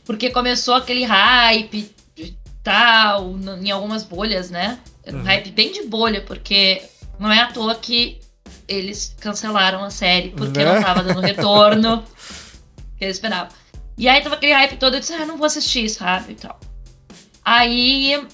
[0.05, 4.79] Porque começou aquele hype e tal, em algumas bolhas, né?
[5.05, 5.23] Um uhum.
[5.23, 6.81] hype bem de bolha, porque
[7.19, 8.19] não é à toa que
[8.67, 10.73] eles cancelaram a série, porque né?
[10.73, 12.03] não tava dando retorno
[12.97, 13.53] que eles esperavam.
[13.97, 16.33] E aí tava aquele hype todo, eu disse, ah, não vou assistir, sabe?
[16.33, 16.59] E tal.
[17.43, 18.27] Aí.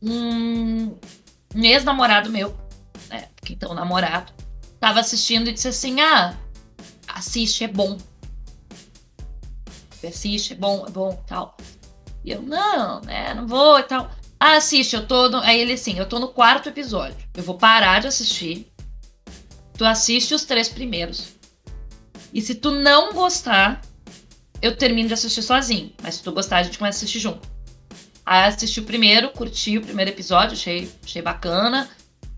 [0.00, 0.96] Um,
[1.54, 2.56] um ex-namorado meu,
[3.08, 3.28] né?
[3.50, 4.32] Então namorado,
[4.78, 6.36] tava assistindo e disse assim: ah,
[7.08, 7.98] assiste, é bom.
[10.06, 11.56] Assiste, é bom, é bom tal.
[12.24, 13.34] E eu, não, né?
[13.34, 14.10] Não vou e tal.
[14.40, 15.28] Ah, assiste, eu tô.
[15.28, 15.38] No...
[15.38, 17.16] Aí ele assim, eu tô no quarto episódio.
[17.34, 18.70] Eu vou parar de assistir.
[19.76, 21.34] Tu assiste os três primeiros.
[22.32, 23.80] E se tu não gostar,
[24.60, 25.92] eu termino de assistir sozinho.
[26.02, 27.48] Mas se tu gostar, a gente começa a assistir junto.
[28.24, 31.88] Aí assisti o primeiro, curti o primeiro episódio, achei, achei bacana.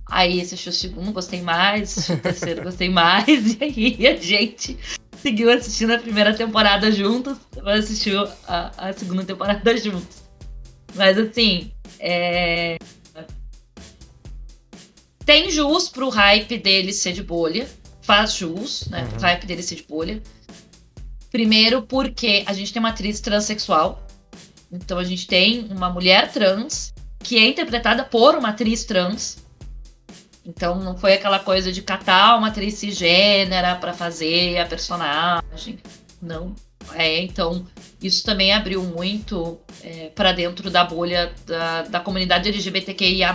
[0.07, 1.91] Aí assisti o segundo, gostei mais.
[1.91, 3.27] Assisti o terceiro, gostei mais.
[3.27, 4.79] E aí a gente
[5.21, 7.37] seguiu assistindo a primeira temporada juntos.
[7.53, 10.23] Depois assistiu a, a segunda temporada juntos.
[10.95, 12.79] Mas assim, é...
[15.25, 17.69] tem jus pro hype dele ser de bolha.
[18.03, 19.05] Faz jus, né?
[19.05, 19.19] Uhum.
[19.19, 20.23] O hype dele ser de bolha.
[21.31, 24.05] Primeiro, porque a gente tem uma atriz transexual.
[24.73, 29.39] Então a gente tem uma mulher trans que é interpretada por uma atriz trans.
[30.45, 35.79] Então não foi aquela coisa de catar uma atriz cisgênera para fazer a personagem.
[36.21, 36.55] Não.
[36.95, 37.67] É, então
[38.03, 43.35] isso também abriu muito é, para dentro da bolha da, da comunidade LGBTQIA,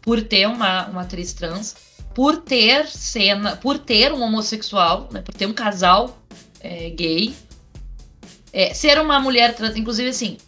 [0.00, 1.76] por ter uma, uma atriz trans,
[2.14, 6.18] por ter cena, por ter um homossexual, né, por ter um casal
[6.60, 7.34] é, gay.
[8.52, 10.38] É, ser uma mulher trans, inclusive assim,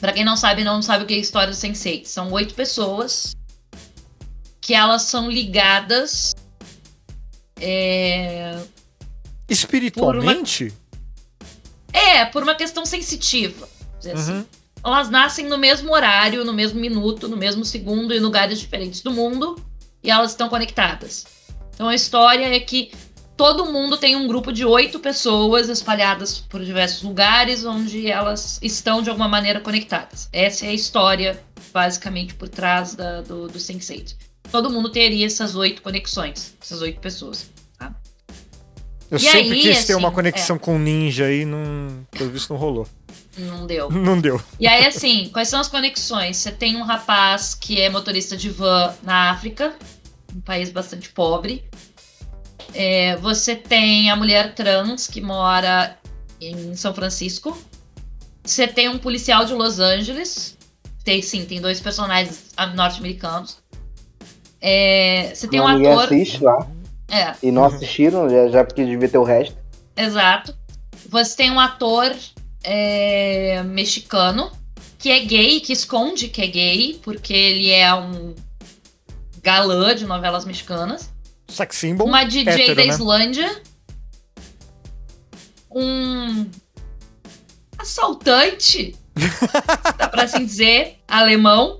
[0.00, 2.04] para quem não sabe, não sabe o que é a história do Sensei.
[2.04, 3.34] São oito pessoas
[4.60, 6.34] que elas são ligadas.
[7.60, 8.58] É,
[9.48, 10.64] Espiritualmente?
[10.64, 10.87] Uma,
[11.92, 13.68] é, por uma questão sensitiva.
[13.98, 14.10] Assim.
[14.10, 14.14] Uhum.
[14.14, 14.46] Assim.
[14.84, 19.10] Elas nascem no mesmo horário, no mesmo minuto, no mesmo segundo, em lugares diferentes do
[19.10, 19.56] mundo,
[20.02, 21.26] e elas estão conectadas.
[21.74, 22.92] Então a história é que
[23.36, 29.00] todo mundo tem um grupo de oito pessoas espalhadas por diversos lugares onde elas estão
[29.00, 30.28] de alguma maneira conectadas.
[30.32, 31.40] Essa é a história,
[31.72, 34.16] basicamente, por trás da, do, do Sense8.
[34.50, 37.50] Todo mundo teria essas oito conexões, essas oito pessoas.
[39.10, 42.52] Eu E sempre aí, quis ter assim, uma conexão com ninja aí, não, pelo visto
[42.52, 42.86] não rolou.
[43.38, 43.90] Não deu.
[43.90, 44.40] Não deu.
[44.58, 46.36] E aí, assim, quais são as conexões?
[46.36, 49.74] Você tem um rapaz que é motorista de van na África,
[50.34, 51.64] um país bastante pobre.
[52.74, 55.96] É, você tem a mulher trans que mora
[56.40, 57.56] em São Francisco.
[58.44, 60.56] Você tem um policial de Los Angeles.
[61.04, 63.58] Tem, sim, tem dois personagens norte-americanos.
[64.60, 66.04] É, você tem um Ninguém ator.
[66.04, 66.68] assiste lá.
[67.10, 69.56] É, E não assistiram, já, já porque devia ter o resto.
[69.96, 70.54] Exato.
[71.08, 72.14] Você tem um ator
[72.62, 74.52] é, mexicano
[74.98, 78.34] que é gay, que esconde que é gay, porque ele é um
[79.42, 81.10] galã de novelas mexicanas.
[81.48, 82.06] Sex symbol.
[82.06, 82.88] Uma DJ hétero, da né?
[82.88, 83.62] Islândia.
[85.70, 86.50] Um
[87.78, 88.96] assaltante,
[89.96, 91.78] dá pra assim dizer, alemão.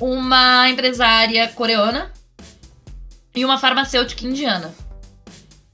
[0.00, 2.12] Uma empresária coreana
[3.38, 4.74] e uma farmacêutica indiana.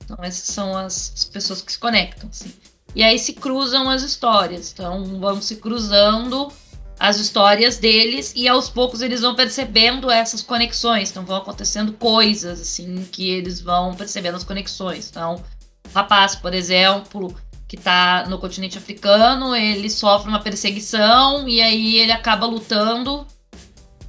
[0.05, 2.29] Então, essas são as, as pessoas que se conectam.
[2.29, 2.53] Assim.
[2.95, 4.71] E aí se cruzam as histórias.
[4.71, 6.53] Então, vão se cruzando
[7.01, 11.11] as histórias deles e aos poucos eles vão percebendo essas conexões.
[11.11, 15.09] Então, vão acontecendo coisas, assim, que eles vão percebendo as conexões.
[15.09, 15.43] Então,
[15.91, 17.35] o rapaz, por exemplo,
[17.67, 23.27] que tá no continente africano, ele sofre uma perseguição e aí ele acaba lutando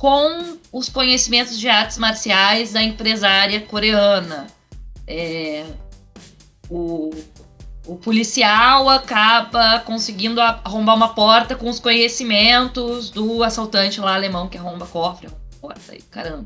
[0.06, 4.45] com os conhecimentos de artes marciais da empresária coreana.
[5.07, 5.65] É,
[6.69, 7.10] o,
[7.88, 14.60] o policial acaba conseguindo arrombar uma porta com os conhecimentos do assaltante lá alemão que
[14.60, 15.27] arromba cofre,
[15.60, 16.45] porta e caramba.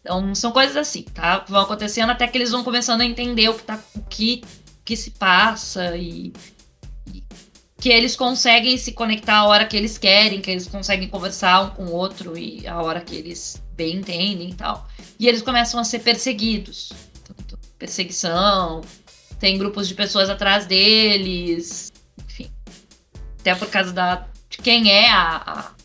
[0.00, 1.44] Então são coisas assim, tá?
[1.46, 4.42] Vão acontecendo até que eles vão começando a entender o que, tá, o que,
[4.82, 6.32] que se passa e
[7.78, 11.70] que eles conseguem se conectar a hora que eles querem, que eles conseguem conversar um
[11.70, 14.86] com o outro e a hora que eles bem entendem e tal.
[15.18, 16.92] E eles começam a ser perseguidos.
[17.22, 18.80] Então, Perseguição,
[19.38, 21.92] tem grupos de pessoas atrás deles,
[22.24, 22.50] enfim.
[23.40, 25.76] Até por causa da, de quem é a, a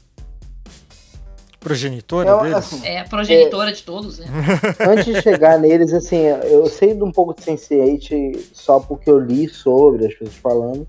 [1.60, 2.56] Progenitora Eu, deles.
[2.56, 4.26] assim, é a progenitora de todos, né?
[4.82, 9.20] Antes de chegar neles, assim, eu sei de um pouco de Sense8 só porque eu
[9.20, 10.88] li sobre as pessoas falando.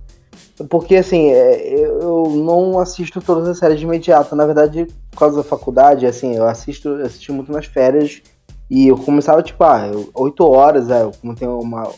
[0.68, 4.36] Porque, assim, é, eu não assisto todas as séries de imediato.
[4.36, 8.22] Na verdade, por causa da faculdade, assim, eu assisto assisti muito nas férias.
[8.70, 11.90] E eu começava, tipo, ah, oito horas, é, como tem uma,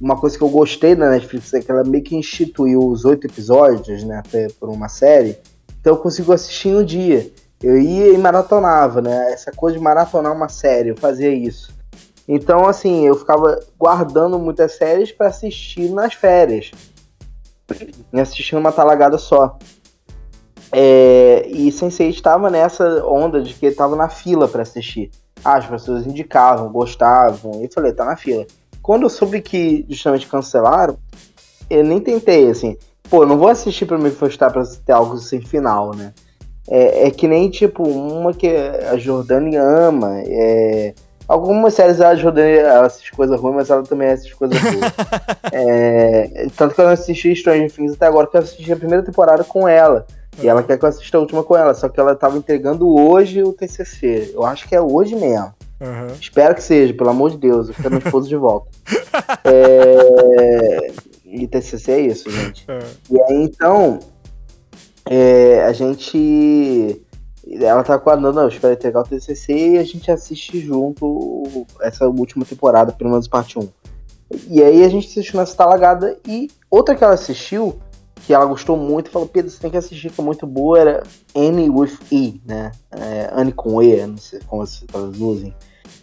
[0.00, 3.26] uma coisa que eu gostei da Netflix, é que ela meio que instituiu os oito
[3.26, 4.22] episódios, né,
[4.58, 5.38] por uma série.
[5.80, 7.30] Então eu consigo assistir em um dia.
[7.62, 9.32] Eu ia e maratonava, né?
[9.32, 11.72] Essa coisa de maratonar uma série, eu fazia isso.
[12.26, 16.70] Então, assim, eu ficava guardando muitas séries pra assistir nas férias.
[18.12, 19.58] E assistindo uma talagada só.
[20.70, 25.10] É, e Sense8 estava nessa onda de que tava na fila pra assistir.
[25.44, 28.46] Ah, as pessoas indicavam, gostavam, e eu falei, tá na fila.
[28.80, 30.96] Quando eu soube que justamente cancelaram,
[31.68, 32.76] eu nem tentei, assim.
[33.10, 36.14] Pô, não vou assistir pra me frustrar pra ter algo sem final, né?
[36.68, 40.22] É, é que nem, tipo, uma que a Jordânia ama.
[40.24, 40.94] É...
[41.28, 44.92] Algumas séries ela assiste coisa ruim, mas ela também assiste coisa boa.
[45.54, 49.02] É, Tanto que eu não assisti Stranger Things até agora, que eu assisti a primeira
[49.02, 50.06] temporada com ela.
[50.42, 52.88] E ela quer que eu assista a última com ela, só que ela tava entregando
[52.88, 54.32] hoje o TCC.
[54.34, 55.52] Eu acho que é hoje mesmo.
[55.80, 56.06] Aham.
[56.18, 57.68] Espero que seja, pelo amor de Deus.
[57.68, 58.68] Eu quero meu esposo de volta.
[59.44, 60.92] É...
[61.24, 62.64] E TCC é isso, gente.
[62.68, 62.78] É.
[63.10, 63.98] E aí, então,
[65.08, 67.02] é, a gente.
[67.60, 72.06] Ela tá aguardando, não, eu espero entregar o TCC e a gente assiste junto essa
[72.08, 73.68] última temporada, pelo menos parte 1.
[74.48, 77.78] E aí a gente assistiu nessa talagada e outra que ela assistiu,
[78.24, 81.02] que ela gostou muito, falou: Pedro, você tem que assistir, que é muito boa, era
[81.34, 82.70] Annie with E, né?
[82.90, 85.54] É, Annie com E, não sei como se traduzem.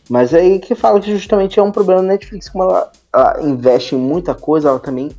[0.09, 3.95] Mas aí que fala que justamente é um problema da Netflix, como ela, ela investe
[3.95, 5.11] em muita coisa, ela também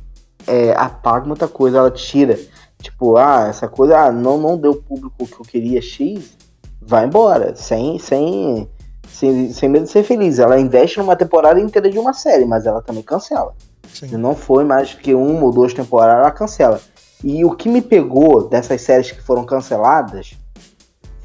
[0.45, 2.37] é, apaga muita coisa, ela tira.
[2.81, 6.37] Tipo, ah, essa coisa ah, não, não deu o público que eu queria X,
[6.81, 8.67] vai embora, sem, sem,
[9.07, 10.39] sem, sem medo de ser feliz.
[10.39, 13.53] Ela investe numa temporada inteira de uma série, mas ela também cancela.
[13.87, 14.17] Se Sim.
[14.17, 16.81] não foi mais que uma ou duas temporadas, ela cancela.
[17.23, 20.33] E o que me pegou dessas séries que foram canceladas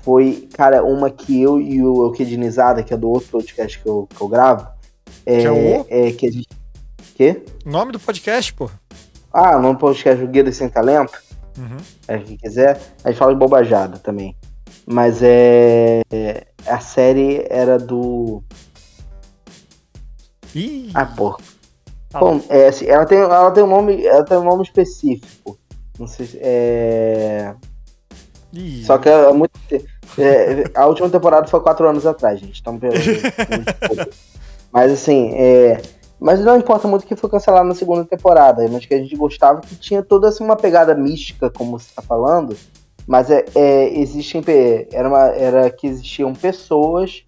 [0.03, 4.07] foi, cara, uma que eu e o Euquedinizada, que é do outro podcast que eu,
[4.15, 4.69] que eu gravo,
[5.25, 5.87] é, Que é o?
[5.89, 6.49] é que a gente.
[7.17, 7.43] Quê?
[7.65, 8.71] Nome do podcast, pô.
[9.33, 11.19] Ah, no podcast o Guia Sem Talento,
[11.59, 11.77] Uhum.
[12.09, 14.37] é, quem quiser, a gente fala de bobajada também.
[14.87, 16.03] Mas é.
[16.13, 18.43] é, A série era do.
[20.55, 21.37] Ih, Ah, pô.
[22.11, 24.05] tá Bom, é, assim, ela, tem, ela tem um nome.
[24.07, 25.59] Ela tem um nome específico.
[25.99, 26.39] Não sei se.
[26.41, 27.55] É.
[28.53, 28.85] Ih.
[28.85, 29.53] Só que é muito.
[30.19, 32.61] é, a última temporada foi quatro anos atrás, gente.
[32.61, 32.79] Então,
[34.73, 35.81] mas assim, é,
[36.19, 39.61] mas não importa muito que foi cancelado na segunda temporada, mas que a gente gostava
[39.61, 42.57] que tinha toda assim, uma pegada mística, como você está falando.
[43.07, 44.43] Mas é, é, existem
[44.93, 47.25] era, uma, era que existiam pessoas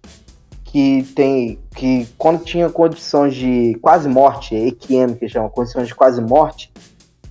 [0.65, 6.21] que tem que quando tinha condições de quase morte, EQM que chama condições de quase
[6.21, 6.71] morte,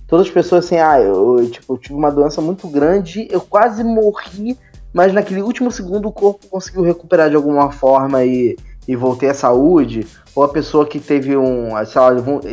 [0.07, 3.39] todas as pessoas assim, ah, eu, eu, tipo, eu tive uma doença muito grande, eu
[3.39, 4.57] quase morri,
[4.91, 8.57] mas naquele último segundo o corpo conseguiu recuperar de alguma forma e,
[8.89, 10.07] e voltei à saúde.
[10.35, 12.09] Ou a pessoa que teve um, sei lá,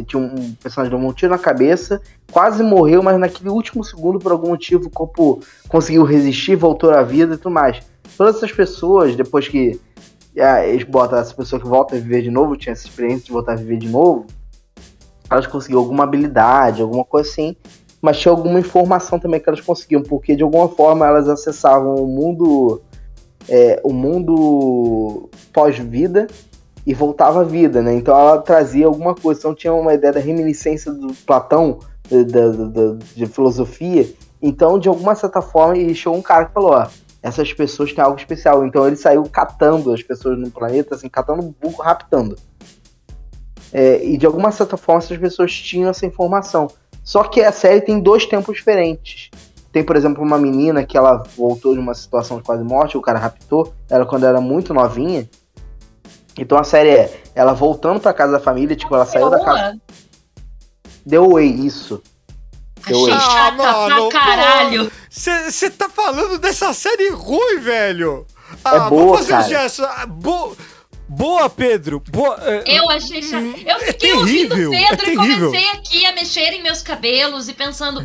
[0.06, 1.98] tinha um personagem levou um tiro na cabeça,
[2.30, 7.02] quase morreu, mas naquele último segundo, por algum motivo, o corpo conseguiu resistir, voltou à
[7.02, 7.80] vida e tudo mais.
[8.18, 9.80] Todas essas pessoas, depois que
[10.38, 13.32] ah, eles botam essa pessoa que volta a viver de novo, tinha essa experiência de
[13.32, 14.26] voltar a viver de novo,
[15.30, 17.56] elas conseguiam alguma habilidade, alguma coisa assim,
[18.02, 22.06] mas tinha alguma informação também que elas conseguiam, porque de alguma forma elas acessavam o
[22.06, 22.82] mundo,
[23.48, 26.26] é, o mundo pós-vida
[26.86, 27.94] e voltava à vida, né?
[27.94, 31.78] Então ela trazia alguma coisa, então tinha uma ideia da reminiscência do Platão,
[32.08, 34.08] da, da- da- de filosofia.
[34.40, 36.86] Então, de alguma certa forma, e chegou um cara que falou, ó,
[37.22, 38.64] essas pessoas têm algo especial.
[38.64, 42.36] Então ele saiu catando as pessoas no planeta, assim, catando burro, raptando.
[43.72, 46.68] É, e de alguma certa forma essas pessoas tinham essa informação.
[47.02, 49.30] Só que a série tem dois tempos diferentes.
[49.76, 53.02] Tem, por exemplo, uma menina que ela voltou de uma situação de quase morte, o
[53.02, 55.28] cara raptou ela quando era muito novinha.
[56.38, 59.78] Então a série é ela voltando pra casa da família, tipo, ela saiu da casa.
[61.04, 62.02] Deu away, isso.
[62.86, 63.12] Deu Achei away.
[63.12, 63.56] Ah, chata
[63.90, 64.92] mano, pra caralho.
[65.10, 68.24] Você tá falando dessa série ruim, velho?
[68.50, 69.44] É Ah, boa, vou fazer cara.
[69.44, 69.84] um gesto.
[69.84, 70.56] Ah, bo-
[71.06, 72.00] Boa, Pedro.
[72.10, 72.38] Boa.
[72.40, 73.42] é, Eu achei chato.
[73.44, 75.50] Hum, Eu é fiquei ouvindo terrível, o é Pedro e terrível.
[75.50, 78.02] comecei aqui a mexer em meus cabelos e pensando.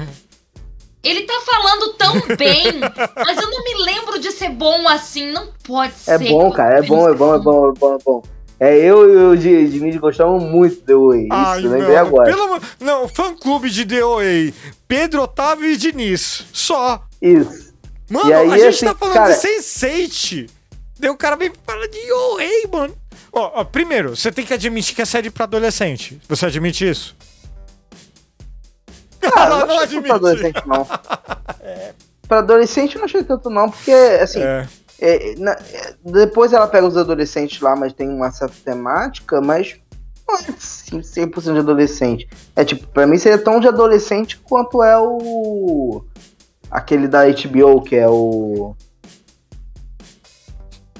[1.04, 2.80] Ele tá falando tão bem,
[3.16, 5.32] mas eu não me lembro de ser bom assim.
[5.32, 6.30] Não pode É ser.
[6.30, 8.24] bom, cara, é bom, é bom, é bom, é bom, é bom.
[8.60, 11.22] É, eu e o Di- Diniz gostavam muito do Way.
[11.24, 12.30] Isso, Ai, lembrei não, agora.
[12.30, 14.54] pelo amor- Não, fã clube de DOA.
[14.88, 16.46] Pedro, Otávio e Diniz.
[16.54, 17.04] Só.
[17.20, 17.72] Isso.
[18.08, 20.48] Mano, E aí, a gente assim, tá falando cara- de Sense8.
[21.00, 22.96] Daí o cara vem falar de DOA, mano.
[23.34, 26.20] Ó, ó, primeiro, você tem que admitir que é série pra adolescente.
[26.30, 27.16] Você admite isso?
[29.22, 30.12] Cara, não não pra admite.
[30.12, 30.88] adolescente, não.
[32.28, 34.66] Pra adolescente eu não achei tanto, não, porque, assim, É.
[35.02, 39.76] é, na- é, depois ela pega os adolescentes lá, mas tem uma certa temática, mas
[40.28, 42.30] não é assim, 100% de adolescente.
[42.56, 46.06] É tipo, pra mim seria tão de adolescente quanto é o.
[46.70, 48.74] aquele da HBO, que é o.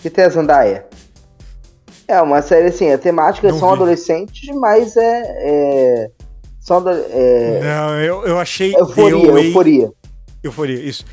[0.02, 0.86] que tem a Zandaia.
[2.10, 3.76] É uma série assim, a temática Não são vi.
[3.76, 5.22] adolescentes, mas é.
[5.26, 6.12] é
[6.62, 9.42] são ado- é, Não, eu, eu achei euforia, DOA.
[9.44, 9.92] euforia.
[10.44, 11.04] Euforia, isso.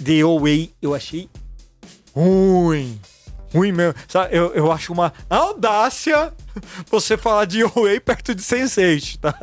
[0.00, 1.28] DOA eu achei
[2.14, 2.98] ruim.
[3.54, 3.94] Ruim mesmo.
[4.08, 6.32] Sabe, eu, eu acho uma audácia
[6.90, 9.34] você falar de DOA perto de Sense8, tá?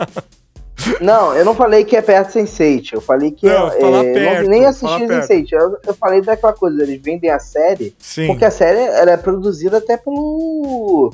[0.99, 2.93] Não, eu não falei que é perto de Sense8.
[2.93, 5.27] Eu falei que Não, é, é, perto, não, nem assisti perto.
[5.31, 5.51] Sense8.
[5.51, 8.27] Eu, eu falei daquela coisa, eles vendem a série, Sim.
[8.27, 11.13] porque a série ela é produzida até pelo.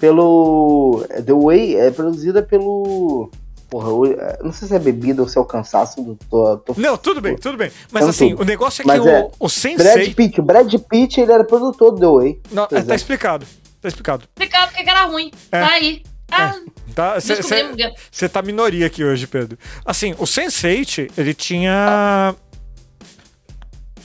[0.00, 1.04] pelo.
[1.26, 3.28] The Way é produzida pelo.
[3.70, 6.16] Porra, eu- não sei se é bebida ou se é o cansaço do.
[6.30, 7.70] Tô, tô- Não, tudo bem, tudo bem.
[7.92, 8.42] Mas Então, assim, tudo.
[8.42, 10.14] o negócio é Mas que é, o, o Brad Sense8.
[10.14, 12.40] Pitt, o Brad Pitt ele era produtor do The Way.
[12.50, 12.96] Não, Pois tá é.
[12.96, 13.46] explicado.
[13.80, 14.24] Tá explicado.
[14.24, 15.30] Explicar porque que era ruim.
[15.52, 15.60] É.
[15.60, 16.02] Tá aí.
[16.30, 16.54] Ah,
[16.94, 17.76] Tá, descobrimos.
[18.10, 19.56] Você tá minoria aqui hoje, Pedro.
[19.84, 22.34] Assim, o Sense8, ele tinha.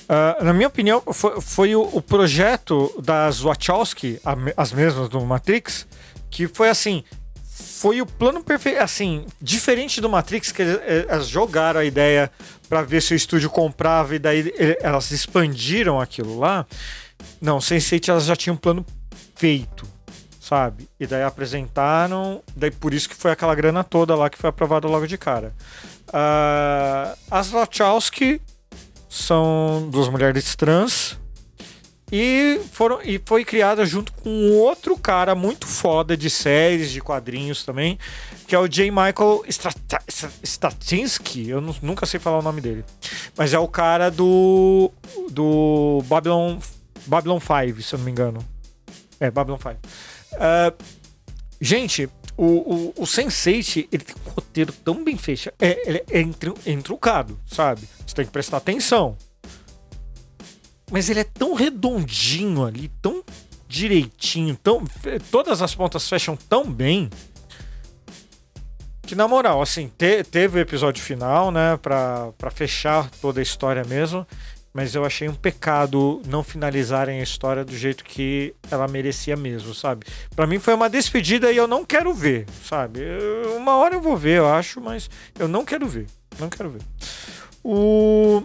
[0.07, 5.19] ah, na minha opinião, foi, foi o, o projeto das Wachowski, a as mesmas do
[5.26, 5.88] Matrix,
[6.30, 7.03] que foi assim.
[7.64, 8.81] Foi o plano perfeito.
[8.81, 12.31] Assim, diferente do Matrix, que eles, elas jogaram a ideia
[12.69, 16.65] pra ver se o estúdio comprava e daí elas expandiram aquilo lá.
[17.41, 18.85] Não, Sense8 elas já tinham um plano
[19.35, 19.94] feito
[20.44, 20.90] sabe?
[20.99, 24.88] E daí apresentaram, daí por isso que foi aquela grana toda lá que foi aprovada
[24.88, 25.53] logo de cara.
[26.11, 28.41] Ah, as Wachowski
[29.10, 31.18] são duas mulheres trans
[32.15, 37.65] e foram e foi criada junto com outro cara muito foda de séries, de quadrinhos
[37.65, 37.98] também,
[38.48, 38.91] que é o J.
[38.91, 39.44] Michael
[40.44, 42.85] Straczynski, eu nu- nunca sei falar o nome dele,
[43.35, 44.91] mas é o cara do
[45.31, 46.60] do Babylon
[47.07, 48.45] Babylon 5, se eu não me engano.
[49.19, 49.76] É, Babylon 5.
[50.34, 50.72] Ah,
[51.60, 52.07] gente,
[52.38, 55.52] o, o, o Sense8, ele tem um roteiro tão bem feito.
[55.60, 57.88] É, ele é entru- entrucado, sabe?
[58.06, 59.18] Você tem que prestar atenção.
[60.94, 63.24] Mas ele é tão redondinho ali, tão
[63.68, 64.84] direitinho, tão,
[65.32, 67.10] todas as pontas fecham tão bem
[69.02, 73.84] que, na moral, assim, te, teve o episódio final, né, pra, fechar toda a história
[73.84, 74.28] mesmo,
[74.72, 79.74] mas eu achei um pecado não finalizarem a história do jeito que ela merecia mesmo,
[79.74, 80.06] sabe?
[80.36, 83.02] Para mim foi uma despedida e eu não quero ver, sabe?
[83.57, 85.10] Uma hora eu vou ver, eu acho, mas
[85.40, 86.06] eu não quero ver.
[86.40, 86.82] Não quero ver.
[87.64, 88.44] O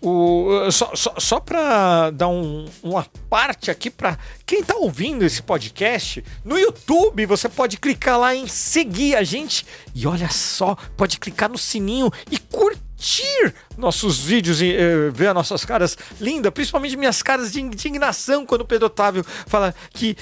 [0.00, 5.42] o, só só, só para dar um, uma parte aqui para quem está ouvindo esse
[5.42, 11.18] podcast, no YouTube você pode clicar lá em seguir a gente e olha só, pode
[11.18, 16.96] clicar no sininho e curtir nossos vídeos e uh, ver as nossas caras lindas, principalmente
[16.96, 20.16] minhas caras de indignação quando o Pedro Otávio fala que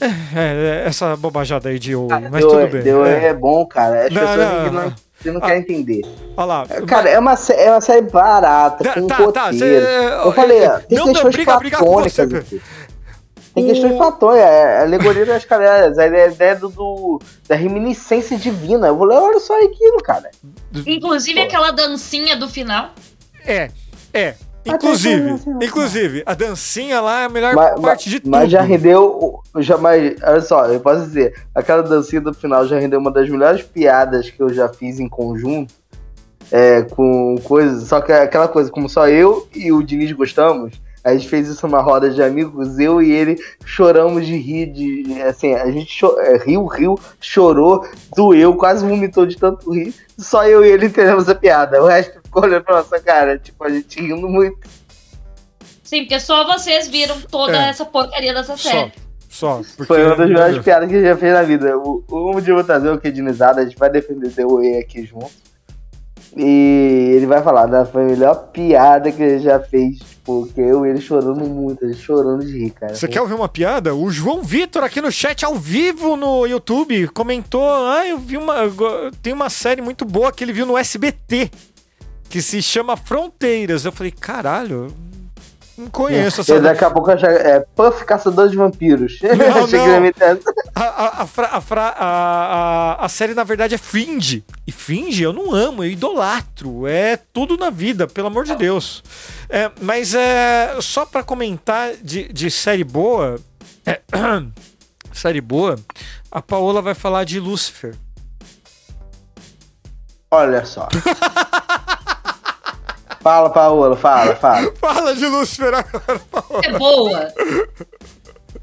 [0.00, 2.82] é, é, essa bobajada aí de ouro, mas tudo bem.
[2.82, 3.26] Deu, é.
[3.26, 4.06] é bom, cara.
[4.06, 4.94] As Não, não.
[5.24, 6.02] Você não Ah, quer entender.
[6.36, 6.66] Olha lá.
[6.86, 9.32] Cara, é uma, sé- é uma série barata, Tá, com tá, roteiro.
[9.32, 9.82] tá, cê-
[10.24, 12.62] Eu falei, ó, tem não, não, questões briga, briga com platônicas você, aqui.
[13.54, 18.88] Tem O- questões platônicas, é alegoria das caras, a ideia do, do- da reminiscência divina.
[18.88, 20.30] Eu vou ler, olha só aquilo, cara.
[20.86, 21.46] Inclusive Pô.
[21.46, 22.90] aquela dancinha do final.
[23.46, 23.70] É,
[24.12, 24.34] é.
[24.66, 28.30] Inclusive, inclusive, a dancinha lá é a melhor Mas, parte de tudo.
[28.30, 29.40] mas já rendeu.
[29.58, 33.28] Já, mas, olha só, eu posso dizer, aquela dancinha do final já rendeu uma das
[33.28, 35.74] melhores piadas que eu já fiz em conjunto.
[36.52, 37.88] É, com coisas.
[37.88, 41.46] Só que é aquela coisa, como só eu e o Diniz gostamos, a gente fez
[41.48, 45.22] isso numa roda de amigos, eu e ele choramos de rir, de.
[45.22, 47.86] Assim, a gente é, riu, riu, chorou,
[48.16, 49.94] doeu, quase vomitou de tanto rir.
[50.16, 51.82] Só eu e ele entendemos a piada.
[51.82, 54.58] O resto ficou olhando pra nossa cara, tipo, a gente rindo muito.
[55.82, 57.68] Sim, porque só vocês viram toda É.
[57.68, 58.92] essa porcaria dessa Só, série.
[59.28, 59.60] só.
[59.76, 61.76] Porque, Foi uma das melhores piadas que a gente já fez na vida.
[61.78, 65.04] O, um dia eu vou trazer o Kedinizada, a gente vai defender The Way aqui
[65.04, 65.30] junto.
[66.36, 67.84] E ele vai falar, né?
[67.84, 69.98] Foi a melhor piada que ele já fez.
[69.98, 72.94] Tipo, que eu e ele chorando muito, a gente chorando de rir, cara.
[72.94, 73.94] Você quer ouvir uma piada?
[73.94, 78.54] O João Vitor aqui no chat ao vivo no YouTube comentou: Ah, eu vi uma.
[79.22, 81.50] Tem uma série muito boa que ele viu no SBT
[82.28, 83.84] que se chama Fronteiras.
[83.84, 84.94] Eu falei, caralho,
[85.76, 86.54] não conheço essa.
[86.54, 89.18] E daqui a pouco eu já, é Puff Caçador de Vampiros.
[89.22, 90.04] Não, não.
[90.06, 90.54] essa.
[90.74, 94.44] A, a, a, a, série, na verdade, é Fringe.
[94.66, 96.86] E Fringe eu não amo, eu idolatro.
[96.86, 99.02] É tudo na vida, pelo amor de Deus.
[99.48, 103.40] É, mas é só pra comentar de, de série boa.
[103.84, 104.00] é,
[105.12, 105.76] série boa,
[106.30, 107.96] a Paola vai falar de Lucifer.
[110.30, 110.88] Olha só.
[113.24, 114.72] fala, Paola, fala, fala.
[114.76, 116.60] Fala de Lucifer agora, Paola.
[116.64, 117.32] É boa.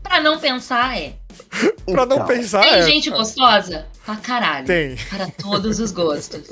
[0.03, 1.15] pra não pensar, é.
[1.85, 2.61] Pra não Então, pensar.
[2.61, 2.81] Tem é.
[2.83, 3.85] gente gostosa?
[4.05, 4.65] Pra caralho.
[4.67, 4.95] Tem.
[5.09, 6.47] Para todos os gostos.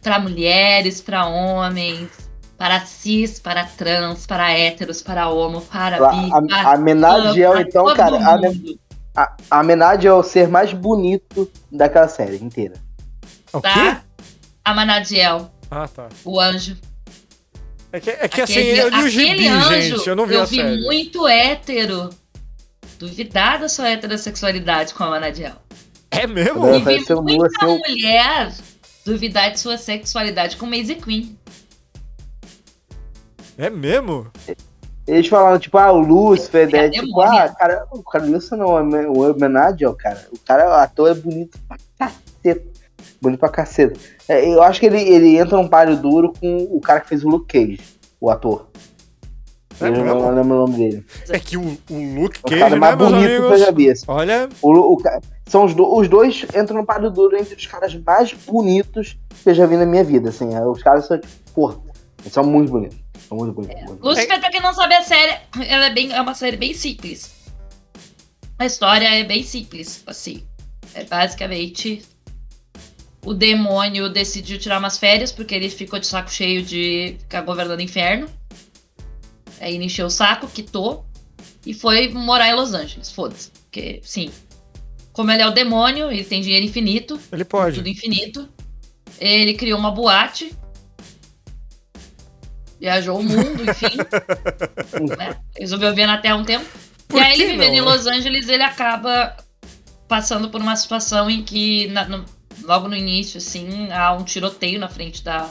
[0.00, 2.08] Pra mulheres, pra homens,
[2.56, 7.60] para cis, para trans, para héteros, para homo, para bi, A, para a Menadiel, para
[7.62, 8.78] então, cara, a, mundo.
[9.16, 12.74] a, a Menad é o ser mais bonito daquela série inteira.
[13.52, 13.68] O quê?
[13.68, 14.02] Tá?
[14.64, 16.08] A Manadiel, Ah, tá.
[16.24, 16.76] o anjo.
[17.94, 20.08] É que, é que assim, eu li o gibi, anjo, gente.
[20.08, 20.80] Eu não vi a vi série.
[20.82, 22.10] muito hétero.
[22.98, 25.54] Duvidar da sua heterossexualidade com a Manadiel.
[26.10, 26.66] É mesmo?
[26.66, 28.52] É, E vi pareceu muita assim, mulher
[29.06, 31.38] duvidar de sua sexualidade com Maisie Queen.
[33.56, 34.26] É mesmo?
[35.06, 36.86] Eles falaram, tipo, ah, o Lúcifer, né?
[36.86, 40.26] É Tipo, ah, cara, o cara Lúcifer não, é o homenagem, ó, cara.
[40.32, 42.73] O cara, o ator é bonito pra caceta.
[43.24, 43.98] Bonito pra caceta.
[44.28, 47.24] É, eu acho que ele, ele entra num páreo duro com o cara que fez
[47.24, 47.80] o Luke Cage,
[48.20, 48.68] o ator.
[49.80, 51.06] É eu não lembro o nome dele.
[51.30, 53.70] É que o, o Luke O Cage, cara né, mais meus bonito que eu já
[53.72, 53.90] vi.
[53.90, 54.04] assim.
[54.06, 55.02] Olha, O, o
[55.48, 59.50] são os, do- os dois entram no páreo duro entre os caras mais bonitos que
[59.50, 60.48] eu já vi na minha vida, assim.
[60.60, 61.78] Os caras são, tipo, porra,
[62.30, 62.98] são muito bonitos.
[63.28, 63.74] São muito bonitos.
[63.76, 64.08] muito bonitos.
[64.10, 65.34] Lucifer, pra quem não sabe, a série
[65.66, 67.32] ela é, bem, é uma série bem simples.
[68.58, 70.44] A história é bem simples, assim.
[70.94, 72.04] É basicamente
[73.24, 77.78] o demônio decidiu tirar umas férias porque ele ficou de saco cheio de ficar governando
[77.78, 78.28] o inferno.
[79.60, 81.06] Aí ele encheu o saco, quitou
[81.64, 83.10] e foi morar em Los Angeles.
[83.10, 83.50] Foda-se.
[83.50, 84.30] Porque, sim.
[85.12, 87.76] Como ele é o demônio, ele tem dinheiro infinito, ele pode.
[87.76, 88.48] tudo infinito.
[89.20, 90.52] Ele criou uma boate.
[92.80, 93.96] Viajou o mundo, enfim.
[95.16, 95.36] né?
[95.58, 96.66] Resolveu ver na Terra um tempo.
[97.08, 97.92] Por e aí, ele vivendo não, em né?
[97.92, 99.36] Los Angeles, ele acaba
[100.08, 102.24] passando por uma situação em que, na- no-
[102.64, 105.50] logo no início, assim, há um tiroteio na frente da,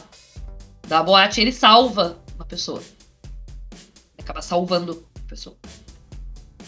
[0.88, 2.82] da boate ele salva uma pessoa.
[3.72, 5.56] Ele acaba salvando a pessoa.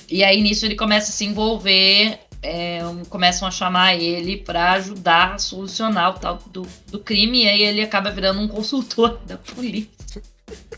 [0.09, 2.19] E aí, nisso, ele começa a se envolver.
[2.41, 7.43] é, começam a chamar ele pra ajudar a solucionar o tal do, do crime.
[7.43, 10.21] E aí, ele acaba virando um consultor da polícia.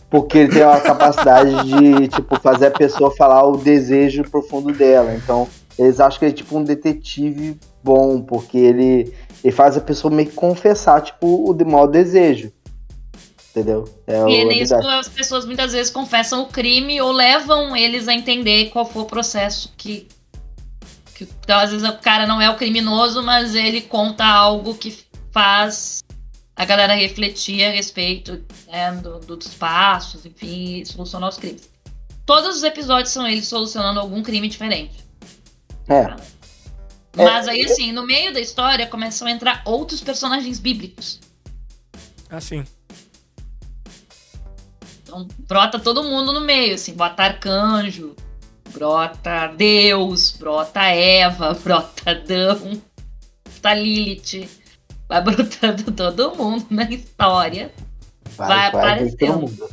[0.09, 5.13] Porque ele tem uma capacidade de, tipo, fazer a pessoa falar o desejo profundo dela.
[5.13, 9.81] Então, eles acham que ele é tipo um detetive bom, porque ele, Ele faz a
[9.81, 12.51] pessoa meio que confessar, tipo, o de mau desejo.
[13.51, 13.85] Entendeu?
[14.05, 18.13] É E a nisso as pessoas muitas vezes confessam o crime ou levam eles a
[18.13, 20.07] entender qual foi o processo que.
[21.15, 24.95] que então, às vezes o cara não é o criminoso, mas ele conta algo que
[25.31, 26.03] faz
[26.55, 31.69] a galera refletir a respeito né, do- do- dos passos, enfim, e solucionar os crimes.
[32.25, 34.97] Todos os episódios são eles solucionando algum crime diferente.
[35.87, 36.15] É.
[37.23, 41.19] Mas aí, assim, no meio da história começam a entrar outros personagens bíblicos.
[42.29, 42.63] Assim.
[45.03, 48.15] Então, brota todo mundo no meio, assim, bota arcanjo,
[48.71, 52.81] brota Deus, brota Eva, brota Adão,
[53.45, 54.49] brota Lilith.
[55.07, 57.71] Vai brotando todo mundo na história.
[58.35, 59.17] vai vai aparecendo.
[59.17, 59.69] todo mundo.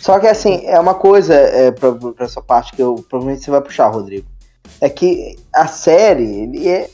[0.00, 3.50] Só que assim, é uma coisa é, pra, pra essa parte que eu provavelmente você
[3.50, 4.26] vai puxar, Rodrigo.
[4.84, 6.90] É que a série ele é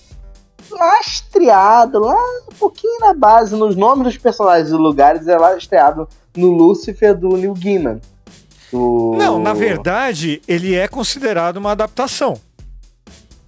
[0.71, 2.15] lastreado lá
[2.49, 7.31] um pouquinho na base, nos nomes dos personagens e lugares, é lastreado no Lucifer do
[7.37, 8.01] Neil Gaiman.
[8.73, 9.17] Do...
[9.19, 12.39] Não, na verdade, ele é considerado uma adaptação.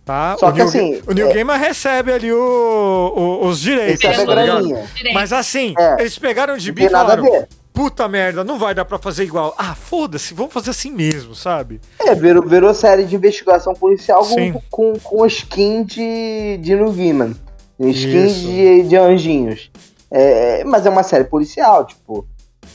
[0.04, 0.36] Tá?
[0.40, 4.04] Só o que Neil, assim, o Neil é- Gaiman recebe ali o- o- os direitos,
[4.04, 4.84] é a tá.
[5.14, 6.00] Mas assim, É.
[6.00, 7.48] eles pegaram Não gibi e nada a falaram: ver.
[7.82, 9.52] Puta merda, não vai dar pra fazer igual.
[9.58, 11.80] Ah, foda-se, vamos fazer assim mesmo, sabe?
[11.98, 14.52] É, virou, virou série de investigação policial Sim.
[14.52, 17.34] com, com, com skin de, de Neil Gaiman.
[17.80, 18.46] Skin Isso.
[18.46, 19.68] de, de anjinhos.
[20.08, 22.24] É, mas é uma série policial, tipo.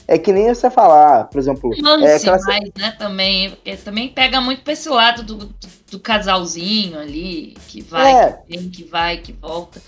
[0.06, 1.70] É que nem você falar, por exemplo.
[1.82, 3.52] Lance É aquela mais, né, também.
[3.52, 5.56] Porque também pega muito pra esse lado do, do,
[5.92, 8.34] do casalzinho ali, que vai, É.
[8.46, 9.82] que vem, que vai, que volta.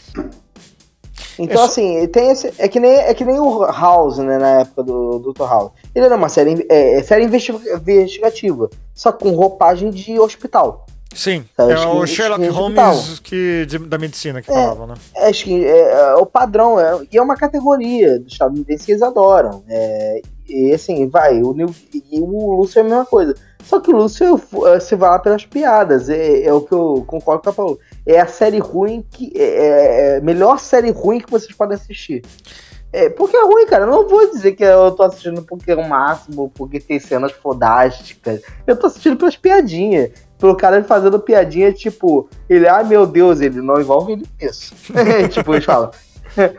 [1.39, 4.61] Então, É assim, tem esse, é, que nem, é que nem o House, né, na
[4.61, 5.43] época do, do Dr.
[5.47, 5.71] House.
[5.95, 10.85] Ele era uma série, é, é série investi- investigativa, só com roupagem de hospital.
[11.15, 14.53] Sim, é acho o que- Sherlock que Holmes que, de- da medicina que É.
[14.53, 14.93] falavam, né?
[15.15, 18.91] É, acho que é, é o padrão, é, e é uma categoria dos estadunidenses que
[18.91, 19.63] eles adoram.
[19.67, 23.33] É, e assim, vai, o, Neil- e o Lúcio é a mesma coisa.
[23.63, 24.39] Só que o Lúcio
[24.81, 27.79] se vai lá pelas piadas, é, é o que eu concordo com a Paulo.
[28.05, 29.31] É a série ruim que.
[29.35, 32.23] É, é a melhor série ruim que vocês podem assistir.
[32.91, 33.83] É, porque é ruim, cara.
[33.83, 37.31] Eu não vou dizer que eu tô assistindo porque é o máximo, porque tem cenas
[37.31, 38.41] fodásticas.
[38.65, 40.11] Eu tô assistindo pelas piadinhas.
[40.39, 44.73] Pelo cara fazendo piadinha, tipo, ele, ai meu Deus, ele não envolve ele nisso.
[45.29, 45.91] tipo, eles falam.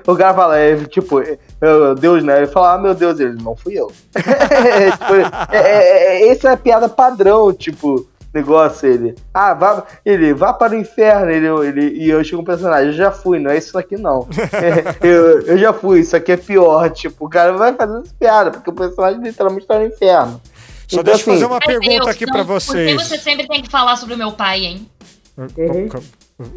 [0.07, 2.39] O cara fala, é, tipo, é, é, Deus, né?
[2.39, 3.91] Ele fala, ah, meu Deus, ele não fui eu.
[4.13, 5.15] Tipo,
[5.53, 9.15] é, é, é, essa é a piada padrão, tipo, negócio, ele.
[9.35, 12.93] Ah, vá, ele, vá para o inferno, ele, ele, e eu chego um personagem, eu
[12.93, 14.29] já fui, não é isso aqui não.
[14.53, 18.15] É, eu, eu já fui, isso aqui é pior, tipo, o cara vai fazendo essa
[18.19, 20.41] piada, porque o personagem literalmente tá no inferno.
[20.87, 23.03] Só Então, deixa eu assim, fazer uma pergunta Deus, aqui não, pra Por que vocês.
[23.03, 24.91] você sempre tem que falar sobre o meu pai, hein?
[25.37, 25.89] Uhum.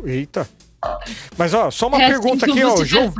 [0.05, 0.47] Eita.
[1.37, 2.73] Mas ó, só uma É assim pergunta que aqui, ó.
[2.73, 3.13] O João,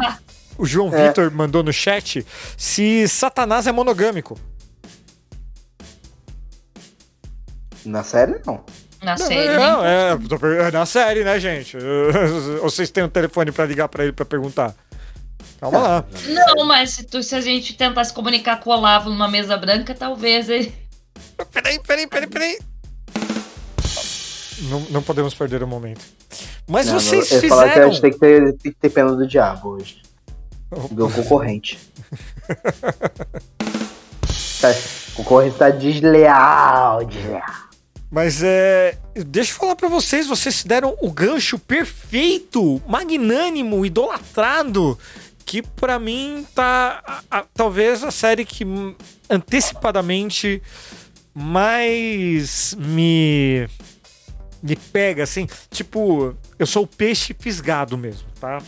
[0.58, 1.08] o João É.
[1.08, 2.26] Vitor mandou no chat
[2.58, 4.38] se Satanás é monogâmico.
[7.85, 8.64] Na série, não.
[9.03, 9.57] Na Não, série.
[9.57, 10.11] não, né?
[10.14, 11.77] é, tô per- é na série, né, gente?
[12.61, 14.73] Vocês têm um telefone pra ligar pra ele pra perguntar.
[15.60, 16.05] Calma lá.
[16.55, 19.57] Não, mas se, tu- se a gente tentar se comunicar com o Olavo numa mesa
[19.57, 20.73] branca, talvez ele.
[21.51, 22.57] Peraí, peraí, peraí, peraí.
[24.69, 26.01] Não, não podemos perder o momento.
[26.68, 27.91] Mas Não, vocês não, ele fala que a fizeram.
[27.91, 30.01] gente tem que, ter, tem que ter pena do diabo hoje.
[30.91, 31.77] Do concorrente.
[34.61, 34.69] tá,
[35.11, 37.43] o concorrente tá desleal, desleal.
[38.14, 38.95] Mas é.
[39.26, 44.98] Deixa eu falar pra vocês, vocês deram o gancho perfeito, magnânimo, idolatrado,
[45.44, 48.64] que pra mim tá a- a- talvez a série que
[49.27, 50.61] antecipadamente
[51.34, 53.68] mais me
[54.61, 58.61] me pega assim, tipo, eu sou o peixe fisgado mesmo, tá?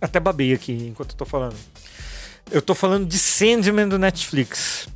[0.00, 1.54] Até babei aqui enquanto eu tô falando.
[2.50, 4.88] Eu tô falando de Sandman do Netflix.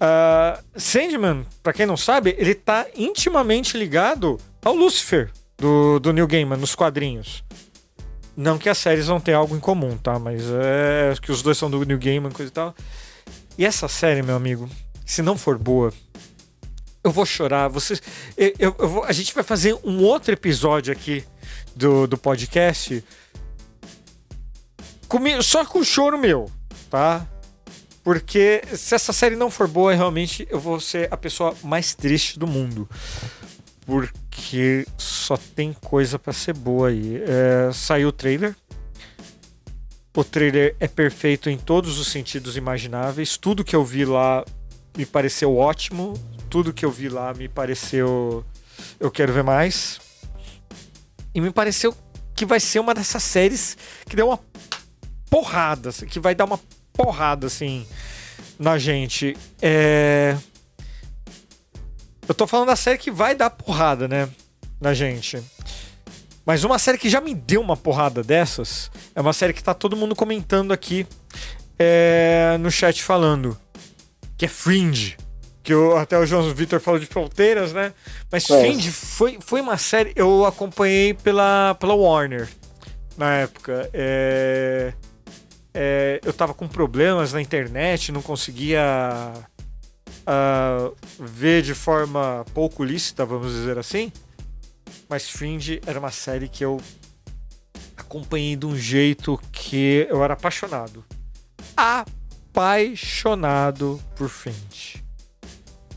[0.00, 6.26] Ah, Sandman, pra quem não sabe, ele tá intimamente ligado ao Lucifer do, do Neil
[6.26, 7.42] Gaiman nos quadrinhos.
[8.36, 10.18] Não que as séries não tenham algo em comum, tá?
[10.18, 12.74] Mas é que os dois são do Neil Gaiman, coisa e tal.
[13.56, 14.68] E essa série, meu amigo,
[15.06, 15.92] se não for boa,
[17.04, 17.68] eu vou chorar.
[17.68, 18.02] Vocês,
[18.36, 21.24] eu, eu- eu vou- a gente vai fazer um outro episódio aqui
[21.76, 23.04] do, do podcast
[25.08, 26.50] comi- só com choro meu,
[26.90, 27.24] tá?
[28.04, 32.38] Porque se essa série não for boa, realmente eu vou ser a pessoa mais triste
[32.38, 32.86] do mundo.
[33.86, 37.16] Porque só tem coisa pra ser boa aí.
[37.22, 38.54] É, saiu o trailer.
[40.14, 43.38] O trailer é perfeito em todos os sentidos imagináveis.
[43.38, 44.44] Tudo que eu vi lá
[44.96, 46.12] me pareceu ótimo.
[46.50, 48.44] Tudo que eu vi lá me pareceu.
[49.00, 49.98] Eu quero ver mais.
[51.34, 51.94] E me pareceu
[52.36, 54.40] que vai ser uma dessas séries que deu uma
[55.30, 56.60] porrada, assim, que vai dar uma
[56.94, 57.86] porrada, assim,
[58.58, 59.36] na gente.
[59.60, 60.36] É...
[62.26, 64.30] Eu tô falando da série que vai dar porrada, né,
[64.80, 65.42] na gente.
[66.46, 69.74] Mas uma série que já me deu uma porrada dessas é uma série que tá
[69.74, 71.06] todo mundo comentando aqui
[71.78, 73.58] é, no chat falando.
[74.36, 75.16] Que é Fringe.
[75.62, 77.94] Que eu, até o João Vitor falou de fronteiras, né?
[78.30, 78.60] Mas É.
[78.60, 80.12] Fringe foi, foi uma série.
[80.14, 82.48] Eu acompanhei pela, pela Warner
[83.16, 83.88] na época.
[83.94, 84.92] É,
[85.74, 88.80] é, eu tava com problemas na internet, não conseguia
[90.24, 94.12] ah, ver de forma pouco lícita, vamos dizer assim.
[95.08, 96.80] Mas Fringe era uma série que eu
[97.96, 101.04] acompanhei de um jeito que eu era apaixonado.
[101.76, 105.02] Apaixonado por Fringe.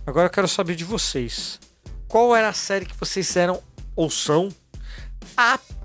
[0.05, 1.59] Agora eu quero saber de vocês.
[2.07, 3.61] Qual era a série que vocês eram
[3.95, 4.49] ou são
[5.35, 5.76] apaixonados?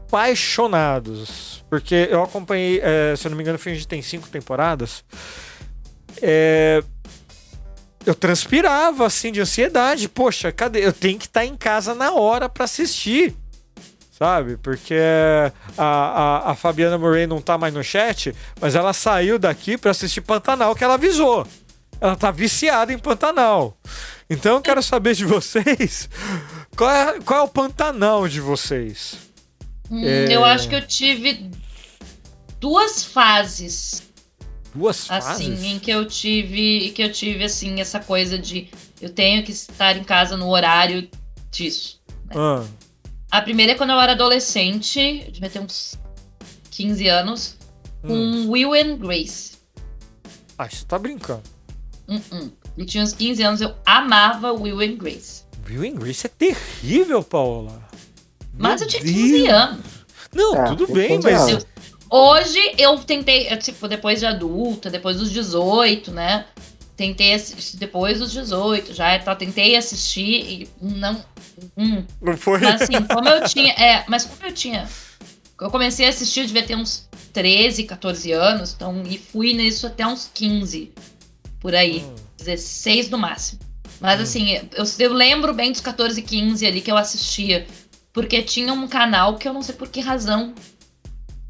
[1.70, 5.02] Porque eu acompanhei, eh, se eu não me engano, Fringe tem cinco temporadas.
[6.20, 6.82] É,
[8.04, 10.08] eu transpirava assim de ansiedade.
[10.08, 10.84] Poxa, cadê?
[10.84, 13.34] Eu tenho que estar em casa na hora pra assistir.
[14.10, 14.56] Sabe?
[14.58, 14.98] Porque
[15.78, 19.90] a, a, a Fabiana Murray não tá mais no chat, mas ela saiu daqui pra
[19.90, 21.46] assistir Pantanal que ela avisou.
[22.00, 23.76] Ela tá viciada em Pantanal.
[24.28, 26.08] Então eu quero saber de vocês
[26.76, 29.31] qual é, qual é o Pantanal de vocês.
[29.92, 30.34] Hum, É.
[30.34, 31.50] Eu acho que eu tive
[32.58, 34.10] duas fases
[34.74, 35.62] Duas assim fases?
[35.64, 38.70] em que eu tive que eu tive assim essa coisa de
[39.02, 41.08] eu tenho que estar em casa no horário
[41.50, 42.00] disso.
[42.30, 42.64] Ah,
[43.30, 45.98] A primeira é quando eu era adolescente, eu devia ter uns
[46.70, 47.58] 15 anos,
[48.00, 48.50] com hum.
[48.50, 49.52] Will and Grace.
[50.56, 51.42] Ah, você tá brincando.
[52.08, 52.50] Hum, hum.
[52.78, 55.42] Eu tinha uns 15 anos, eu amava Will and Grace.
[55.68, 57.82] Will and Grace é terrível, Paola.
[58.56, 59.48] Mas Meu eu tinha 15 Deus.
[59.48, 59.80] anos.
[60.34, 61.66] Não, É, tudo bem, 15 mas anos.
[62.10, 66.44] Hoje eu tentei, eu, tipo, depois de adulta, depois dos 18, né?
[66.96, 71.24] Tentei assistir depois dos 18, já tá, tentei assistir e não.
[71.76, 72.04] hum.
[72.20, 72.60] não foi.
[72.60, 73.72] Mas assim, como eu tinha.
[73.72, 74.86] É, mas como eu tinha.
[75.58, 79.86] Eu comecei a assistir, eu devia ter uns 13, 14 anos, então, e fui nisso
[79.86, 80.92] até uns 15,
[81.60, 82.00] por aí.
[82.00, 82.14] Hum.
[82.36, 83.60] 16 no máximo.
[84.00, 84.22] Mas Hum.
[84.24, 87.66] assim, eu, eu lembro bem dos 14 e 15 ali que eu assistia.
[88.12, 90.54] Porque tinha um canal que eu não sei por que razão.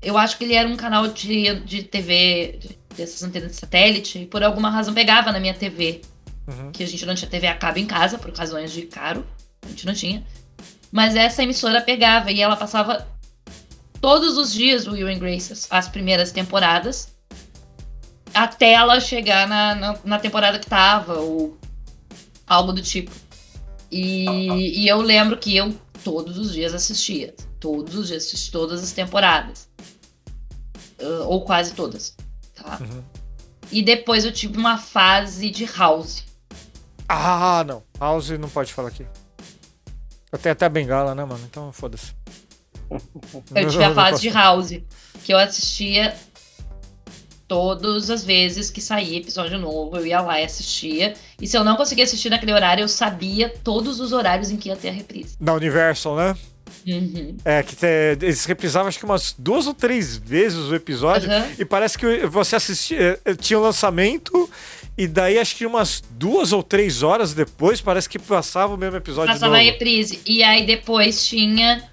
[0.01, 4.19] Eu acho que ele era um canal de, de TV, de- dessas antenas de satélite,
[4.19, 6.03] e por alguma razão pegava na minha TV.
[6.47, 6.73] Uhum.
[6.73, 9.27] Que a gente não tinha TV a cabo em casa, por razões de caro.
[9.65, 10.25] A gente não tinha.
[10.91, 13.09] Mas essa emissora pegava e ela passava
[14.01, 17.13] todos os dias o Will and Grace, as, as primeiras temporadas
[18.35, 21.57] até ela chegar na, na, na temporada que tava, ou
[22.47, 23.11] algo do tipo.
[23.91, 27.35] E, e eu lembro que eu todos os dias assistia.
[27.59, 29.69] Todos os dias, assisti todas as temporadas.
[31.01, 32.17] Ah, ou quase todas.
[32.55, 32.79] Tá?
[32.81, 33.03] Uhum.
[33.71, 36.25] E depois eu tive uma fase de House.
[37.09, 37.83] Ah, não.
[37.99, 39.07] House não pode falar aqui.
[40.31, 41.45] Eu tenho até bengala, né, mano?
[41.51, 42.15] Então foda-se.
[43.55, 44.71] Eu tive a fase de House,
[45.25, 46.15] que eu assistia
[47.53, 51.13] todas as vezes que saía episódio novo, eu ia lá e assistia.
[51.39, 54.71] E se eu não conseguia assistir naquele horário, eu sabia todos os horários em que
[54.71, 55.37] ia ter a reprise.
[55.39, 56.35] Da Universal, né?
[56.87, 57.37] Uhum.
[57.45, 57.87] É, que te-
[58.23, 61.31] eles reprisavam acho que umas duas ou três vezes o episódio.
[61.31, 61.47] Aham.
[61.59, 63.21] E parece que você assistia.
[63.23, 64.49] eh, Tinha o lançamento.
[64.97, 68.97] E daí acho que umas duas ou três horas depois, parece que passava o mesmo
[68.97, 70.21] episódio Passava a reprise.
[70.27, 71.85] E aí depois tinha.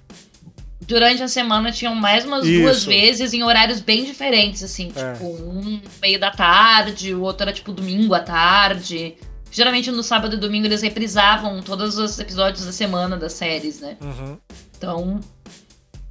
[0.90, 2.88] Durante a semana tinham mais umas duas Isso.
[2.88, 4.92] vezes em horários bem diferentes, assim.
[4.96, 5.14] É.
[5.14, 9.16] Tipo, um meio da tarde, o outro era tipo domingo à tarde.
[9.52, 13.98] Geralmente no sábado e domingo eles reprisavam todos os episódios da semana das séries, né?
[14.02, 14.36] Uhum.
[14.76, 15.20] Então,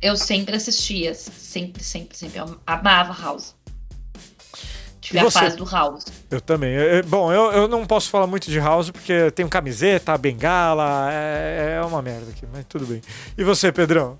[0.00, 1.12] eu sempre assistia.
[1.12, 2.38] Sempre, sempre, sempre.
[2.38, 3.56] Eu amava House.
[5.00, 6.04] Tive a fase do House.
[6.30, 6.72] Eu também.
[6.72, 10.16] Eh, eh, Bom, eu, eu não posso falar muito de House porque eu tenho camiseta,
[10.16, 13.02] bengala, é, é uma merda aqui, mas tudo bem.
[13.36, 14.16] E você, Pedrão?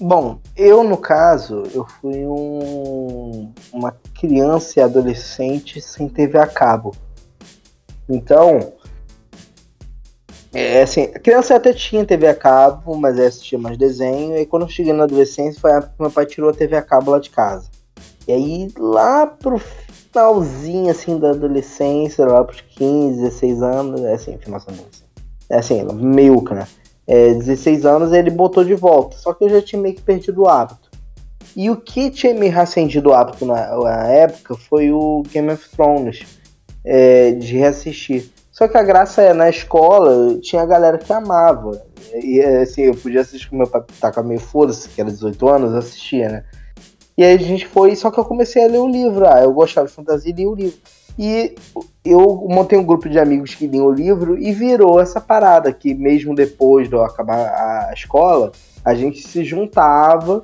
[0.00, 6.96] Bom, eu no caso, eu fui um, uma criança e adolescente sem TV a cabo.
[8.08, 8.72] Então,
[10.54, 14.38] é assim, a criança até tinha TV a cabo, mas aí assistia mais desenho.
[14.38, 16.76] E quando eu cheguei na adolescência, foi a época que meu pai tirou a TV
[16.76, 17.68] a cabo lá de casa.
[18.26, 24.38] E aí, lá pro finalzinho, assim, da adolescência, lá pros 15, 16 anos, é assim,
[24.38, 25.06] final da adolescência.
[25.50, 26.66] É assim, meiuca, né?
[27.10, 29.16] É, 16 anos, ele botou de volta.
[29.18, 30.88] Só que eu já tinha meio que perdido o hábito.
[31.56, 35.68] E o que tinha me reacendido o hábito na, na época foi o Game of
[35.70, 36.20] Thrones,
[36.84, 38.30] é, de reassistir.
[38.52, 41.82] Só que a graça é, na escola, tinha a galera que amava.
[42.14, 45.72] E assim, eu podia assistir com meu pai tá meio foda-se, que era 18 anos,
[45.72, 46.44] eu assistia, né?
[47.16, 49.26] E aí a gente foi, só que eu comecei a ler o livro.
[49.26, 50.78] Ah, eu gostava de fantasia e li o livro.
[51.18, 51.54] E
[52.04, 55.92] eu montei um grupo de amigos que liam o livro e virou essa parada que
[55.94, 58.52] mesmo depois de eu acabar a escola,
[58.84, 60.42] a gente se juntava,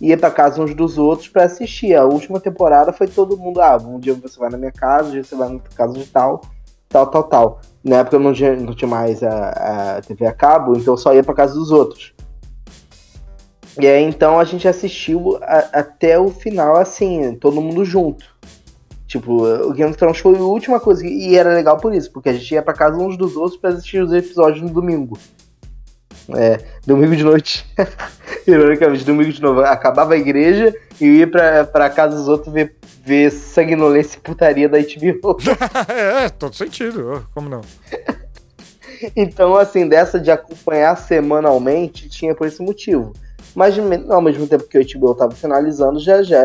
[0.00, 1.94] ia para casa uns dos outros para assistir.
[1.94, 5.12] A última temporada foi todo mundo, ah, um dia você vai na minha casa, um
[5.12, 6.42] dia você vai na casa de tal,
[6.88, 7.60] tal, tal, tal.
[7.82, 10.98] Na época eu não tinha, não tinha mais a, a TV a cabo, então eu
[10.98, 12.14] só ia para casa dos outros.
[13.80, 18.24] E aí então a gente assistiu a, até o final, assim, todo mundo junto.
[19.06, 21.06] Tipo, o Game of Thrones foi a última coisa.
[21.06, 23.70] E era legal por isso, porque a gente ia pra casa uns dos outros pra
[23.70, 25.18] assistir os episódios no domingo.
[26.34, 27.66] É, domingo de noite.
[28.46, 29.60] Ironicamente, domingo de novo.
[29.60, 34.68] Acabava a igreja e ia pra, pra casa dos outros ver, ver sanguinolência e putaria
[34.68, 35.36] da HBO.
[35.92, 37.26] é, todo sentido.
[37.34, 37.60] Como não?
[39.14, 43.12] então, assim, dessa de acompanhar semanalmente, tinha por esse motivo.
[43.54, 43.76] Mas
[44.08, 46.38] ao mesmo tempo que o HBO estava finalizando, já já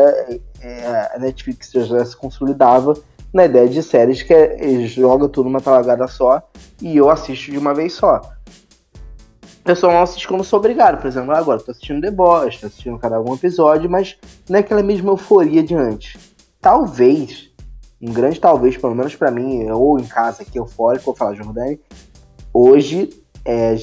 [0.60, 2.94] é, a Netflix já, já, se consolidava
[3.32, 6.42] na ideia de séries que é, joga tudo numa talagada só
[6.80, 8.20] e eu assisto de uma vez só.
[9.76, 12.98] Só não assisto quando sou obrigado, por exemplo, agora tô assistindo The Boys, tô assistindo
[12.98, 14.16] cada algum episódio, mas
[14.48, 16.16] não é aquela mesma euforia de antes.
[16.58, 17.50] Talvez,
[18.00, 21.78] um grande talvez, pelo menos para mim, ou em casa aqui eufórico, vou falar, Jordani,
[22.52, 23.10] hoje
[23.48, 23.74] é,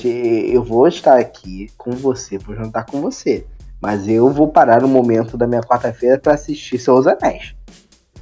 [0.48, 3.48] eu vou estar aqui com você, vou jantar com você.
[3.82, 7.56] Mas eu vou parar no momento da minha quarta-feira para assistir Seus Anéis.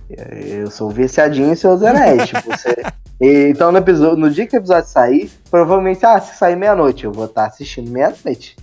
[0.10, 2.28] Eu sou viciadinho em Seus Anéis.
[2.28, 2.78] tipo, você...
[3.26, 7.11] Então no, episódio, no dia que o episódio sair, provavelmente, ah, se sair meia-noite, eu
[7.11, 8.57] vou estar assistindo meia-noite.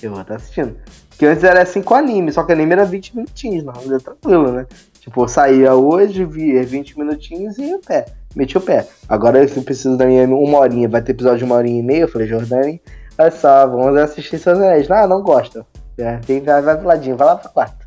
[0.00, 0.76] Eu vou estar assistindo.
[1.10, 4.52] Porque antes era assim com anime, só que anime era 20 minutinhos, não, era tranquilo,
[4.52, 4.66] né?
[4.98, 8.88] Tipo, eu saía hoje, via 20 minutinhos e ia pé meti o pé.
[9.08, 12.02] Agora eu preciso da minha uma horinha, vai ter episódio de uma horinha e meia.
[12.02, 12.80] Eu falei, Jordani,
[13.18, 14.90] olha só, vamos assistir seus anéis.
[14.90, 15.66] Ah, não gosta.
[15.98, 17.86] É, tem, vai, vai pro ladinho, vai lá pro quarto.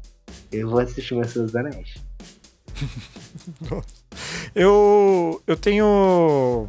[0.52, 1.96] Eu vou assistir meus seus anéis.
[4.54, 6.68] eu, eu tenho.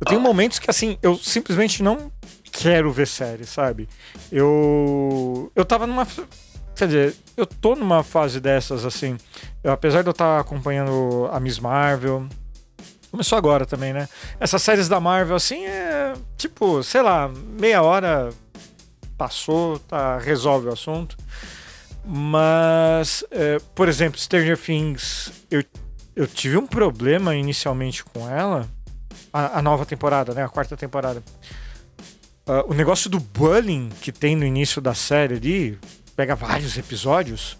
[0.00, 2.10] Eu tenho momentos que assim, eu simplesmente não
[2.50, 3.88] quero ver série, sabe?
[4.32, 5.52] Eu.
[5.54, 6.06] Eu tava numa.
[6.74, 9.16] Quer dizer, eu tô numa fase dessas, assim.
[9.62, 12.26] Eu, apesar de eu estar acompanhando a Miss Marvel,
[13.10, 14.08] Começou agora também, né?
[14.38, 18.30] Essas séries da Marvel, assim, é tipo, sei lá, meia hora
[19.18, 21.16] passou, tá, resolve o assunto.
[22.04, 25.62] Mas, é, por exemplo, Stranger Things, eu,
[26.14, 28.68] eu tive um problema inicialmente com ela,
[29.32, 30.44] a, a nova temporada, né?
[30.44, 31.22] A quarta temporada.
[32.46, 35.78] Uh, o negócio do bullying que tem no início da série ali,
[36.16, 37.59] pega vários episódios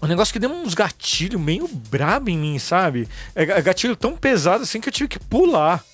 [0.00, 3.08] um negócio que deu uns gatilhos meio brabo em mim, sabe?
[3.34, 5.84] É, é gatilho tão pesado assim que eu tive que pular.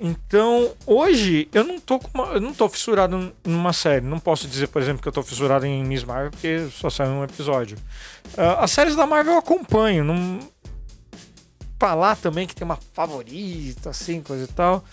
[0.00, 4.04] Então, hoje eu não tô uma, eu não tô fissurado numa série.
[4.06, 7.10] Não posso dizer, por exemplo, que eu tô fissurado em Miss Marvel porque só saiu
[7.10, 7.76] um episódio.
[8.34, 10.38] Uh, as séries da Marvel eu acompanho, não
[11.80, 14.84] falar também que tem uma favorita, assim, coisa e tal.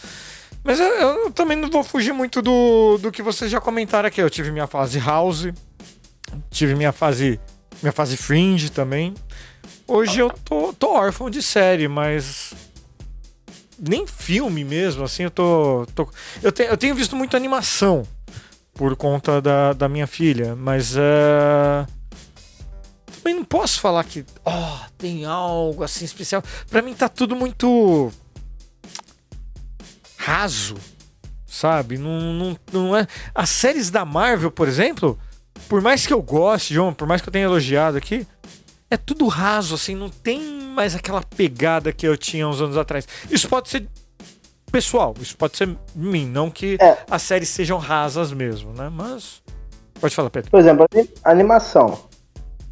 [0.63, 4.19] Mas eu, eu, também não vou fugir muito do, do que vocês já comentaram aqui.
[4.19, 5.49] Eu tive minha fase House,
[6.49, 7.39] tive minha fase
[7.85, 9.13] minha fase fringe também.
[9.87, 12.53] Hoje eu tô, tô órfão de série, mas
[13.77, 15.85] nem filme mesmo, assim, eu tô.
[15.93, 16.09] tô
[16.41, 18.03] eu, te, eu tenho visto muita animação
[18.73, 21.87] por conta da, da minha filha, mas uh,
[23.17, 26.43] também não posso falar que oh, tem algo assim especial.
[26.69, 28.11] Para mim tá tudo muito
[30.17, 30.75] raso,
[31.45, 31.99] sabe?
[31.99, 33.07] Não, não, não é.
[33.33, 35.19] As séries da Marvel, por exemplo,
[35.67, 38.25] por mais que eu goste, João, por mais que eu tenha elogiado aqui,
[38.89, 43.07] é tudo raso, assim, não tem mais aquela pegada que eu tinha uns anos atrás.
[43.29, 43.87] Isso pode ser
[44.71, 46.97] pessoal, isso pode ser mim, não que é.
[47.09, 48.89] as séries sejam rasas mesmo, né?
[48.91, 49.41] Mas.
[49.99, 50.51] Pode falar, Pedro.
[50.51, 50.85] Por exemplo,
[51.23, 51.97] a animação.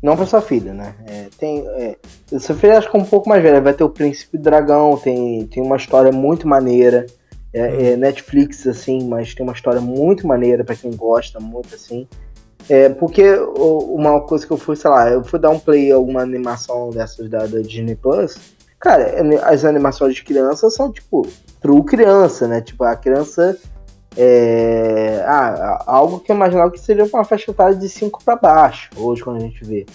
[0.01, 0.93] Não pra sua filha, né?
[1.07, 1.97] É, tem, é,
[2.37, 3.61] sua filha acho que é um pouco mais velha.
[3.61, 7.05] Vai ter o Príncipe Dragão, tem, tem uma história muito maneira.
[7.53, 7.79] É, hum.
[7.79, 12.05] é Netflix, assim, mas tem uma história muito maneira para quem gosta muito, assim.
[12.69, 15.95] É, porque uma coisa que eu fui, sei lá, eu fui dar um play a
[15.95, 18.37] alguma animação dessas da, da Disney Plus.
[18.79, 21.27] Cara, as animações de criança são, tipo,
[21.61, 22.61] true criança, né?
[22.61, 23.57] Tipo, a criança.
[24.15, 28.91] É, ah, algo que eu imaginava que seria uma faixa etária de 5 para baixo,
[28.95, 29.85] hoje, quando a gente vê.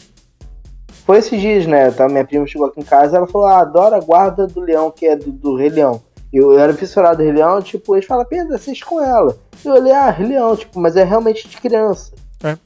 [1.07, 1.91] Foi esses dias, né?
[1.91, 4.91] Tá, minha prima chegou aqui em casa ela falou: ah, adora a guarda do leão,
[4.91, 6.03] que é do, do Rei Leão.
[6.33, 9.37] Eu, eu era fissurado do Rei Leão, tipo, eles falam, Pedro, assiste com ela.
[9.65, 12.13] Eu olhei, ah, Rei Leão, tipo, mas é realmente de criança.
[12.43, 12.57] É.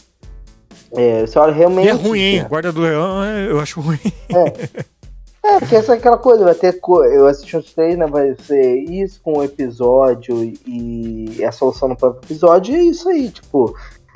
[0.94, 1.86] É, você olha realmente.
[1.86, 2.46] E é ruim, hein?
[2.48, 3.98] Guarda do Leão eu acho ruim.
[4.30, 4.92] É.
[5.44, 6.78] É, porque essa é aquela coisa, vai ter.
[6.80, 7.04] Co...
[7.04, 8.06] Eu assisti os três, né?
[8.06, 13.08] Vai ser isso com o episódio e a solução no próprio episódio, e é isso
[13.08, 13.74] aí, tipo.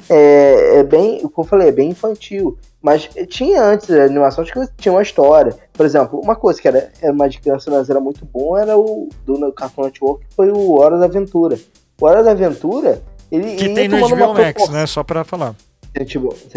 [0.08, 1.20] É, é bem.
[1.22, 2.56] Como eu falei, é bem infantil.
[2.80, 5.56] Mas tinha antes animações que tinha uma história.
[5.72, 8.78] Por exemplo, uma coisa que era, era uma de criança, mas era muito bom, era
[8.78, 11.58] o do Cartoon Network, que foi o Hora da Aventura.
[12.00, 13.56] O Hora da Aventura, ele.
[13.56, 14.86] Que tem no HBO Max, né?
[14.86, 15.54] Só pra falar.
[15.92, 16.06] Tem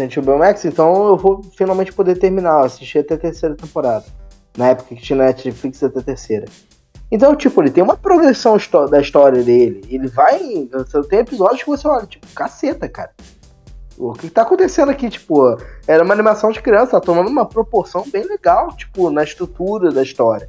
[0.08, 4.04] HBO Max, então eu vou finalmente poder terminar, assistir até a terceira temporada.
[4.56, 6.46] Na época que tinha Netflix até a terceira.
[7.10, 8.56] Então, tipo, ele tem uma progressão
[8.90, 9.82] da história dele.
[9.88, 10.38] Ele vai.
[11.08, 13.10] Tem episódios que você olha, tipo, caceta, cara.
[13.98, 18.04] O que tá acontecendo aqui, tipo, era uma animação de criança, tá tomando uma proporção
[18.10, 20.48] bem legal, tipo, na estrutura da história.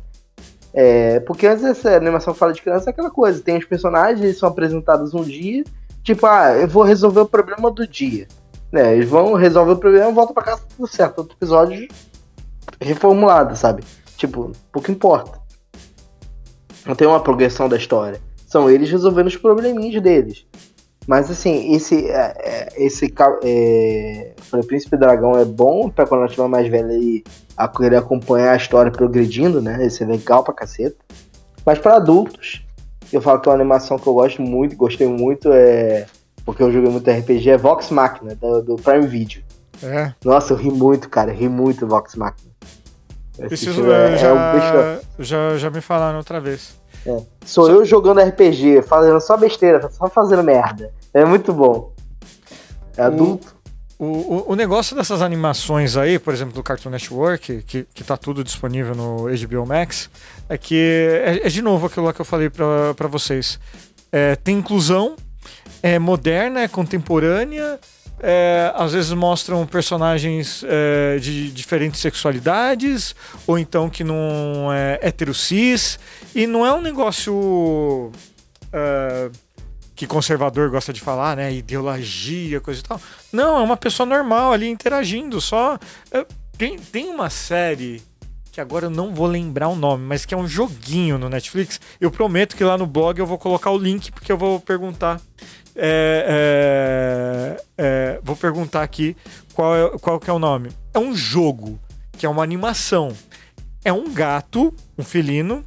[0.73, 4.37] É, porque antes essa animação fala de criança é aquela coisa, tem os personagens, eles
[4.37, 5.65] são apresentados um dia,
[6.03, 8.27] tipo, ah, eu vou resolver o problema do dia.
[8.71, 11.19] Né, eles vão resolver o problema voltam pra casa tudo certo.
[11.19, 11.87] Outro episódio
[12.79, 13.83] reformulado, sabe?
[14.15, 15.39] Tipo, pouco importa.
[16.85, 18.21] Não tem uma progressão da história.
[18.47, 20.45] São eles resolvendo os probleminhas deles.
[21.07, 23.13] Mas assim, esse é, é, esse
[23.43, 27.23] é, o Príncipe Dragão é bom pra quando ela estiver mais velha e
[27.75, 29.85] querer acompanhar a história progredindo, né?
[29.85, 30.97] Esse é legal pra caceta.
[31.65, 32.63] Mas para adultos,
[33.15, 36.05] eu falo que é uma animação que eu gosto muito, gostei muito, é
[36.45, 39.43] porque eu joguei muito RPG, é Vox Machina, do, do Prime Video.
[39.83, 40.13] É.
[40.23, 42.51] Nossa, eu ri muito, cara, ri muito Vox Machina.
[43.37, 46.79] Preciso, é, já, é já, já me falaram outra vez.
[47.05, 47.21] É.
[47.45, 47.71] Sou só...
[47.71, 50.93] eu jogando RPG, fazendo só besteira, só fazendo merda.
[51.13, 51.93] É muito bom.
[52.95, 53.55] É adulto.
[54.01, 58.17] O, o, o negócio dessas animações aí, por exemplo, do Cartoon Network, que, que tá
[58.17, 60.09] tudo disponível no HBO Max,
[60.49, 63.59] é que é, é de novo aquilo lá que eu falei para vocês.
[64.11, 65.15] É, tem inclusão,
[65.83, 67.79] é moderna, é contemporânea,
[68.19, 73.15] é, às vezes mostram personagens é, de diferentes sexualidades,
[73.45, 75.99] ou então que não é heterocis,
[76.33, 78.11] e não é um negócio
[78.73, 79.29] é,
[80.01, 81.53] que conservador gosta de falar, né?
[81.53, 82.99] Ideologia, coisa e tal.
[83.31, 85.77] Não, é uma pessoa normal ali interagindo, só.
[86.11, 86.25] É,
[86.57, 88.01] tem, tem uma série
[88.51, 91.79] que agora eu não vou lembrar o nome, mas que é um joguinho no Netflix.
[91.99, 95.21] Eu prometo que lá no blog eu vou colocar o link, porque eu vou perguntar
[95.75, 99.15] é, é, é, vou perguntar aqui
[99.53, 100.71] qual, é, qual que é o nome.
[100.95, 101.79] É um jogo,
[102.17, 103.15] que é uma animação.
[103.85, 105.63] É um gato, um felino.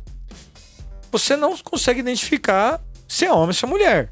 [1.13, 4.11] Você não consegue identificar se é homem ou se é mulher.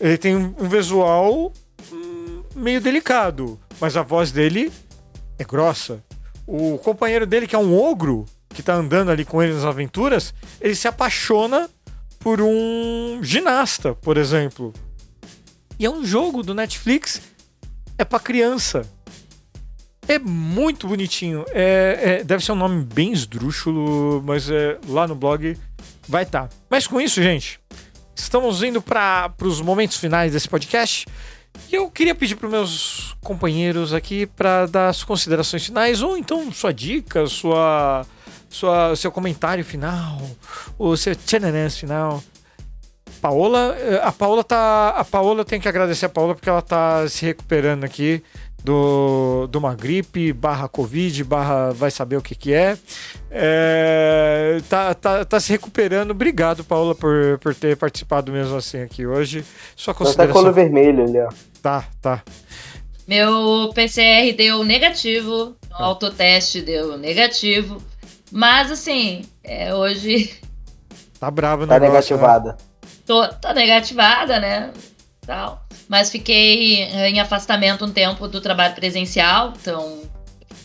[0.00, 1.52] Ele tem um visual
[1.92, 4.72] hum, meio delicado, mas a voz dele
[5.38, 6.02] é grossa.
[6.46, 10.34] O companheiro dele, que é um ogro, que tá andando ali com ele nas aventuras,
[10.60, 11.68] ele se apaixona
[12.18, 14.72] por um ginasta, por exemplo.
[15.78, 17.20] E é um jogo do Netflix,
[17.96, 18.82] é para criança.
[20.08, 21.44] É muito bonitinho.
[21.50, 25.56] É, é, deve ser um nome bem esdrúxulo, mas é, lá no blog
[26.08, 26.48] vai estar.
[26.48, 26.56] Tá.
[26.68, 27.59] Mas com isso, gente,
[28.14, 31.06] estamos indo para os momentos finais desse podcast.
[31.70, 36.52] E eu queria pedir para meus companheiros aqui para dar as considerações finais, ou então
[36.52, 38.06] sua dica, sua
[38.50, 40.20] sua, seu comentário final,
[40.76, 42.22] o seu tchananãs final.
[43.20, 44.90] Paola, eh, a Paola tá.
[44.90, 48.22] A Paola tem que agradecer a Paola porque ela tá se recuperando aqui
[48.64, 52.76] do, de uma gripe, barra Covid, barra vai saber o que que é.
[53.30, 56.10] é tá, tá, tá se recuperando.
[56.10, 59.44] Obrigado, Paola, por, por ter participado mesmo assim aqui hoje.
[59.74, 60.34] Sua consideração...
[60.34, 61.28] Tá colo vermelho ali, ó.
[61.62, 62.22] Tá, tá.
[63.06, 67.82] Meu PCR deu negativo, o autoteste deu negativo.
[68.30, 70.38] Mas assim, é, hoje.
[71.18, 72.22] Tá bravo, Tá negócio, né?
[72.22, 72.52] negativada.
[72.52, 72.58] Né?
[73.04, 74.70] Tô, tô negativada, né?
[75.26, 75.66] Tal.
[75.88, 80.02] Mas fiquei em afastamento um tempo do trabalho presencial, então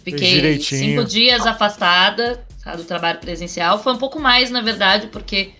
[0.04, 3.82] fiquei cinco dias afastada tá, do trabalho presencial.
[3.82, 5.52] Foi um pouco mais, na verdade, porque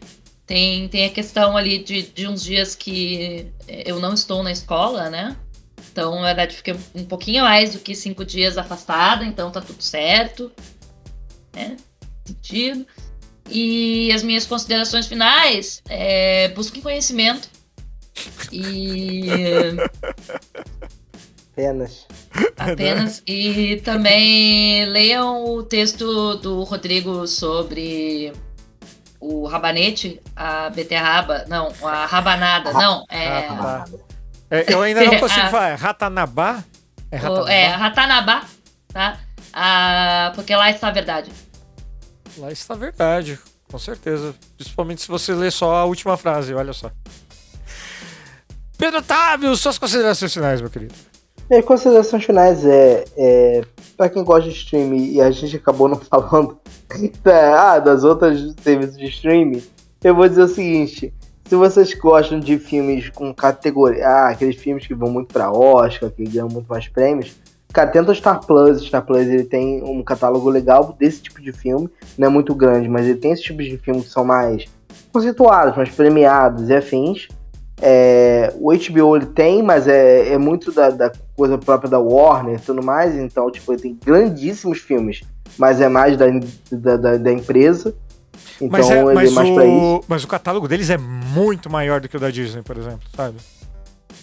[0.46, 5.10] tem, tem a questão ali de, de uns dias que eu não estou na escola,
[5.10, 5.36] né?
[5.92, 9.82] Então, na verdade, fiquei um pouquinho mais do que cinco dias afastada, então tá tudo
[9.82, 10.52] certo.
[11.54, 11.78] Né?
[12.26, 12.86] sentido.
[13.50, 17.50] E as minhas considerações finais é busquem conhecimento.
[18.52, 19.30] E.
[21.54, 22.06] Apenas.
[22.58, 23.24] Apenas.
[23.26, 28.34] E também leiam o texto do Rodrigo sobre
[29.20, 31.46] o rabanete, a beterraba.
[31.48, 32.74] Não, a rabanada.
[32.74, 33.48] Não, é.
[34.52, 35.70] é eu ainda não consigo falar.
[35.70, 36.64] É ratanabá?
[37.12, 37.52] É ratanabá?
[37.52, 38.46] É, ratanabá,
[38.90, 39.20] tá?
[39.54, 41.32] Ah, porque lá está a verdade.
[42.38, 43.40] Lá está a verdade,
[43.72, 44.36] com certeza.
[44.58, 46.92] Principalmente se você ler só a última frase, olha só.
[48.78, 50.94] Pedro Otávio, suas considerações finais, meu querido.
[51.50, 53.62] Minhas considerações finais é, é
[53.96, 56.58] para quem gosta de stream e a gente acabou não falando,
[57.26, 59.64] ah, das outras serviços de streaming,
[60.04, 61.14] eu vou dizer o seguinte.
[61.48, 64.08] Se vocês gostam de filmes com categoria.
[64.08, 67.36] Ah, aqueles filmes que vão muito pra Oscar, que ganham muito mais prêmios.
[67.72, 68.82] Cara, tenta o Star Plus.
[68.82, 71.88] O Star Plus ele tem um catálogo legal desse tipo de filme.
[72.18, 74.66] Não é muito grande, mas ele tem esse tipo de filme que são mais
[75.14, 77.28] conceituados, mais premiados e afins.
[77.82, 82.56] É, o HBO ele tem, mas é, é muito da, da, coisa própria da Warner
[82.56, 83.16] e tudo mais.
[83.16, 85.22] Então, tipo, ele tem grandíssimos filmes,
[85.58, 86.26] mas é mais da,
[86.72, 87.96] da, da, da empresa.
[88.62, 90.04] Então mas, é, ele mas, é mais o, pra isso.
[90.08, 93.38] mas o catálogo deles é muito maior do que o da Disney, por exemplo, sabe?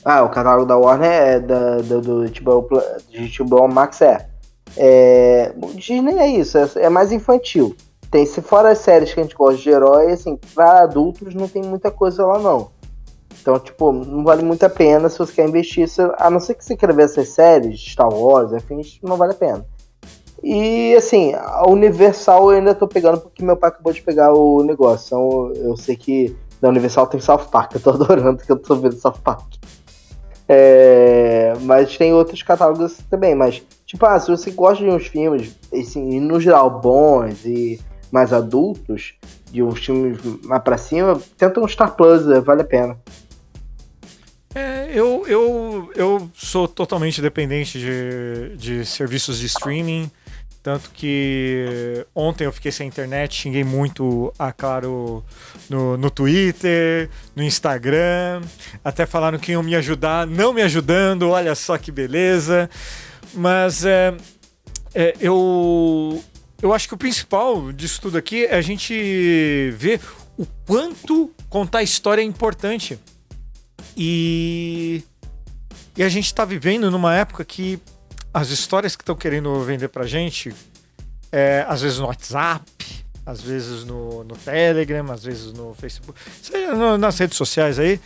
[0.05, 4.27] Ah, o catálogo da Warner é da, do, do HBO, do HBO Max é.
[4.77, 5.53] é.
[5.63, 7.77] O Disney é isso, é, é mais infantil.
[8.11, 11.49] Tem, se fora as séries que a gente gosta de herói, assim, para adultos não
[11.49, 12.71] tem muita coisa lá não.
[13.43, 16.65] Então, tipo, não vale muito a pena se você quer investir, a não ser que
[16.65, 19.67] você queira ver essas séries, Star Wars, afins, não vale a pena.
[20.43, 24.63] E assim, a Universal eu ainda tô pegando porque meu pai acabou de pegar o
[24.63, 25.07] negócio.
[25.07, 28.77] Então eu sei que da Universal tem South Park, eu tô adorando que eu tô
[28.77, 29.55] vendo South Park.
[30.49, 35.57] É, mas tem outros catálogos também, mas tipo, ah, se você gosta de uns filmes,
[35.73, 39.15] assim, no geral bons e mais adultos,
[39.51, 42.99] de uns filmes mais pra cima, tenta um Star Plus, vale a pena.
[44.55, 50.11] É, eu, eu, eu sou totalmente dependente de, de serviços de streaming.
[50.63, 55.25] Tanto que ontem eu fiquei sem internet, xinguei muito a Claro
[55.69, 58.43] no, no Twitter, no Instagram.
[58.85, 62.71] Até falaram que iam me ajudar, não me ajudando, olha só que beleza.
[63.35, 64.15] Mas é,
[64.95, 66.23] é, eu,
[66.63, 70.01] eu acho que o principal disso tudo aqui é a gente ver
[70.39, 73.01] o quanto contar história é importante.
[73.97, 75.03] E,
[75.97, 77.79] e a gente está vivendo numa época que
[78.33, 80.55] as histórias que estão querendo vender pra gente,
[81.31, 82.65] é, às vezes no WhatsApp,
[83.27, 88.01] às vezes no, no Telegram, às vezes no Facebook, seja no- nas redes sociais aí,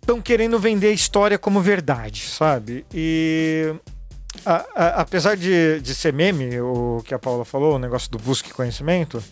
[0.00, 2.84] estão querendo vender a história como verdade, sabe?
[2.92, 3.74] E
[4.44, 8.18] a- a- apesar de, de ser meme, o que a Paula falou, o negócio do
[8.18, 9.22] busque conhecimento,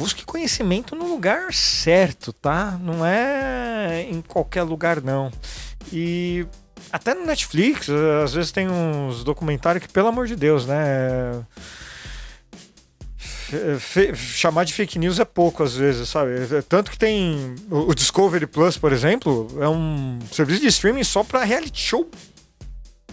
[0.00, 2.78] busque conhecimento no lugar certo, tá?
[2.80, 5.30] Não é em qualquer lugar, não.
[5.92, 6.46] E
[6.90, 7.86] até no Netflix,
[8.24, 11.44] às vezes tem uns documentários que, pelo amor de Deus, né?
[14.14, 16.30] chamar de fake news é pouco às vezes, sabe?
[16.50, 21.24] É Tanto que tem o Discovery Plus, por exemplo, é um serviço de streaming só
[21.24, 22.08] pra reality show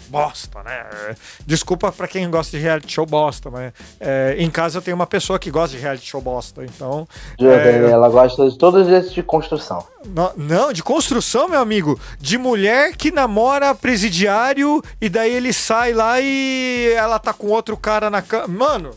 [0.09, 1.15] bosta, né?
[1.45, 5.07] Desculpa pra quem gosta de reality show bosta, mas é, em casa eu tenho uma
[5.07, 7.07] pessoa que gosta de reality show bosta, então
[7.39, 9.85] Jordan, Ela gosta de todos esses de construção.
[10.05, 11.99] No- Não, de construção, meu amigo.
[12.19, 17.75] De mulher que namora presidiário e daí ele sai lá e ela tá com outro
[17.77, 18.47] cara na cama.
[18.47, 18.91] Mano,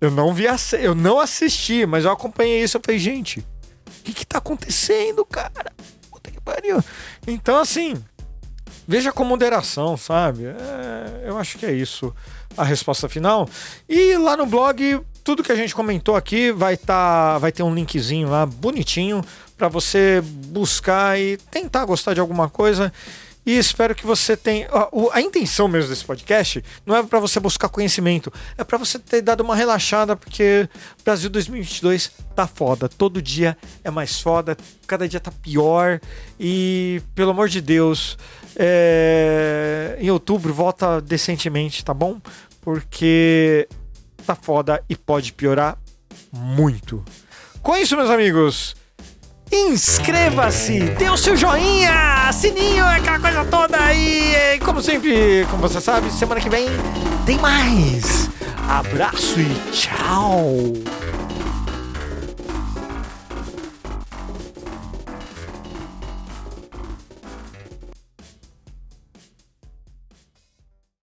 [0.00, 0.44] eu não vi,
[0.80, 2.76] eu não assisti, mas eu acompanhei isso.
[2.76, 5.72] Eu falei, gente, o que que tá acontecendo, cara?
[6.10, 6.82] Puta que pariu.
[7.26, 7.94] Então, assim,
[8.88, 10.46] veja com moderação, sabe?
[10.46, 12.14] É, eu acho que é isso
[12.56, 13.46] a resposta final.
[13.86, 17.74] E lá no blog, tudo que a gente comentou aqui vai tá, vai ter um
[17.74, 19.22] linkzinho lá bonitinho
[19.58, 22.90] para você buscar e tentar gostar de alguma coisa.
[23.44, 24.68] E espero que você tenha.
[24.68, 28.98] A, a intenção mesmo desse podcast não é para você buscar conhecimento, é para você
[28.98, 30.68] ter dado uma relaxada, porque
[31.02, 32.88] Brasil 2022 tá foda.
[32.88, 34.56] Todo dia é mais foda,
[34.86, 35.98] cada dia tá pior.
[36.38, 38.18] E, pelo amor de Deus,
[38.58, 42.20] é, em outubro volta decentemente, tá bom?
[42.60, 43.68] Porque
[44.26, 45.78] tá foda e pode piorar
[46.32, 47.04] muito.
[47.62, 48.76] Com isso, meus amigos,
[49.52, 53.94] inscreva-se, dê o seu joinha, sininho, aquela coisa toda.
[53.94, 56.66] E, como sempre, como você sabe, semana que vem
[57.24, 58.28] tem mais.
[58.68, 60.72] Abraço e tchau.